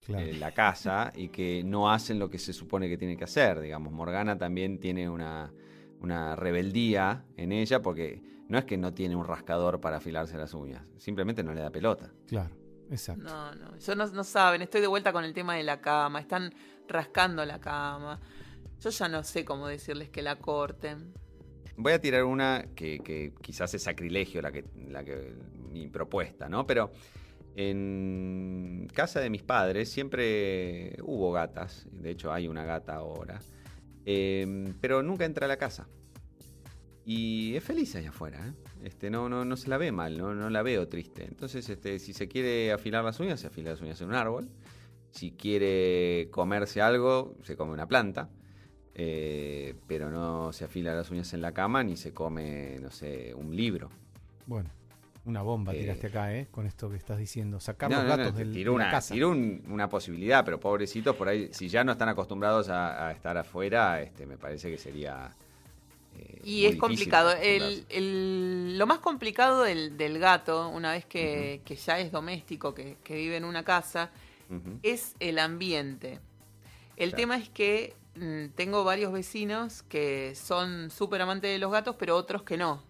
Claro. 0.00 0.26
eh, 0.26 0.34
la 0.34 0.52
casa 0.52 1.12
y 1.16 1.28
que 1.28 1.62
no 1.64 1.90
hacen 1.90 2.18
lo 2.18 2.28
que 2.28 2.38
se 2.38 2.52
supone 2.52 2.90
que 2.90 2.98
tienen 2.98 3.16
que 3.16 3.24
hacer. 3.24 3.58
Digamos, 3.60 3.90
Morgana 3.90 4.36
también 4.36 4.78
tiene 4.78 5.08
una, 5.08 5.50
una 6.00 6.36
rebeldía 6.36 7.24
en 7.38 7.52
ella 7.52 7.80
porque 7.80 8.20
no 8.48 8.58
es 8.58 8.64
que 8.64 8.76
no 8.76 8.92
tiene 8.92 9.16
un 9.16 9.26
rascador 9.26 9.80
para 9.80 9.98
afilarse 9.98 10.36
las 10.36 10.54
uñas, 10.54 10.84
simplemente 10.96 11.42
no 11.42 11.54
le 11.54 11.60
da 11.60 11.70
pelota. 11.70 12.10
Claro, 12.26 12.54
exacto. 12.90 13.24
No, 13.24 13.54
no, 13.54 13.74
eso 13.76 13.94
no, 13.94 14.06
no 14.06 14.24
saben. 14.24 14.62
Estoy 14.62 14.80
de 14.80 14.86
vuelta 14.86 15.12
con 15.12 15.24
el 15.24 15.32
tema 15.32 15.54
de 15.56 15.62
la 15.62 15.80
cama. 15.80 16.20
Están 16.20 16.54
rascando 16.88 17.44
la 17.44 17.60
cama. 17.60 18.20
Yo 18.80 18.90
ya 18.90 19.08
no 19.08 19.22
sé 19.22 19.44
cómo 19.44 19.66
decirles 19.66 20.10
que 20.10 20.22
la 20.22 20.36
corten. 20.36 21.14
Voy 21.76 21.92
a 21.92 22.00
tirar 22.00 22.24
una 22.24 22.66
que, 22.74 23.00
que 23.00 23.32
quizás 23.40 23.74
es 23.74 23.82
sacrilegio 23.82 24.40
la 24.42 24.52
que, 24.52 24.64
la 24.88 25.02
que 25.04 25.34
mi 25.70 25.88
propuesta, 25.88 26.48
¿no? 26.48 26.66
Pero 26.66 26.92
en 27.56 28.88
casa 28.92 29.20
de 29.20 29.30
mis 29.30 29.42
padres 29.42 29.90
siempre 29.90 30.96
hubo 31.02 31.32
gatas, 31.32 31.86
de 31.90 32.10
hecho 32.10 32.32
hay 32.32 32.48
una 32.48 32.64
gata 32.64 32.94
ahora, 32.94 33.40
eh, 34.04 34.72
pero 34.80 35.02
nunca 35.02 35.24
entra 35.24 35.46
a 35.46 35.48
la 35.48 35.56
casa. 35.56 35.88
Y 37.06 37.54
es 37.54 37.62
feliz 37.62 37.94
allá 37.96 38.08
afuera, 38.08 38.38
¿eh? 38.46 38.52
Este, 38.84 39.10
no, 39.10 39.28
no, 39.28 39.44
no 39.44 39.56
se 39.56 39.68
la 39.68 39.76
ve 39.76 39.92
mal, 39.92 40.16
no, 40.16 40.34
no 40.34 40.48
la 40.48 40.62
veo 40.62 40.88
triste. 40.88 41.24
Entonces, 41.24 41.68
este, 41.68 41.98
si 41.98 42.12
se 42.14 42.28
quiere 42.28 42.72
afilar 42.72 43.04
las 43.04 43.20
uñas, 43.20 43.40
se 43.40 43.46
afila 43.48 43.70
las 43.72 43.80
uñas 43.82 44.00
en 44.00 44.08
un 44.08 44.14
árbol. 44.14 44.48
Si 45.10 45.32
quiere 45.32 46.28
comerse 46.30 46.80
algo, 46.80 47.36
se 47.42 47.56
come 47.56 47.72
una 47.72 47.86
planta. 47.86 48.30
Eh, 48.94 49.74
pero 49.86 50.10
no 50.10 50.52
se 50.52 50.64
afila 50.64 50.94
las 50.94 51.10
uñas 51.10 51.32
en 51.34 51.42
la 51.42 51.52
cama 51.52 51.82
ni 51.82 51.96
se 51.96 52.12
come, 52.14 52.78
no 52.80 52.90
sé, 52.90 53.34
un 53.34 53.54
libro. 53.54 53.90
Bueno, 54.46 54.70
una 55.24 55.42
bomba 55.42 55.74
Eh, 55.74 55.80
tiraste 55.80 56.06
acá, 56.06 56.34
¿eh? 56.34 56.46
Con 56.50 56.64
esto 56.66 56.88
que 56.90 56.96
estás 56.96 57.18
diciendo. 57.18 57.58
Sacar 57.60 57.90
No, 57.90 57.96
los 57.98 58.04
no, 58.06 58.10
no, 58.10 58.16
gatos 58.24 58.38
del, 58.38 58.52
tiró 58.52 58.72
de 58.74 58.78
la 58.78 58.90
casa. 58.90 59.12
tiró 59.14 59.30
un- 59.30 59.62
una 59.68 59.88
posibilidad, 59.88 60.44
pero 60.44 60.58
pobrecitos 60.60 61.16
por 61.16 61.28
ahí, 61.28 61.48
si 61.52 61.68
ya 61.68 61.82
no 61.84 61.92
están 61.92 62.08
acostumbrados 62.08 62.68
a, 62.68 63.08
a 63.08 63.12
estar 63.12 63.36
afuera, 63.36 64.00
este, 64.00 64.26
me 64.26 64.38
parece 64.38 64.70
que 64.70 64.78
sería. 64.78 65.30
Eh, 66.18 66.40
Y 66.44 66.66
es 66.66 66.76
complicado. 66.76 67.32
El, 67.40 68.76
lo 68.78 68.86
más 68.86 68.98
complicado 68.98 69.62
del, 69.62 69.96
del 69.96 70.18
gato, 70.18 70.68
una 70.68 70.92
vez 70.92 71.04
que, 71.06 71.62
que 71.64 71.76
ya 71.76 71.98
es 72.00 72.12
doméstico, 72.12 72.74
que, 72.74 72.98
que 73.04 73.14
vive 73.16 73.36
en 73.36 73.44
una 73.44 73.64
casa, 73.64 74.10
es 74.82 75.16
el 75.20 75.38
ambiente. 75.38 76.20
El 76.96 77.10
Claro. 77.10 77.16
tema 77.16 77.36
es 77.38 77.48
que 77.48 77.96
mm, 78.16 78.48
tengo 78.54 78.84
varios 78.84 79.12
vecinos 79.12 79.82
que 79.84 80.34
son 80.36 80.90
súper 80.90 81.22
amantes 81.22 81.50
de 81.50 81.58
los 81.58 81.72
gatos, 81.72 81.96
pero 81.98 82.16
otros 82.16 82.42
que 82.44 82.56
no. 82.56 82.82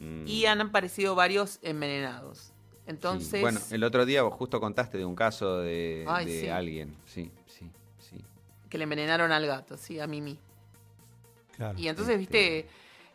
Mm. 0.00 0.26
Y 0.26 0.46
han 0.46 0.60
aparecido 0.60 1.14
varios 1.14 1.58
envenenados. 1.62 2.52
Sí. 2.52 2.52
Entonces, 2.86 3.40
Bueno, 3.40 3.60
el 3.70 3.84
otro 3.84 4.06
día 4.06 4.22
vos 4.22 4.34
justo 4.34 4.60
contaste 4.60 4.96
de 4.98 5.04
un 5.04 5.14
caso 5.14 5.58
de, 5.58 6.04
Ay, 6.06 6.26
de 6.26 6.40
sí. 6.42 6.48
alguien. 6.48 6.96
Sí, 7.04 7.30
sí, 7.46 7.70
sí. 7.98 8.24
que 8.70 8.78
le 8.78 8.84
envenenaron 8.84 9.32
al 9.32 9.46
gato, 9.46 9.76
sí, 9.76 10.00
a 10.00 10.06
Mimi. 10.06 10.38
Claro. 11.58 11.78
Y 11.78 11.88
entonces, 11.88 12.16
viste, 12.18 12.66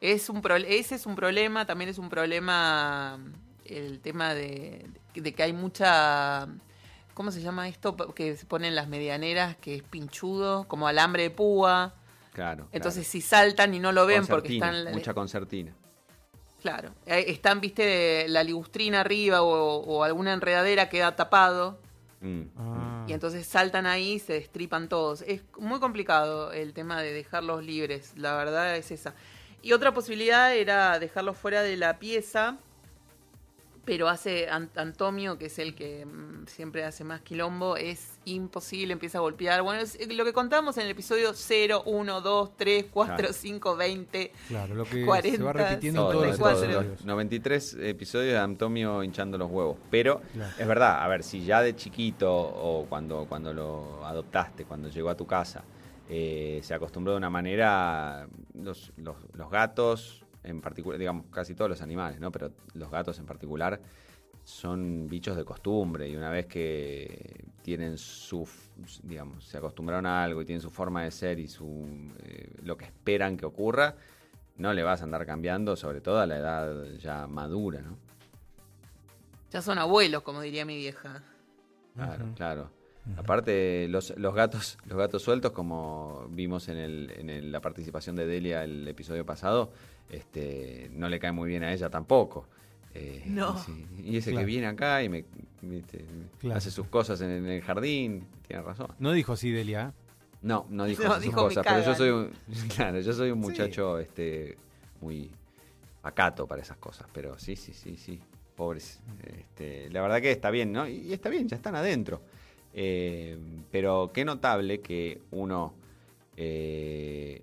es 0.01 0.29
un 0.29 0.41
pro- 0.43 0.57
ese 0.57 0.93
es 0.95 1.05
un 1.07 1.15
problema, 1.15 1.65
también 1.65 1.89
es 1.89 1.97
un 1.97 2.09
problema 2.09 3.17
el 3.65 3.99
tema 4.01 4.35
de, 4.35 4.85
de 5.15 5.33
que 5.33 5.41
hay 5.43 5.53
mucha... 5.53 6.47
¿Cómo 7.15 7.31
se 7.31 7.41
llama 7.41 7.67
esto? 7.67 7.95
Que 8.13 8.35
se 8.35 8.45
ponen 8.45 8.75
las 8.75 8.87
medianeras, 8.87 9.55
que 9.57 9.75
es 9.75 9.83
pinchudo, 9.83 10.67
como 10.67 10.87
alambre 10.87 11.23
de 11.23 11.29
púa. 11.31 11.93
Claro. 12.33 12.67
Entonces, 12.71 13.07
si 13.07 13.21
saltan 13.21 13.73
y 13.73 13.79
no 13.79 13.91
lo 13.91 14.05
ven 14.05 14.27
porque 14.27 14.49
Concertina, 14.59 14.77
están... 14.79 14.93
Mucha 14.93 15.13
concertina. 15.13 15.73
Claro, 16.61 16.91
están, 17.05 17.59
viste, 17.61 18.25
la 18.29 18.43
ligustrina 18.43 19.01
arriba 19.01 19.41
o, 19.41 19.77
o 19.83 20.03
alguna 20.03 20.33
enredadera 20.33 20.89
queda 20.89 21.15
tapado. 21.15 21.79
Mm, 22.21 22.41
Ah, 22.57 22.92
Y 23.07 23.13
entonces 23.13 23.45
saltan 23.45 23.85
ahí 23.85 24.13
y 24.13 24.19
se 24.19 24.33
destripan 24.33 24.89
todos. 24.89 25.21
Es 25.23 25.41
muy 25.57 25.79
complicado 25.79 26.51
el 26.51 26.73
tema 26.73 27.01
de 27.01 27.13
dejarlos 27.13 27.63
libres, 27.63 28.13
la 28.15 28.35
verdad 28.35 28.75
es 28.75 28.91
esa. 28.91 29.13
Y 29.61 29.73
otra 29.73 29.93
posibilidad 29.93 30.55
era 30.55 30.99
dejarlos 30.99 31.37
fuera 31.37 31.61
de 31.61 31.77
la 31.77 31.99
pieza, 31.99 32.57
pero 33.85 34.07
hace 34.07 34.47
An- 34.49 34.69
Antonio, 34.75 35.37
que 35.37 35.47
es 35.47 35.59
el 35.59 35.75
que 35.75 36.05
mm, 36.05 36.47
siempre 36.47 36.85
hace 36.85 37.03
más 37.03 37.21
quilombo, 37.21 37.75
es 37.75 38.17
imposible, 38.25 38.93
empieza 38.93 39.17
a 39.17 39.21
golpear. 39.21 39.61
Bueno, 39.61 39.81
es 39.81 39.97
lo 40.15 40.23
que 40.23 40.31
contamos 40.31 40.77
en 40.77 40.85
el 40.85 40.91
episodio 40.91 41.33
0, 41.33 41.83
1, 41.85 42.21
2, 42.21 42.57
3, 42.57 42.85
4, 42.91 43.15
Claro. 43.17 43.33
5, 43.33 43.75
20. 43.75 44.31
claro, 44.47 44.75
lo 44.75 44.85
que 44.85 44.99
se 45.01 45.05
40, 45.05 45.43
va 45.43 45.53
repitiendo 45.53 46.01
Todo, 46.09 46.25
en 46.25 46.37
todos 46.37 46.67
los 46.67 47.05
93 47.05 47.77
episodios 47.81 48.33
de 48.33 48.39
Antonio 48.39 49.03
hinchando 49.03 49.37
los 49.37 49.51
huevos. 49.51 49.77
Pero 49.91 50.21
Claro. 50.33 50.53
es 50.57 50.67
verdad, 50.67 51.03
a 51.03 51.07
ver, 51.09 51.23
si 51.23 51.43
ya 51.43 51.61
de 51.61 51.75
chiquito 51.75 52.31
o 52.33 52.85
cuando, 52.87 53.25
cuando 53.27 53.53
lo 53.53 54.05
adoptaste, 54.05 54.63
cuando 54.65 54.87
llegó 54.89 55.09
a 55.09 55.15
tu 55.17 55.27
casa, 55.27 55.63
eh, 56.09 56.59
se 56.63 56.73
acostumbró 56.73 57.13
de 57.13 57.17
una 57.17 57.29
manera, 57.29 58.27
los, 58.53 58.91
los- 58.97 59.17
los 59.33 59.49
gatos 59.49 60.22
en 60.43 60.61
particular, 60.61 60.99
digamos 60.99 61.25
casi 61.31 61.55
todos 61.55 61.69
los 61.69 61.81
animales, 61.81 62.19
¿no? 62.19 62.31
Pero 62.31 62.51
los 62.73 62.89
gatos 62.89 63.19
en 63.19 63.25
particular 63.25 63.79
son 64.43 65.07
bichos 65.07 65.37
de 65.37 65.45
costumbre 65.45 66.09
y 66.09 66.15
una 66.15 66.29
vez 66.29 66.47
que 66.47 67.45
tienen 67.61 67.97
su, 67.97 68.47
digamos, 69.03 69.45
se 69.45 69.57
acostumbraron 69.57 70.05
a 70.05 70.23
algo 70.23 70.41
y 70.41 70.45
tienen 70.45 70.61
su 70.61 70.69
forma 70.69 71.03
de 71.03 71.11
ser 71.11 71.39
y 71.39 71.47
su 71.47 72.11
eh, 72.23 72.53
lo 72.63 72.77
que 72.77 72.85
esperan 72.85 73.37
que 73.37 73.45
ocurra, 73.45 73.95
no 74.57 74.73
le 74.73 74.83
vas 74.83 75.01
a 75.01 75.05
andar 75.05 75.25
cambiando, 75.25 75.75
sobre 75.75 76.01
todo 76.01 76.19
a 76.19 76.25
la 76.25 76.37
edad 76.37 76.85
ya 76.95 77.25
madura, 77.27 77.81
¿no? 77.81 77.97
Ya 79.51 79.61
son 79.61 79.77
abuelos, 79.77 80.23
como 80.23 80.41
diría 80.41 80.65
mi 80.65 80.75
vieja. 80.75 81.23
Claro, 81.95 82.25
claro. 82.35 82.82
Aparte, 83.17 83.87
los, 83.89 84.13
los 84.17 84.33
gatos, 84.33 84.77
los 84.85 84.97
gatos 84.97 85.21
sueltos, 85.21 85.51
como 85.51 86.27
vimos 86.29 86.67
en, 86.69 86.77
el, 86.77 87.13
en 87.17 87.29
el- 87.29 87.51
la 87.51 87.59
participación 87.61 88.15
de 88.15 88.25
Delia 88.25 88.63
el 88.63 88.87
episodio 88.87 89.25
pasado, 89.25 89.71
este, 90.09 90.89
no 90.93 91.09
le 91.09 91.19
cae 91.19 91.31
muy 91.31 91.49
bien 91.49 91.63
a 91.63 91.73
ella 91.73 91.89
tampoco. 91.89 92.45
Eh, 92.95 93.23
No. 93.25 93.55
Y, 93.57 93.61
sí, 93.63 93.87
y 94.03 94.17
ese 94.17 94.33
que 94.35 94.45
viene 94.45 94.67
acá 94.67 95.03
y 95.03 95.09
me, 95.09 95.25
Claro. 96.39 96.57
hace 96.57 96.69
sus 96.71 96.87
cosas 96.87 97.19
en, 97.21 97.29
en 97.31 97.45
el 97.47 97.61
jardín, 97.61 98.27
tiene 98.47 98.61
razón. 98.63 98.87
No 98.99 99.11
dijo 99.13 99.33
así, 99.33 99.49
Delia. 99.51 99.93
No, 100.41 100.65
no 100.69 100.85
dijo 100.85 101.03
No, 101.07 101.19
dijo, 101.19 101.35
"Me 101.37 101.47
cosas, 101.55 101.63
pero 101.65 101.77
yo 101.79 101.83
cagan". 101.83 101.97
soy 101.97 102.09
un, 102.09 102.31
claro, 102.75 102.99
yo 102.99 103.13
soy 103.13 103.31
un 103.31 103.39
muchacho 103.39 103.97
este, 103.99 104.57
muy 105.01 105.29
acato 106.03 106.45
para 106.47 106.61
esas 106.61 106.77
cosas, 106.77 107.07
pero 107.13 107.37
sí, 107.39 107.55
sí, 107.55 107.73
sí, 107.73 107.95
sí, 107.97 108.19
pobres. 108.55 108.99
Este, 109.25 109.89
la 109.89 110.01
verdad 110.01 110.21
que 110.21 110.31
está 110.31 110.51
bien, 110.51 110.71
¿no? 110.71 110.87
Y, 110.87 110.95
y 110.97 111.13
está 111.13 111.29
bien, 111.29 111.47
ya 111.47 111.55
están 111.55 111.75
adentro. 111.75 112.21
Eh, 112.73 113.37
pero 113.71 114.11
qué 114.13 114.25
notable 114.25 114.81
que 114.81 115.21
uno, 115.31 115.75
eh, 116.35 117.41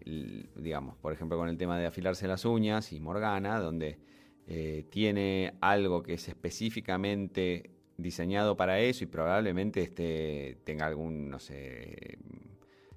digamos, 0.57 0.97
por 0.97 1.12
ejemplo, 1.12 1.39
con 1.39 1.49
el 1.49 1.57
tema 1.57 1.78
de 1.78 1.87
afilarse 1.87 2.26
las 2.26 2.45
uñas 2.45 2.93
y 2.93 3.01
Morgana, 3.01 3.61
donde 3.61 3.99
eh, 4.47 4.85
tiene 4.91 5.55
algo 5.61 6.03
que 6.03 6.14
es 6.14 6.28
específicamente 6.28 7.70
diseñado 7.97 8.57
para 8.57 8.81
eso 8.81 9.05
y 9.05 9.07
probablemente 9.07 9.81
este, 9.83 10.59
tenga 10.64 10.87
algún, 10.87 11.31
no 11.31 11.39
sé, 11.39 12.18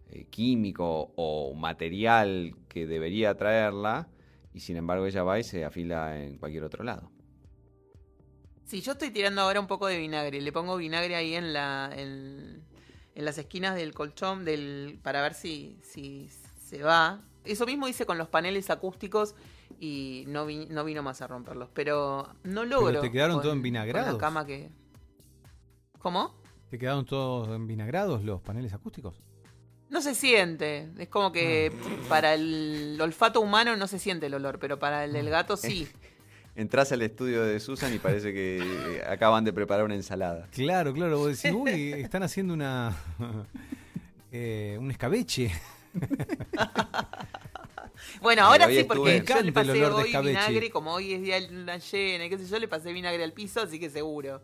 eh, 0.10 0.26
químico 0.30 1.12
o 1.16 1.54
material 1.54 2.56
que 2.68 2.88
debería 2.88 3.36
traerla 3.36 4.08
y 4.54 4.62
sin 4.62 4.78
embargo 4.78 5.06
ella 5.06 5.24
va 5.24 5.40
y 5.40 5.44
se 5.44 5.66
afila 5.66 6.24
en 6.24 6.38
cualquier 6.38 6.64
otro 6.64 6.84
lado. 6.84 7.13
Sí, 8.66 8.82
yo 8.82 8.94
estoy 8.94 9.12
tirando 9.12 9.42
ahora 9.42 9.60
un 9.60 9.68
poco 9.68 9.88
de 9.88 9.98
vinagre. 9.98 10.42
Le 10.42 10.52
pongo 10.52 10.78
vinagre 10.78 11.16
ahí 11.16 11.36
en 11.36 11.54
la 11.54 11.92
en, 11.96 12.64
en 13.16 13.26
las 13.26 13.38
esquinas 13.38 13.76
del 13.76 13.94
colchón 13.94 14.46
del 14.46 15.00
para 15.04 15.22
ver 15.22 15.34
si, 15.34 15.80
si 15.84 16.30
se 16.66 16.82
va. 16.82 17.22
Eso 17.44 17.66
mismo 17.66 17.88
hice 17.88 18.06
con 18.06 18.18
los 18.18 18.30
paneles 18.30 18.70
acústicos 18.70 19.36
y 19.80 20.24
no, 20.28 20.46
vi- 20.46 20.68
no 20.68 20.86
vino 20.86 21.04
más 21.04 21.22
a 21.22 21.28
romperlos. 21.28 21.70
Pero 21.74 22.30
no 22.44 22.64
logro. 22.64 23.02
te 23.02 23.12
quedaron 23.12 23.36
con- 23.36 23.44
todo 23.44 23.52
con 23.52 23.58
envinagrados. 23.60 24.14
la 24.14 24.18
cama 24.20 24.46
que... 24.46 24.70
¿Cómo? 26.00 26.34
¿Te 26.70 26.80
quedaron 26.80 27.06
todos 27.06 27.50
envinagrados 27.50 28.24
los 28.24 28.42
paneles 28.42 28.74
acústicos? 28.74 29.22
No 29.90 30.02
se 30.02 30.16
siente. 30.16 30.90
Es 30.98 31.08
como 31.10 31.32
que 31.32 31.72
Ah. 31.74 32.06
para 32.10 32.34
el 32.34 32.98
olfato 33.00 33.42
humano 33.42 33.76
no 33.76 33.88
se 33.88 34.00
siente 34.00 34.26
el 34.26 34.34
olor, 34.34 34.58
pero 34.58 34.80
para 34.80 35.04
el 35.06 35.14
del 35.14 35.30
gato 35.30 35.56
sí. 35.58 35.88
Entras 36.56 36.92
al 36.92 37.02
estudio 37.02 37.42
de 37.44 37.60
Susan 37.60 37.92
y 37.94 37.98
parece 38.00 38.32
que 38.32 38.58
eh, 38.60 39.04
acaban 39.08 39.44
de 39.44 39.52
preparar 39.54 39.86
una 39.86 39.96
ensalada. 39.96 40.48
Claro, 40.52 40.94
claro. 40.94 41.18
Vos 41.18 41.42
decís, 41.42 41.52
uy, 41.58 41.94
están 41.94 42.22
haciendo 42.24 42.54
una. 42.54 42.96
eh, 44.32 44.78
un 44.80 44.92
escabeche. 44.92 45.52
Bueno, 48.22 48.44
ahora 48.44 48.68
hoy 48.68 48.78
sí, 48.78 48.84
porque 48.84 49.04
Me 49.04 49.12
yo 49.12 49.18
encanta 49.18 49.42
le 49.42 49.48
el 49.48 49.54
pasé 49.54 49.72
olor 49.72 49.90
de 49.98 50.02
hoy 50.04 50.08
escabeche. 50.10 50.30
vinagre, 50.48 50.70
como 50.72 50.94
hoy 50.94 51.14
es 51.14 51.22
día 51.22 51.40
de 51.40 51.50
luna 51.50 51.78
llena 51.78 52.26
y 52.26 52.30
qué 52.30 52.38
sé 52.38 52.46
yo, 52.48 52.60
le 52.60 52.68
pasé 52.68 52.92
vinagre 52.92 53.24
al 53.24 53.34
piso, 53.34 53.62
así 53.62 53.80
que 53.80 53.90
seguro. 53.90 54.42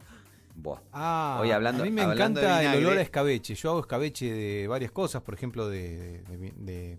Buah. 0.55 0.79
Ah, 0.93 1.39
Oye, 1.41 1.53
hablando- 1.53 1.83
a 1.83 1.85
mí 1.85 1.91
me 1.91 2.01
hablando 2.01 2.39
encanta 2.41 2.73
el 2.73 2.85
olor 2.85 2.97
a 2.97 3.01
escabeche. 3.01 3.55
Yo 3.55 3.71
hago 3.71 3.79
escabeche 3.81 4.31
de 4.31 4.67
varias 4.67 4.91
cosas, 4.91 5.21
por 5.23 5.33
ejemplo, 5.33 5.67
de, 5.69 6.21
de- 6.23 6.37
de- 6.37 6.53
de 6.57 6.97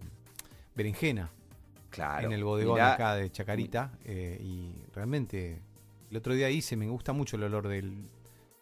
berenjena 0.74 1.30
Claro. 1.90 2.26
en 2.26 2.32
el 2.32 2.44
bodegón 2.44 2.74
Mirá, 2.74 2.94
acá 2.94 3.14
de 3.16 3.30
Chacarita. 3.30 3.92
eh, 4.04 4.38
y 4.40 4.72
realmente, 4.94 5.60
el 6.10 6.16
otro 6.16 6.34
día 6.34 6.48
hice, 6.50 6.76
me 6.76 6.88
gusta 6.88 7.12
mucho 7.12 7.36
el 7.36 7.42
olor 7.44 7.68
del, 7.68 8.06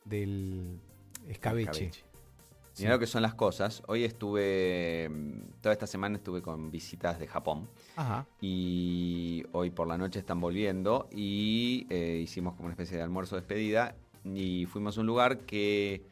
del 0.04 0.80
escabeche. 1.28 1.90
Sí. 1.92 2.82
Mirá 2.84 2.92
lo 2.94 2.98
que 3.00 3.06
son 3.08 3.22
las 3.22 3.34
cosas. 3.34 3.82
Hoy 3.88 4.04
estuve, 4.04 5.10
toda 5.60 5.72
esta 5.72 5.86
semana 5.88 6.16
estuve 6.16 6.40
con 6.42 6.70
visitas 6.70 7.18
de 7.18 7.26
Japón. 7.26 7.68
Ajá. 7.96 8.26
y 8.40 9.42
hoy 9.52 9.70
por 9.70 9.88
la 9.88 9.98
noche 9.98 10.20
están 10.20 10.40
volviendo 10.40 11.08
y 11.10 11.86
eh, 11.90 12.20
hicimos 12.22 12.54
como 12.54 12.66
una 12.66 12.74
especie 12.74 12.96
de 12.96 13.02
almuerzo 13.02 13.34
despedida 13.34 13.96
y 14.24 14.66
fuimos 14.66 14.96
a 14.96 15.00
un 15.00 15.06
lugar 15.08 15.38
que 15.38 16.02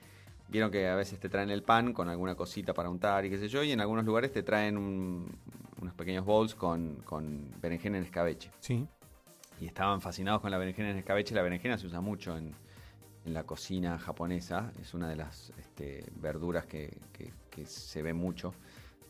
vieron 0.49 0.71
que 0.73 0.89
a 0.89 0.97
veces 0.97 1.21
te 1.21 1.29
traen 1.29 1.51
el 1.51 1.63
pan 1.63 1.93
con 1.93 2.09
alguna 2.09 2.35
cosita 2.35 2.75
para 2.75 2.89
untar 2.91 3.25
y 3.25 3.31
qué 3.31 3.39
sé 3.39 3.47
yo 3.49 3.63
y 3.63 3.71
en 3.71 3.81
algunos 3.81 4.05
lugares 4.05 4.33
te 4.33 4.43
traen 4.43 4.77
un- 4.77 5.29
unos 5.81 5.95
pequeños 5.95 6.25
bowls 6.25 6.55
con, 6.55 6.97
con 7.05 7.51
berenjena 7.61 7.99
en 7.99 8.05
escabeche. 8.05 8.51
Sí. 8.61 8.87
y 9.61 9.67
estaban 9.67 10.01
fascinados 10.01 10.41
con 10.43 10.51
la 10.51 10.59
berenjena 10.59 10.91
en 10.91 10.97
escabeche. 10.99 11.35
La 11.35 11.43
berenjena 11.43 11.79
se 11.79 11.87
usa 11.87 12.01
mucho 12.01 12.37
en, 12.37 12.53
en 13.25 13.35
la 13.35 13.45
cocina 13.45 13.99
japonesa. 13.99 14.71
Es 14.83 14.93
una 14.95 15.09
de 15.09 15.17
las 15.17 15.51
este, 15.59 16.05
verduras 16.21 16.67
que, 16.67 16.97
que- 17.13 17.33
que 17.51 17.65
se 17.67 18.03
ve 18.03 18.13
mucho 18.13 18.53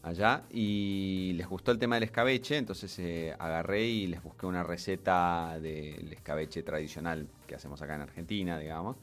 allá. 0.04 0.44
Y 0.50 1.32
les 1.34 1.48
gustó 1.48 1.72
el 1.72 1.78
tema 1.80 1.96
del 1.96 2.04
escabeche, 2.04 2.56
entonces 2.58 2.96
eh, 3.00 3.34
agarré 3.38 3.84
y 3.86 4.06
les 4.06 4.22
busqué 4.22 4.46
una 4.46 4.62
receta 4.62 5.58
del 5.60 6.12
escabeche 6.12 6.62
tradicional 6.62 7.26
que 7.48 7.56
hacemos 7.56 7.82
acá 7.82 7.96
en 7.96 8.02
Argentina, 8.02 8.56
digamos, 8.58 8.96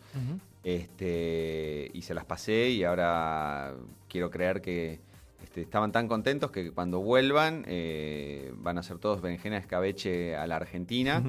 este, 0.63 1.91
y 1.93 2.01
se 2.03 2.13
las 2.13 2.23
pasé 2.25 2.69
y 2.69 2.83
ahora 2.85 3.75
quiero 4.07 4.31
creer 4.31 4.61
que 4.61 5.01
este, 5.53 5.61
estaban 5.61 5.91
tan 5.91 6.07
contentos 6.07 6.49
que 6.49 6.71
cuando 6.71 6.99
vuelvan 6.99 7.63
eh, 7.67 8.51
van 8.57 8.77
a 8.77 8.79
hacer 8.79 8.97
todos 8.97 9.21
berenjena 9.21 9.57
de 9.57 9.61
escabeche 9.61 10.35
a 10.35 10.47
la 10.47 10.55
Argentina 10.55 11.21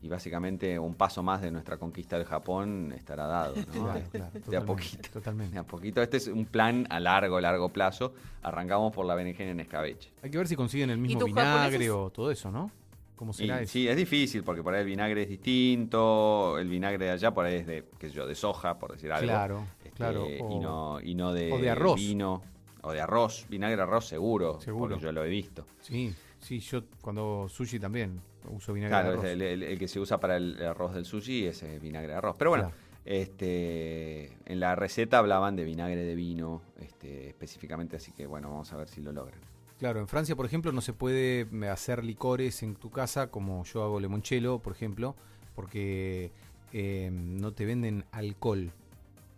y 0.00 0.06
básicamente 0.08 0.78
un 0.78 0.94
paso 0.94 1.24
más 1.24 1.42
de 1.42 1.50
nuestra 1.50 1.78
conquista 1.78 2.16
del 2.16 2.24
Japón 2.26 2.92
estará 2.96 3.26
dado. 3.26 3.56
¿no? 3.56 3.82
Claro, 3.84 4.00
claro, 4.12 4.30
de 4.46 4.56
a 4.56 4.64
poquito. 4.64 5.08
Totalmente. 5.12 5.54
De 5.54 5.58
a 5.58 5.64
poquito. 5.64 6.00
Este 6.00 6.18
es 6.18 6.28
un 6.28 6.44
plan 6.44 6.86
a 6.90 7.00
largo, 7.00 7.40
largo 7.40 7.70
plazo. 7.70 8.14
Arrancamos 8.44 8.92
por 8.94 9.04
la 9.04 9.16
berenjena 9.16 9.50
en 9.50 9.58
escabeche. 9.58 10.12
Hay 10.22 10.30
que 10.30 10.38
ver 10.38 10.46
si 10.46 10.54
consiguen 10.54 10.90
el 10.90 10.98
mismo 10.98 11.24
vinagre 11.24 11.60
japoneses? 11.62 11.90
o 11.90 12.10
todo 12.10 12.30
eso, 12.30 12.52
¿no? 12.52 12.70
¿Cómo 13.16 13.32
Y, 13.32 13.34
será 13.34 13.62
eso? 13.62 13.72
sí, 13.72 13.88
es 13.88 13.96
difícil 13.96 14.44
porque 14.44 14.62
por 14.62 14.74
ahí 14.74 14.80
el 14.82 14.86
vinagre 14.86 15.22
es 15.22 15.28
distinto. 15.28 16.56
El 16.56 16.68
vinagre 16.68 17.04
de 17.04 17.10
allá 17.10 17.32
por 17.32 17.46
ahí 17.46 17.56
es 17.56 17.66
de, 17.66 17.84
qué 17.98 18.08
sé 18.08 18.14
yo, 18.14 18.26
de 18.28 18.34
soja, 18.36 18.78
por 18.78 18.92
decir 18.92 19.10
algo. 19.10 19.26
Claro, 19.26 19.64
Este, 19.84 19.90
claro. 19.96 20.26
y, 20.28 20.58
no, 20.60 21.00
y 21.00 21.14
no 21.16 21.32
de, 21.32 21.52
o 21.52 21.58
de 21.58 21.70
arroz. 21.70 21.96
vino. 21.96 22.42
O 22.82 22.92
de 22.92 23.00
arroz. 23.00 23.46
Vinagre 23.48 23.76
de 23.76 23.82
arroz 23.82 24.06
seguro. 24.06 24.60
Seguro. 24.60 24.90
Porque 24.90 25.04
yo 25.04 25.12
lo 25.12 25.24
he 25.24 25.28
visto. 25.28 25.64
Sí, 25.80 26.14
sí, 26.40 26.58
yo 26.60 26.82
cuando 27.00 27.48
sushi 27.48 27.78
también 27.78 28.20
uso 28.50 28.72
vinagre 28.72 28.90
Claro, 28.92 29.08
de 29.10 29.14
arroz. 29.18 29.24
el, 29.26 29.42
el- 29.42 29.62
el 29.62 29.78
que 29.78 29.86
se 29.88 30.00
usa 30.00 30.18
para 30.18 30.36
el 30.36 30.60
arroz 30.64 30.94
del 30.94 31.04
sushi 31.04 31.46
es 31.46 31.62
eh, 31.62 31.78
vinagre 31.80 32.08
de 32.12 32.14
arroz. 32.18 32.34
Pero 32.38 32.50
bueno, 32.50 32.64
Claro. 32.70 32.76
este, 33.04 34.26
en 34.46 34.60
la 34.60 34.74
receta 34.74 35.18
hablaban 35.18 35.56
de 35.56 35.64
vinagre 35.64 36.02
de 36.04 36.14
vino 36.14 36.62
este, 36.80 37.28
específicamente, 37.28 37.96
así 37.96 38.12
que 38.12 38.26
bueno, 38.26 38.50
vamos 38.50 38.72
a 38.72 38.76
ver 38.76 38.88
si 38.88 39.00
lo 39.00 39.12
logran. 39.12 39.38
Claro, 39.78 39.98
en 40.00 40.06
Francia, 40.08 40.36
por 40.36 40.46
ejemplo, 40.46 40.70
no 40.72 40.80
se 40.80 40.92
puede 40.92 41.40
eh, 41.52 41.68
hacer 41.68 42.04
licores 42.04 42.62
en 42.62 42.74
tu 42.76 42.90
casa 42.90 43.30
como 43.30 43.64
yo 43.64 43.82
hago 43.82 43.98
limoncello, 44.00 44.58
por 44.60 44.72
ejemplo, 44.72 45.16
porque 45.54 46.30
eh, 46.72 47.10
no 47.12 47.52
te 47.52 47.64
venden 47.64 48.04
alcohol. 48.12 48.70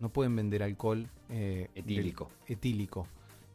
No 0.01 0.09
pueden 0.11 0.37
vender 0.37 0.63
alcohol. 0.63 1.09
eh, 1.31 1.69
Etílico. 1.75 2.31
etílico. 2.47 3.07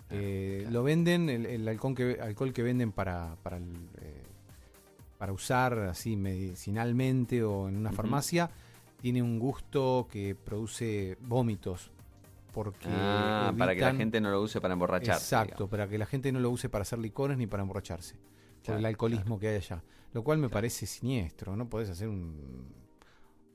Claro, 0.10 0.24
Eh, 0.26 0.58
claro. 0.62 0.74
Lo 0.74 0.84
venden, 0.84 1.30
el, 1.30 1.46
el 1.46 1.68
alcohol, 1.68 1.96
que, 1.96 2.20
alcohol 2.22 2.52
que 2.52 2.64
venden 2.64 2.92
para, 2.92 3.36
para, 3.44 3.58
el, 3.58 3.64
eh, 4.02 4.24
para 5.18 5.32
usar 5.32 5.78
así 5.80 6.16
medicinalmente 6.18 7.44
o 7.44 7.70
en 7.70 7.78
una 7.78 7.92
farmacia, 7.92 8.50
tiene 9.02 9.22
un 9.22 9.40
gusto 9.40 10.08
que 10.12 10.36
produce 10.36 11.18
vómitos. 11.22 11.92
Porque 12.54 12.88
Ah, 12.90 13.54
para 13.58 13.76
que 13.76 13.82
la 13.82 13.94
gente 13.94 14.20
no 14.20 14.32
lo 14.32 14.42
use 14.42 14.60
para 14.60 14.74
emborracharse. 14.74 15.22
Exacto, 15.24 15.54
digamos. 15.54 15.70
para 15.70 15.88
que 15.88 15.98
la 16.00 16.06
gente 16.08 16.32
no 16.32 16.40
lo 16.40 16.50
use 16.50 16.68
para 16.68 16.82
hacer 16.82 16.98
licores 17.00 17.38
ni 17.38 17.46
para 17.48 17.62
emborracharse. 17.62 18.16
Por 18.66 18.76
el 18.76 18.86
alcoholismo 18.86 19.40
que 19.40 19.48
hay 19.50 19.56
allá. 19.58 19.82
Lo 20.14 20.24
cual 20.24 20.40
me 20.40 20.50
parece 20.50 20.86
siniestro, 20.88 21.56
¿no? 21.56 21.70
Podés 21.70 21.90
hacer 21.92 22.08
un. 22.08 22.66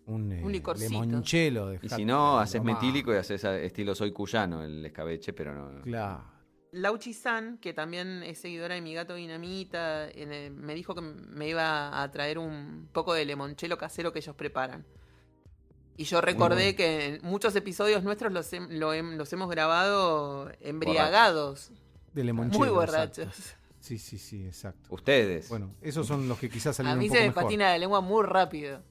Un, 0.07 0.33
eh, 0.33 0.43
Un 0.45 0.53
licorcito. 0.53 0.91
limonchelo. 1.03 1.75
Y 1.75 1.89
si 1.89 2.05
no, 2.05 2.39
haces 2.39 2.63
metílico 2.63 3.13
y 3.13 3.17
haces 3.17 3.45
a- 3.45 3.59
estilo 3.59 3.95
soy 3.95 4.13
cuyano, 4.13 4.63
el 4.63 4.85
escabeche, 4.87 5.33
pero 5.33 5.55
no. 5.55 5.83
Claro. 5.83 6.23
Lauchi-san, 6.75 7.59
que 7.59 7.73
también 7.73 8.23
es 8.23 8.39
seguidora 8.39 8.75
de 8.75 8.81
mi 8.81 8.95
gato 8.95 9.15
Dinamita, 9.15 10.09
en 10.11 10.33
el- 10.33 10.51
me 10.53 10.75
dijo 10.75 10.95
que 10.95 11.01
me 11.01 11.49
iba 11.49 12.03
a 12.03 12.11
traer 12.11 12.39
un 12.39 12.89
poco 12.93 13.15
de 13.15 13.25
limonchelo 13.25 13.79
casero 13.79 14.13
que 14.13 14.19
ellos 14.19 14.35
preparan. 14.35 14.85
Y 15.97 16.05
yo 16.05 16.21
recordé 16.21 16.65
bueno. 16.73 16.77
que 16.77 17.07
en 17.07 17.21
muchos 17.23 17.55
episodios 17.55 18.03
nuestros 18.03 18.33
los, 18.33 18.53
hem- 18.53 18.69
lo 18.71 18.93
hem- 18.95 19.17
los 19.17 19.33
hemos 19.33 19.49
grabado 19.49 20.51
embriagados, 20.61 21.71
De 22.13 22.25
limonchelo. 22.25 22.59
muy 22.59 22.69
exacto. 22.85 23.23
borrachos. 23.23 23.55
Sí, 23.81 23.99
sí, 23.99 24.19
sí, 24.19 24.45
exacto. 24.47 24.93
Ustedes. 24.95 25.49
Bueno, 25.51 25.75
esos 25.83 26.07
son 26.07 26.27
los 26.29 26.39
que 26.39 26.49
quizás 26.49 26.69
A 26.69 26.73
salieron 26.75 26.99
mí 26.99 27.05
un 27.07 27.11
se 27.13 27.17
poco 27.19 27.23
me 27.23 27.29
mejor. 27.29 27.43
patina 27.45 27.65
la 27.71 27.79
lengua 27.79 28.01
muy 28.01 28.25
rápido. 28.25 28.83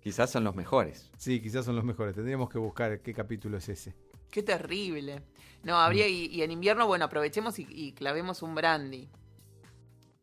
Quizás 0.00 0.30
son 0.30 0.44
los 0.44 0.54
mejores. 0.54 1.10
Sí, 1.16 1.40
quizás 1.40 1.64
son 1.64 1.74
los 1.74 1.84
mejores. 1.84 2.14
Tendríamos 2.14 2.50
que 2.50 2.58
buscar 2.58 3.00
qué 3.00 3.14
capítulo 3.14 3.56
es 3.56 3.68
ese. 3.68 3.94
Qué 4.32 4.42
terrible. 4.42 5.22
No, 5.62 5.76
habría, 5.78 6.08
y, 6.08 6.26
y 6.26 6.42
en 6.42 6.50
invierno, 6.50 6.86
bueno, 6.86 7.04
aprovechemos 7.04 7.58
y, 7.58 7.66
y 7.70 7.92
clavemos 7.92 8.42
un 8.42 8.54
brandy. 8.54 9.08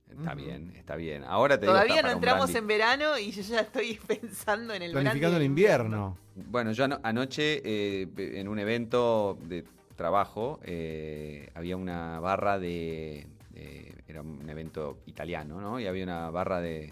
Está 0.09 0.33
bien, 0.33 0.73
está 0.75 0.95
bien. 0.95 1.23
Ahora 1.23 1.59
te 1.59 1.67
Todavía 1.67 2.01
no 2.01 2.09
entramos 2.09 2.53
en 2.55 2.65
verano 2.67 3.17
y 3.19 3.31
yo 3.31 3.41
ya 3.43 3.61
estoy 3.61 3.99
pensando 4.07 4.73
en 4.73 4.81
el 4.81 4.91
Planificando 4.91 5.37
el 5.37 5.43
invierno. 5.43 6.17
Bueno, 6.35 6.71
yo 6.71 6.85
ano- 6.85 6.99
anoche 7.03 7.61
eh, 7.63 8.07
en 8.17 8.47
un 8.47 8.57
evento 8.57 9.37
de 9.43 9.63
trabajo 9.95 10.59
eh, 10.63 11.49
había 11.53 11.77
una 11.77 12.19
barra 12.19 12.57
de, 12.57 13.27
de- 13.51 13.93
Era 14.07 14.21
un 14.21 14.49
evento 14.49 14.97
italiano, 15.05 15.61
¿no? 15.61 15.79
Y 15.79 15.85
había 15.85 16.03
una 16.03 16.31
barra 16.31 16.59
de 16.59 16.91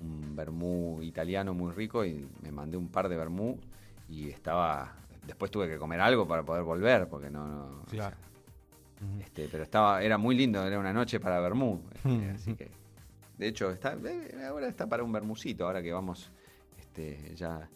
un 0.00 0.34
vermú 0.34 1.00
italiano 1.02 1.54
muy 1.54 1.72
rico 1.72 2.04
y 2.04 2.26
me 2.42 2.50
mandé 2.50 2.76
un 2.76 2.88
par 2.88 3.08
de 3.08 3.16
vermú 3.16 3.58
y 4.08 4.28
estaba... 4.30 4.92
Después 5.26 5.50
tuve 5.50 5.68
que 5.68 5.76
comer 5.78 6.00
algo 6.00 6.26
para 6.26 6.44
poder 6.44 6.62
volver 6.62 7.08
porque 7.08 7.30
no... 7.30 7.46
no- 7.46 7.64
o 7.82 7.88
sea, 7.88 7.98
Claro. 7.98 8.16
Este, 9.20 9.48
pero 9.50 9.62
estaba, 9.62 10.02
era 10.02 10.16
muy 10.16 10.34
lindo, 10.34 10.64
era 10.66 10.78
una 10.78 10.92
noche 10.92 11.20
para 11.20 11.38
vermú. 11.40 11.82
este, 11.94 12.30
así 12.30 12.54
que. 12.54 12.70
De 13.36 13.48
hecho, 13.48 13.70
está, 13.70 13.92
eh, 13.92 14.46
ahora 14.48 14.66
está 14.68 14.86
para 14.86 15.02
un 15.02 15.12
vermucito, 15.12 15.66
ahora 15.66 15.82
que 15.82 15.92
vamos 15.92 16.30
este, 16.78 17.34
ya 17.34 17.68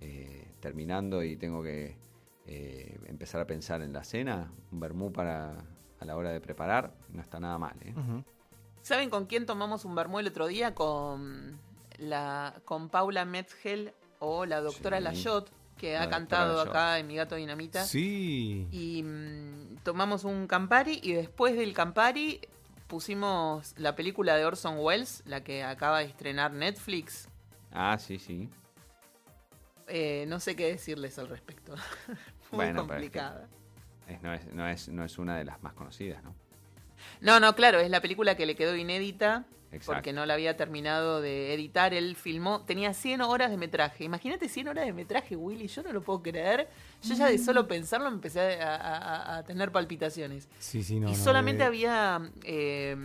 eh, 0.00 0.52
terminando 0.60 1.22
y 1.22 1.36
tengo 1.36 1.62
que 1.62 1.96
eh, 2.46 2.98
empezar 3.06 3.40
a 3.40 3.46
pensar 3.46 3.80
en 3.80 3.94
la 3.94 4.04
cena. 4.04 4.52
Un 4.70 4.80
vermú 4.80 5.10
para 5.12 5.54
a 5.98 6.04
la 6.04 6.14
hora 6.16 6.30
de 6.30 6.40
preparar, 6.42 6.92
no 7.08 7.22
está 7.22 7.40
nada 7.40 7.56
mal. 7.56 7.74
¿eh? 7.80 7.94
¿Saben 8.82 9.08
con 9.08 9.24
quién 9.24 9.46
tomamos 9.46 9.86
un 9.86 9.94
vermú 9.94 10.18
el 10.18 10.26
otro 10.26 10.46
día? 10.46 10.74
Con 10.74 11.58
la 11.98 12.54
con 12.66 12.90
Paula 12.90 13.24
Metzgel 13.24 13.94
o 14.18 14.44
la 14.44 14.60
doctora 14.60 14.98
Sí. 14.98 15.04
Layot, 15.04 15.50
que 15.78 15.96
ha 15.96 16.08
cantado 16.08 16.60
acá 16.60 16.98
en 16.98 17.06
Mi 17.06 17.16
Gato 17.16 17.34
Dinamita. 17.36 17.84
Sí. 17.84 18.66
Y 18.70 19.02
mm, 19.02 19.76
tomamos 19.82 20.24
un 20.24 20.46
Campari 20.46 21.00
y 21.02 21.12
después 21.12 21.56
del 21.56 21.72
Campari 21.74 22.40
pusimos 22.86 23.74
la 23.78 23.94
película 23.96 24.36
de 24.36 24.44
Orson 24.46 24.76
Welles, 24.78 25.22
la 25.26 25.42
que 25.42 25.62
acaba 25.64 25.98
de 26.00 26.06
estrenar 26.06 26.52
Netflix. 26.52 27.28
Ah, 27.72 27.98
sí, 27.98 28.18
sí. 28.18 28.48
Eh, 29.88 30.24
no 30.28 30.40
sé 30.40 30.56
qué 30.56 30.66
decirles 30.68 31.18
al 31.18 31.28
respecto. 31.28 31.74
Muy 32.50 32.56
Bueno, 32.56 32.86
complicada. 32.86 33.48
Es- 34.08 34.22
no, 34.22 34.32
es, 34.32 34.46
no, 34.52 34.68
es, 34.68 34.88
no 34.88 35.04
es 35.04 35.18
una 35.18 35.36
de 35.36 35.44
las 35.44 35.62
más 35.62 35.74
conocidas, 35.74 36.22
¿no? 36.22 36.34
No, 37.20 37.40
no, 37.40 37.54
claro, 37.54 37.78
es 37.80 37.90
la 37.90 38.00
película 38.00 38.36
que 38.36 38.46
le 38.46 38.54
quedó 38.56 38.74
inédita 38.76 39.44
Exacto. 39.72 39.92
porque 39.94 40.12
no 40.12 40.24
la 40.26 40.34
había 40.34 40.56
terminado 40.56 41.20
de 41.20 41.52
editar. 41.52 41.92
Él 41.92 42.16
filmó, 42.16 42.62
tenía 42.62 42.94
100 42.94 43.20
horas 43.20 43.50
de 43.50 43.56
metraje. 43.56 44.04
Imagínate 44.04 44.48
100 44.48 44.68
horas 44.68 44.86
de 44.86 44.92
metraje, 44.92 45.36
Willy, 45.36 45.66
yo 45.68 45.82
no 45.82 45.92
lo 45.92 46.02
puedo 46.02 46.22
creer. 46.22 46.68
Yo 47.02 47.14
ya 47.14 47.26
de 47.26 47.38
solo 47.38 47.66
pensarlo 47.68 48.08
empecé 48.08 48.60
a, 48.62 48.74
a- 48.76 48.96
a- 48.96 49.36
a 49.38 49.42
tener 49.44 49.72
palpitaciones. 49.72 50.48
Sí, 50.58 50.82
sí, 50.82 51.00
no. 51.00 51.08
y 51.08 51.12
no, 51.12 51.18
solamente 51.18 51.64
había... 51.64 52.30
eh, 52.44 52.96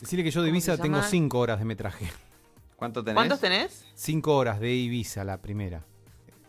Decirle 0.00 0.22
que 0.24 0.30
yo 0.30 0.42
de 0.42 0.48
¿cómo 0.48 0.56
Ibiza 0.56 0.76
tengo 0.76 0.96
llama? 0.98 1.08
5 1.08 1.38
horas 1.38 1.58
de 1.58 1.64
metraje. 1.64 2.10
¿Cuánto 2.76 3.02
tenés? 3.02 3.14
¿Cuántos 3.14 3.40
tenés? 3.40 3.86
5 3.94 4.36
horas 4.36 4.60
de 4.60 4.70
Ibiza, 4.72 5.24
la 5.24 5.40
primera. 5.40 5.82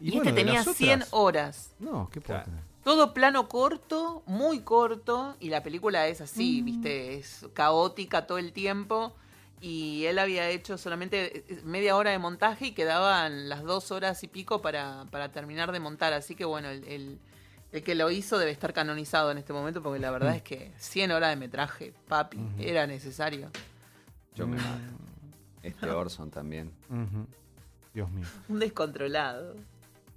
Y, 0.01 0.11
bueno, 0.11 0.29
este 0.29 0.33
tenía 0.43 0.63
las 0.65 0.75
100 0.75 0.93
otras- 1.03 1.09
horas. 1.13 1.75
No, 1.79 2.09
¿qué 2.11 2.19
puedo 2.21 2.39
Claro. 2.39 2.45
tener? 2.51 2.63
Todo 2.83 3.13
plano 3.13 3.47
corto, 3.49 4.23
muy 4.27 4.59
corto, 4.61 5.35
y 5.39 5.49
la 5.49 5.63
película 5.63 6.07
es 6.07 6.21
así, 6.21 6.61
viste, 6.61 7.15
es 7.15 7.45
caótica 7.53 8.27
todo 8.27 8.37
el 8.37 8.53
tiempo. 8.53 9.13
Y 9.59 10.05
él 10.05 10.19
había 10.19 10.49
hecho 10.49 10.77
solamente 10.77 11.39
eh, 11.51 11.61
media 11.63 11.95
hora 11.95 12.11
de 12.11 12.19
montaje 12.19 12.67
y 12.67 12.71
quedaban 12.73 13.49
las 13.49 13.63
dos 13.63 13.91
horas 13.91 14.23
y 14.23 14.27
pico 14.27 14.61
para, 14.61 15.05
para 15.09 15.31
terminar 15.31 15.71
de 15.71 15.79
montar. 15.79 16.13
Así 16.13 16.35
que 16.35 16.45
bueno, 16.45 16.69
el, 16.69 16.83
el- 16.85 17.19
el 17.73 17.83
que 17.83 17.95
lo 17.95 18.09
hizo 18.09 18.37
debe 18.37 18.51
estar 18.51 18.71
canonizado 18.71 19.29
en 19.29 19.37
este 19.39 19.51
momento, 19.51 19.83
porque 19.83 19.99
la 19.99 20.09
verdad 20.09 20.33
es 20.35 20.41
que 20.41 20.71
100 20.77 21.11
horas 21.11 21.31
de 21.31 21.35
metraje, 21.35 21.93
papi, 22.07 22.39
era 22.59 22.87
necesario. 22.87 23.49
Yo 24.35 24.47
me 24.47 24.55
Mm, 24.55 24.59
mato. 24.61 24.93
Este 25.63 25.89
Orson 25.91 26.31
también. 26.31 26.71
Dios 27.93 28.09
mío. 28.11 28.25
Un 28.47 28.59
descontrolado. 28.59 29.55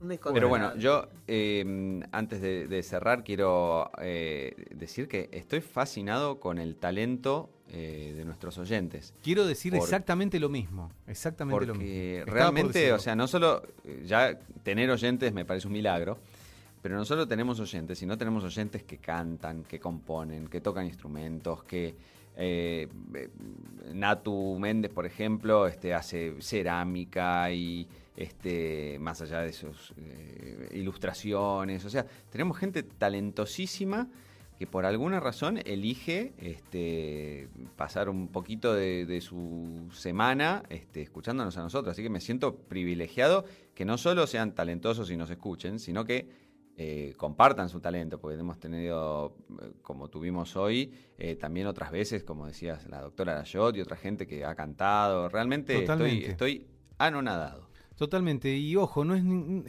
Un 0.01 0.09
descontrolado. 0.09 0.35
Pero 0.35 0.49
bueno, 0.49 0.77
yo 0.77 1.09
eh, 1.27 2.01
antes 2.13 2.41
de, 2.41 2.69
de 2.69 2.83
cerrar 2.85 3.25
quiero 3.25 3.91
eh, 4.01 4.55
decir 4.75 5.09
que 5.09 5.29
estoy 5.33 5.61
fascinado 5.61 6.39
con 6.41 6.59
el 6.59 6.77
talento 6.77 7.51
eh, 7.73 8.15
de 8.17 8.25
nuestros 8.25 8.59
oyentes. 8.59 9.15
Quiero 9.23 9.47
decir 9.47 9.73
Por- 9.73 9.83
exactamente 9.83 10.39
lo 10.41 10.49
mismo. 10.49 10.91
Exactamente 11.07 11.67
lo 11.67 11.75
mismo. 11.75 12.25
Por 12.25 12.35
realmente, 12.35 12.93
o 12.93 12.99
sea, 12.99 13.15
no 13.15 13.27
solo 13.27 13.63
eh, 13.85 14.05
ya 14.07 14.39
tener 14.63 14.91
oyentes 14.91 15.33
me 15.33 15.45
parece 15.45 15.67
un 15.67 15.73
milagro, 15.73 16.19
pero 16.83 16.97
no 16.97 17.05
solo 17.05 17.29
tenemos 17.29 17.61
oyentes, 17.61 17.99
sino 17.99 18.17
tenemos 18.17 18.43
oyentes 18.45 18.83
que 18.83 18.99
cantan, 18.99 19.65
que 19.65 19.79
componen, 19.79 20.49
que 20.49 20.61
tocan 20.61 20.87
instrumentos, 20.87 21.63
que 21.65 21.95
eh, 22.37 22.89
eh, 23.15 23.29
Natu 23.93 24.57
Méndez, 24.59 24.91
por 24.91 25.05
ejemplo, 25.05 25.67
este, 25.67 25.93
hace 25.93 26.41
cerámica 26.41 27.53
y 27.53 27.87
este, 28.17 28.99
más 28.99 29.21
allá 29.21 29.41
de 29.41 29.53
sus 29.53 29.93
eh, 29.99 30.71
ilustraciones. 30.73 31.85
O 31.85 31.91
sea, 31.91 32.07
tenemos 32.31 32.57
gente 32.57 32.83
talentosísima 32.83 34.09
que 34.61 34.67
por 34.67 34.85
alguna 34.85 35.21
razón 35.21 35.59
elige 35.65 36.35
este, 36.37 37.49
pasar 37.77 38.11
un 38.11 38.29
poquito 38.29 38.75
de, 38.75 39.07
de 39.07 39.23
su 39.23 39.89
semana 39.91 40.65
este, 40.69 41.01
escuchándonos 41.01 41.57
a 41.57 41.63
nosotros. 41.63 41.93
Así 41.93 42.03
que 42.03 42.11
me 42.11 42.21
siento 42.21 42.57
privilegiado 42.57 43.47
que 43.75 43.87
no 43.87 43.97
solo 43.97 44.27
sean 44.27 44.55
talentosos 44.55 45.11
y 45.11 45.17
nos 45.17 45.31
escuchen, 45.31 45.79
sino 45.79 46.05
que 46.05 46.29
eh, 46.77 47.15
compartan 47.17 47.71
su 47.71 47.81
talento, 47.81 48.21
porque 48.21 48.39
hemos 48.39 48.61
tenido, 48.61 49.35
eh, 49.63 49.73
como 49.81 50.09
tuvimos 50.09 50.55
hoy, 50.57 50.93
eh, 51.17 51.37
también 51.37 51.67
otras 51.67 51.91
veces, 51.91 52.23
como 52.23 52.47
decías, 52.47 52.87
la 52.91 53.01
doctora 53.01 53.37
Layot 53.37 53.75
y 53.79 53.81
otra 53.81 53.97
gente 53.97 54.27
que 54.27 54.45
ha 54.45 54.55
cantado. 54.55 55.31
Realmente 55.31 55.87
estoy, 56.29 56.67
anonadado. 56.99 57.71
Totalmente. 57.97 58.55
Y 58.55 58.77
ojo, 58.77 59.07
no 59.07 59.15
es, 59.15 59.25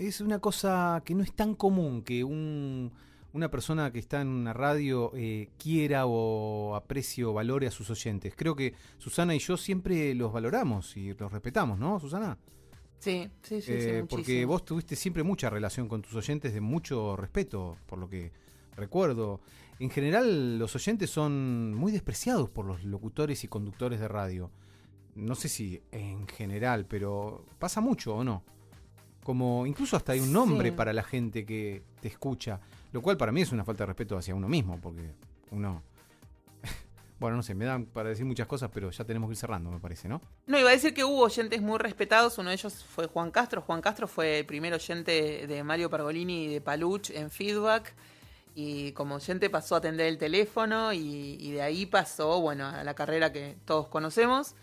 es 0.06 0.20
una 0.20 0.40
cosa 0.40 1.02
que 1.06 1.16
no 1.16 1.24
es 1.24 1.32
tan 1.32 1.56
común 1.56 2.02
que 2.02 2.26
un, 2.26 2.92
una 3.34 3.50
persona 3.50 3.92
que 3.92 4.00
está 4.00 4.22
en 4.22 4.28
una 4.28 4.54
radio 4.54 5.12
eh, 5.16 5.50
quiera 5.58 6.06
o 6.06 6.76
aprecie 6.76 7.24
o 7.24 7.34
valore 7.34 7.68
a 7.68 7.72
sus 7.72 7.90
oyentes. 7.90 8.34
Creo 8.36 8.56
que 8.56 8.74
Susana 8.98 9.34
y 9.36 9.40
yo 9.40 9.58
siempre 9.58 10.14
los 10.16 10.34
valoramos 10.34 10.98
y 10.98 11.14
los 11.14 11.32
respetamos, 11.32 11.80
¿no, 11.80 12.00
Susana? 12.00 12.38
Sí, 13.00 13.30
sí, 13.42 13.62
sí, 13.62 13.62
sí, 13.62 13.72
Eh, 13.74 14.06
porque 14.08 14.46
vos 14.46 14.64
tuviste 14.64 14.96
siempre 14.96 15.24
mucha 15.24 15.50
relación 15.50 15.88
con 15.88 16.02
tus 16.02 16.14
oyentes 16.14 16.54
de 16.54 16.62
mucho 16.62 17.16
respeto, 17.16 17.78
por 17.88 17.98
lo 17.98 18.08
que 18.08 18.32
recuerdo. 18.76 19.42
En 19.80 19.90
general, 19.90 20.60
los 20.60 20.76
oyentes 20.76 21.10
son 21.10 21.74
muy 21.74 21.92
despreciados 21.92 22.50
por 22.50 22.66
los 22.66 22.84
locutores 22.84 23.44
y 23.44 23.48
conductores 23.48 24.00
de 24.00 24.08
radio. 24.08 24.52
No 25.16 25.34
sé 25.36 25.50
si 25.50 25.82
en 25.92 26.28
general, 26.28 26.86
pero 26.86 27.46
pasa 27.58 27.82
mucho 27.82 28.16
o 28.16 28.24
no. 28.24 28.44
Como 29.24 29.66
incluso 29.68 29.96
hasta 29.96 30.14
hay 30.14 30.20
un 30.20 30.34
nombre 30.34 30.70
Sí. 30.70 30.76
para 30.76 30.94
la 30.94 31.04
gente 31.04 31.46
que 31.46 31.84
te 32.02 32.08
escucha, 32.08 32.60
lo 32.92 33.02
cual 33.02 33.18
para 33.18 33.32
mí 33.32 33.42
es 33.42 33.52
una 33.52 33.64
falta 33.64 33.84
de 33.84 33.88
respeto 33.88 34.18
hacia 34.18 34.34
uno 34.36 34.48
mismo, 34.48 34.80
porque 34.82 35.12
uno... 35.52 35.84
bueno, 37.20 37.38
no 37.38 37.44
sé, 37.44 37.54
me 37.54 37.66
dan 37.66 37.86
para 37.86 38.10
decir 38.10 38.26
muchas 38.26 38.48
cosas, 38.48 38.72
pero 38.74 38.90
ya 38.90 39.04
tenemos 39.06 39.30
que 39.30 39.34
ir 39.34 39.38
cerrando, 39.38 39.70
me 39.70 39.80
parece, 39.80 40.08
¿no? 40.10 40.22
No, 40.48 40.58
iba 40.60 40.70
a 40.70 40.74
decir 40.74 40.94
que 40.94 41.04
hubo 41.04 41.20
oyentes 41.22 41.62
muy 41.62 41.78
respetados. 41.78 42.38
Uno 42.40 42.50
de 42.50 42.56
ellos 42.56 42.84
fue 42.84 43.06
Juan 43.08 43.30
Castro. 43.32 43.62
Juan 43.62 43.82
Castro 43.82 44.08
fue 44.08 44.40
el 44.40 44.46
primer 44.46 44.74
oyente 44.74 45.46
de 45.46 45.64
Mario 45.64 45.90
Pergolini 45.90 46.46
y 46.46 46.48
de 46.48 46.62
Paluch 46.62 47.12
en 47.12 47.30
feedback. 47.30 47.94
Y 48.56 48.92
como 48.94 49.16
oyente 49.16 49.50
pasó 49.50 49.76
a 49.76 49.78
atender 49.78 50.08
el 50.08 50.18
teléfono 50.18 50.92
y, 50.92 51.38
y 51.40 51.52
de 51.52 51.62
ahí 51.62 51.86
pasó, 51.86 52.42
bueno, 52.42 52.66
a 52.68 52.84
la 52.84 52.96
carrera 52.96 53.32
que 53.32 53.56
todos 53.66 53.88
conocemos. 53.88 54.56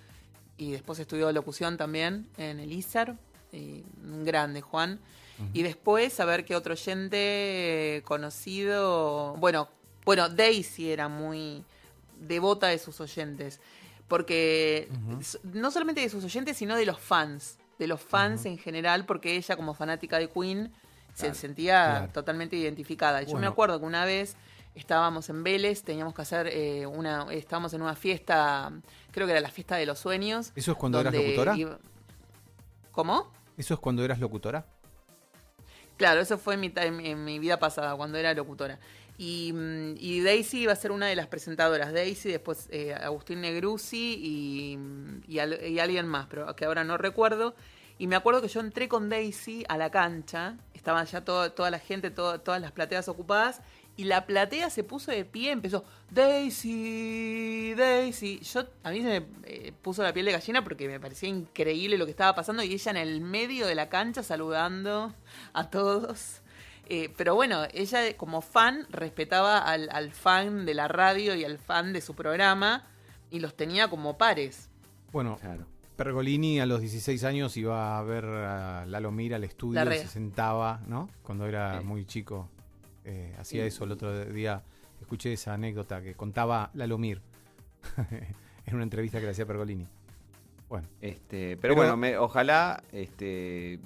Y 0.59 0.73
después 0.73 0.99
estudió 0.99 1.31
locución 1.33 1.77
también 1.77 2.27
en 2.37 2.59
el 2.59 2.73
ISAR. 2.73 3.17
Un 3.53 4.25
grande, 4.25 4.61
Juan. 4.61 4.99
Y 5.53 5.63
después, 5.63 6.19
a 6.19 6.25
ver 6.25 6.45
qué 6.45 6.57
otro 6.57 6.73
oyente 6.75 8.03
conocido. 8.05 9.35
Bueno, 9.39 9.69
bueno, 10.05 10.29
Daisy 10.29 10.91
era 10.91 11.09
muy 11.09 11.65
devota 12.21 12.67
de 12.69 12.79
sus 12.79 13.01
oyentes. 13.01 13.61
Porque 14.09 14.89
no 15.45 15.71
solamente 15.71 16.01
de 16.01 16.09
sus 16.09 16.25
oyentes, 16.25 16.57
sino 16.57 16.75
de 16.77 16.87
los 16.87 16.99
fans. 16.99 17.59
De 17.79 17.87
los 17.87 18.01
fans 18.01 18.47
en 18.47 18.59
general, 18.59 19.05
porque 19.05 19.37
ella, 19.37 19.55
como 19.55 19.75
fanática 19.75 20.19
de 20.19 20.29
Queen, 20.29 20.73
se 21.15 21.33
sentía 21.35 21.85
claro. 21.99 22.13
totalmente 22.13 22.57
identificada. 22.57 23.23
Yo 23.23 23.37
me 23.37 23.47
acuerdo 23.47 23.79
que 23.79 23.87
una 23.87 24.05
vez 24.05 24.35
estábamos 24.75 25.29
en 25.29 25.45
Vélez, 25.45 25.83
teníamos 25.85 26.15
que 26.15 26.23
hacer 26.23 26.49
eh, 26.49 26.87
una. 26.87 27.27
Estábamos 27.33 27.75
en 27.75 27.83
una 27.83 27.95
fiesta, 27.95 28.73
creo 29.13 29.27
que 29.27 29.33
era 29.33 29.41
la 29.41 29.51
fiesta 29.51 29.77
de 29.77 29.87
los 29.87 29.99
sueños. 30.01 30.53
¿Eso 30.57 30.73
es 30.73 30.79
cuando 30.79 31.01
eras 31.01 31.15
locutora? 31.15 31.57
iba- 31.57 31.79
¿Cómo? 32.91 33.31
¿Eso 33.59 33.75
es 33.75 33.81
cuando 33.81 34.05
eras 34.05 34.21
locutora? 34.21 34.65
Claro, 35.97 36.21
eso 36.21 36.39
fue 36.39 36.55
en 36.55 37.25
mi, 37.25 37.39
vida 37.41 37.59
pasada, 37.59 37.97
cuando 37.97 38.17
era 38.19 38.33
locutora. 38.33 38.79
Y, 39.19 39.53
mm, 39.53 40.25
Daisy 40.25 40.61
iba 40.61 40.73
a 40.73 40.77
ser 40.77 40.93
una 40.93 41.07
de 41.07 41.17
las 41.17 41.27
presentadoras. 41.27 41.93
Daisy, 41.93 42.31
después 42.31 42.69
eh, 42.71 42.95
Agustín 42.95 43.41
Negruzzi 43.41 44.15
y, 44.23 44.79
y 45.27 45.39
al- 45.41 45.61
y 45.67 45.81
alguien 45.81 46.07
más, 46.07 46.29
pero 46.29 46.55
que 46.55 46.65
ahora 46.67 46.85
no 46.85 46.97
recuerdo. 46.99 47.57
Y 47.99 48.07
me 48.07 48.15
acuerdo 48.15 48.41
que 48.41 48.47
yo 48.47 48.61
entré 48.61 48.89
con 48.89 49.09
Daisy 49.09 49.65
a 49.69 49.77
la 49.77 49.91
cancha, 49.91 50.57
estaban 50.73 51.05
ya 51.07 51.25
toda 51.25 51.71
la 51.71 51.81
gente, 51.81 52.13
todas 52.13 52.63
las 52.63 52.71
plateas 52.71 53.09
ocupadas, 53.09 53.61
y 53.99 54.05
la 54.05 54.25
platea 54.27 54.71
se 54.71 54.83
puso 54.85 55.11
de 55.11 55.25
pie, 55.27 55.51
empezó, 55.51 55.85
Daisy, 56.11 57.75
Daisy. 57.77 58.41
Yo, 58.41 58.65
a 58.83 58.91
mí 58.91 59.03
se 59.03 59.21
me 59.21 59.27
eh, 59.45 59.73
puso 59.83 60.03
la 60.03 60.13
piel 60.13 60.27
de 60.27 60.33
gallina 60.33 60.63
porque 60.65 60.87
me 60.89 61.01
parecía 61.01 61.29
increíble 61.29 61.99
lo 61.99 62.05
que 62.05 62.11
estaba 62.13 62.35
pasando 62.35 62.63
y 62.63 62.73
ella 62.73 62.91
en 62.93 62.97
el 62.97 63.21
medio 63.21 63.67
de 63.67 63.75
la 63.75 63.89
cancha 63.89 64.23
saludando 64.23 65.13
a 65.53 65.71
todos. 65.71 66.41
Eh, 66.89 67.13
pero 67.17 67.35
bueno, 67.35 67.65
ella 67.75 68.17
como 68.17 68.41
fan 68.41 68.87
respetaba 68.91 69.59
al, 69.59 69.89
al 69.93 70.11
fan 70.13 70.65
de 70.65 70.75
la 70.75 70.89
radio 70.89 71.35
y 71.35 71.45
al 71.45 71.59
fan 71.59 71.93
de 71.93 72.01
su 72.01 72.15
programa 72.15 72.87
y 73.31 73.41
los 73.41 73.55
tenía 73.57 73.89
como 73.89 74.17
pares. 74.17 74.71
Bueno, 75.13 75.37
Claro. 75.41 75.67
Pergolini 75.97 76.61
a 76.61 76.67
los 76.67 76.81
16 76.81 77.25
años 77.25 77.57
iba 77.57 77.99
a 77.99 78.03
ver 78.05 78.25
a 78.25 78.87
Lalo 78.87 79.11
Mir 79.11 79.35
al 79.35 79.43
estudio 79.43 79.85
La 79.85 79.97
y 79.97 79.99
se 79.99 80.07
sentaba, 80.07 80.81
¿no? 80.87 81.11
Cuando 81.25 81.45
era 81.47 81.81
Sí. 81.81 81.85
muy 81.85 82.05
chico. 82.07 82.49
Eh, 83.09 83.35
hacía 83.39 83.63
Sí. 83.63 83.69
eso 83.69 83.85
el 83.85 83.93
otro 83.93 84.25
día. 84.27 84.63
Escuché 85.01 85.33
esa 85.33 85.55
anécdota 85.55 86.03
que 86.03 86.15
contaba 86.15 86.71
Lalo 86.75 86.99
Mir 86.99 87.21
en 88.67 88.75
una 88.75 88.83
entrevista 88.83 89.19
que 89.19 89.25
le 89.25 89.31
hacía 89.31 89.47
Pergolini. 89.47 89.87
Bueno, 90.69 90.87
Este, 91.01 91.57
pero, 91.57 91.61
Pero- 91.61 91.75
bueno, 91.77 91.97
me- 91.97 92.19
ojalá 92.19 92.83
este, 92.93 93.79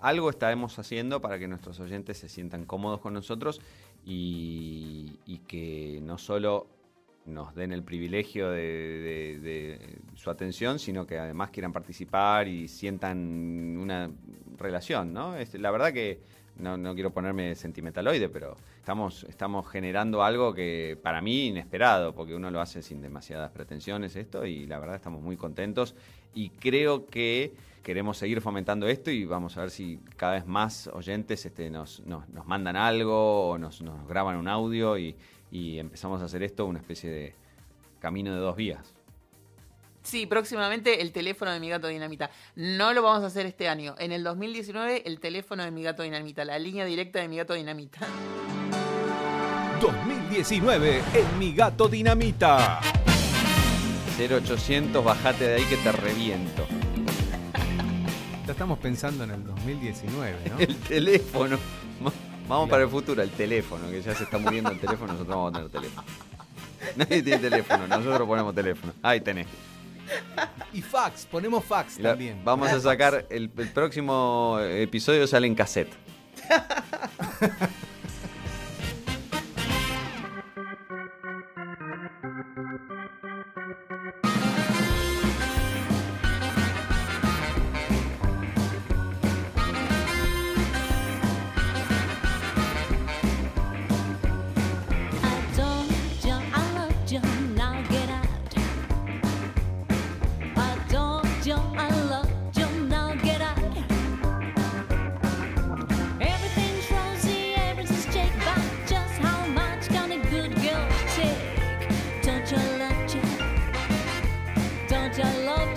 algo 0.00 0.30
estaremos 0.30 0.78
haciendo 0.78 1.20
para 1.20 1.38
que 1.38 1.46
nuestros 1.46 1.78
oyentes 1.80 2.18
se 2.18 2.28
sientan 2.28 2.64
cómodos 2.64 3.00
con 3.00 3.14
nosotros 3.14 3.60
y, 4.04 5.18
y 5.26 5.38
que 5.46 6.00
no 6.02 6.18
solo 6.18 6.66
nos 7.26 7.54
den 7.54 7.72
el 7.72 7.82
privilegio 7.84 8.50
de, 8.50 8.62
de- 8.62 9.38
de 9.40 9.98
su 10.14 10.30
atención, 10.30 10.78
sino 10.78 11.06
que 11.06 11.18
además 11.18 11.50
quieran 11.50 11.72
participar 11.74 12.48
y 12.48 12.68
sientan 12.68 13.76
una 13.78 14.10
relación, 14.56 15.12
¿no? 15.12 15.36
Este, 15.36 15.58
la 15.58 15.70
verdad 15.70 15.92
que 15.92 16.20
no, 16.58 16.76
no 16.76 16.94
quiero 16.94 17.10
ponerme 17.10 17.54
sentimentaloide, 17.54 18.28
pero 18.28 18.56
estamos, 18.76 19.24
estamos 19.24 19.68
generando 19.68 20.22
algo 20.22 20.54
que 20.54 20.98
para 21.02 21.20
mí 21.20 21.46
inesperado, 21.48 22.14
porque 22.14 22.34
uno 22.34 22.50
lo 22.50 22.60
hace 22.60 22.82
sin 22.82 23.00
demasiadas 23.00 23.50
pretensiones 23.50 24.16
esto, 24.16 24.44
y 24.44 24.66
la 24.66 24.78
verdad 24.78 24.96
estamos 24.96 25.22
muy 25.22 25.36
contentos 25.36 25.94
y 26.34 26.50
creo 26.50 27.06
que 27.06 27.52
queremos 27.82 28.18
seguir 28.18 28.40
fomentando 28.40 28.86
esto 28.86 29.10
y 29.10 29.24
vamos 29.24 29.56
a 29.56 29.62
ver 29.62 29.70
si 29.70 29.98
cada 30.16 30.34
vez 30.34 30.46
más 30.46 30.88
oyentes 30.88 31.46
este, 31.46 31.70
nos, 31.70 32.00
nos, 32.00 32.28
nos 32.28 32.46
mandan 32.46 32.76
algo 32.76 33.50
o 33.50 33.58
nos, 33.58 33.80
nos 33.80 34.06
graban 34.06 34.36
un 34.36 34.48
audio 34.48 34.98
y, 34.98 35.16
y 35.50 35.78
empezamos 35.78 36.20
a 36.20 36.26
hacer 36.26 36.42
esto 36.42 36.66
una 36.66 36.80
especie 36.80 37.10
de 37.10 37.34
camino 38.00 38.34
de 38.34 38.40
dos 38.40 38.56
vías. 38.56 38.97
Sí, 40.08 40.24
próximamente 40.24 41.02
el 41.02 41.12
teléfono 41.12 41.50
de 41.50 41.60
mi 41.60 41.68
gato 41.68 41.86
dinamita. 41.86 42.30
No 42.56 42.94
lo 42.94 43.02
vamos 43.02 43.22
a 43.24 43.26
hacer 43.26 43.44
este 43.44 43.68
año. 43.68 43.94
En 43.98 44.10
el 44.10 44.24
2019 44.24 45.02
el 45.04 45.20
teléfono 45.20 45.62
de 45.62 45.70
mi 45.70 45.82
gato 45.82 46.02
dinamita, 46.02 46.46
la 46.46 46.58
línea 46.58 46.86
directa 46.86 47.18
de 47.20 47.28
mi 47.28 47.36
gato 47.36 47.52
dinamita. 47.52 47.98
2019 49.82 51.02
en 51.14 51.38
Mi 51.38 51.52
Gato 51.54 51.88
Dinamita. 51.88 52.80
0800, 54.18 55.04
bajate 55.04 55.46
de 55.46 55.54
ahí 55.56 55.64
que 55.64 55.76
te 55.76 55.92
reviento. 55.92 56.66
Ya 58.46 58.52
estamos 58.52 58.78
pensando 58.78 59.24
en 59.24 59.30
el 59.30 59.44
2019, 59.44 60.36
¿no? 60.50 60.58
El 60.58 60.74
teléfono. 60.76 61.56
Va- 62.04 62.12
Vamos 62.48 62.66
Claro. 62.66 62.68
para 62.70 62.82
el 62.84 62.88
futuro, 62.88 63.22
el 63.22 63.30
teléfono, 63.30 63.90
que 63.90 64.00
ya 64.00 64.14
se 64.14 64.24
está 64.24 64.38
muriendo 64.38 64.70
el 64.70 64.80
teléfono, 64.80 65.12
nosotros 65.12 65.36
vamos 65.36 65.52
a 65.52 65.56
tener 65.56 65.70
teléfono. 65.70 66.06
Nadie 66.96 67.22
tiene 67.22 67.38
teléfono, 67.38 67.86
nosotros 67.86 68.26
ponemos 68.26 68.54
teléfono. 68.54 68.94
Ahí 69.02 69.20
tenés. 69.20 69.46
Y 70.72 70.82
fax, 70.82 71.26
ponemos 71.26 71.64
fax 71.64 71.98
la- 71.98 72.10
también. 72.10 72.40
Vamos 72.44 72.68
a 72.70 72.80
sacar, 72.80 73.26
el, 73.30 73.50
el 73.56 73.68
próximo 73.70 74.58
episodio 74.60 75.26
sale 75.26 75.46
en 75.46 75.54
cassette. 75.54 75.92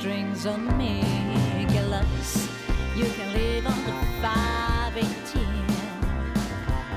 strings 0.00 0.46
on 0.46 0.78
me. 0.78 1.02
Girls, 1.68 2.48
you 2.96 3.04
can 3.04 3.34
live 3.34 3.66
on 3.66 3.84
the 3.84 3.92
518. 4.22 5.44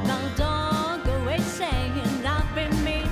Now 0.08 0.22
don't 0.38 1.04
go 1.04 1.12
away 1.24 1.40
saying 1.40 2.24
not 2.24 2.46
been 2.56 2.72
me. 2.84 3.04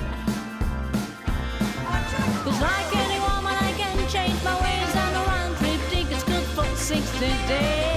Cause 2.42 2.60
like 2.60 2.96
any 2.96 3.20
woman 3.20 3.54
I 3.68 3.72
can 3.76 4.08
change 4.08 4.42
my 4.42 4.56
ways 4.64 4.94
and 5.04 5.16
a 5.16 5.22
round 5.30 5.56
trip 5.58 5.80
ticket's 5.90 6.24
good 6.24 6.46
for 6.56 6.64
60 6.74 7.26
days. 7.48 7.91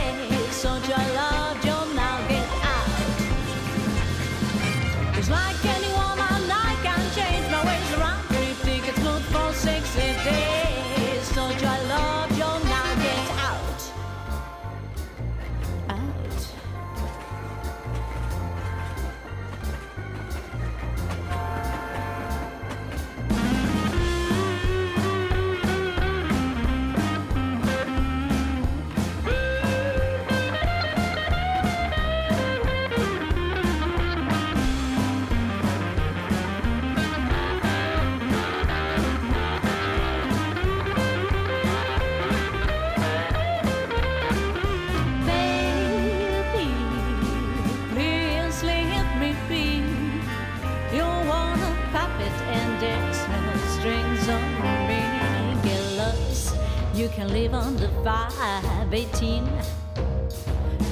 Can 57.16 57.30
live 57.30 57.54
on 57.54 57.78
the 57.78 57.88
518. 58.04 59.46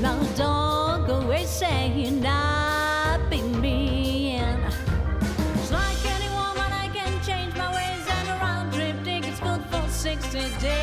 Now 0.02 0.18
don't 0.38 1.06
go 1.06 1.20
away 1.20 1.44
saying 1.44 2.26
I've 2.26 3.30
been 3.30 3.60
mean. 3.60 4.40
It's 5.56 5.72
like 5.72 6.06
any 6.06 6.30
woman, 6.30 6.72
I 6.72 6.90
can 6.94 7.12
change 7.24 7.54
my 7.58 7.70
ways 7.76 8.08
and 8.08 8.30
a 8.30 8.36
round 8.40 8.74
trip 8.74 9.04
ticket's 9.04 9.42
good 9.42 9.66
for 9.66 9.86
60 9.90 10.40
days. 10.62 10.83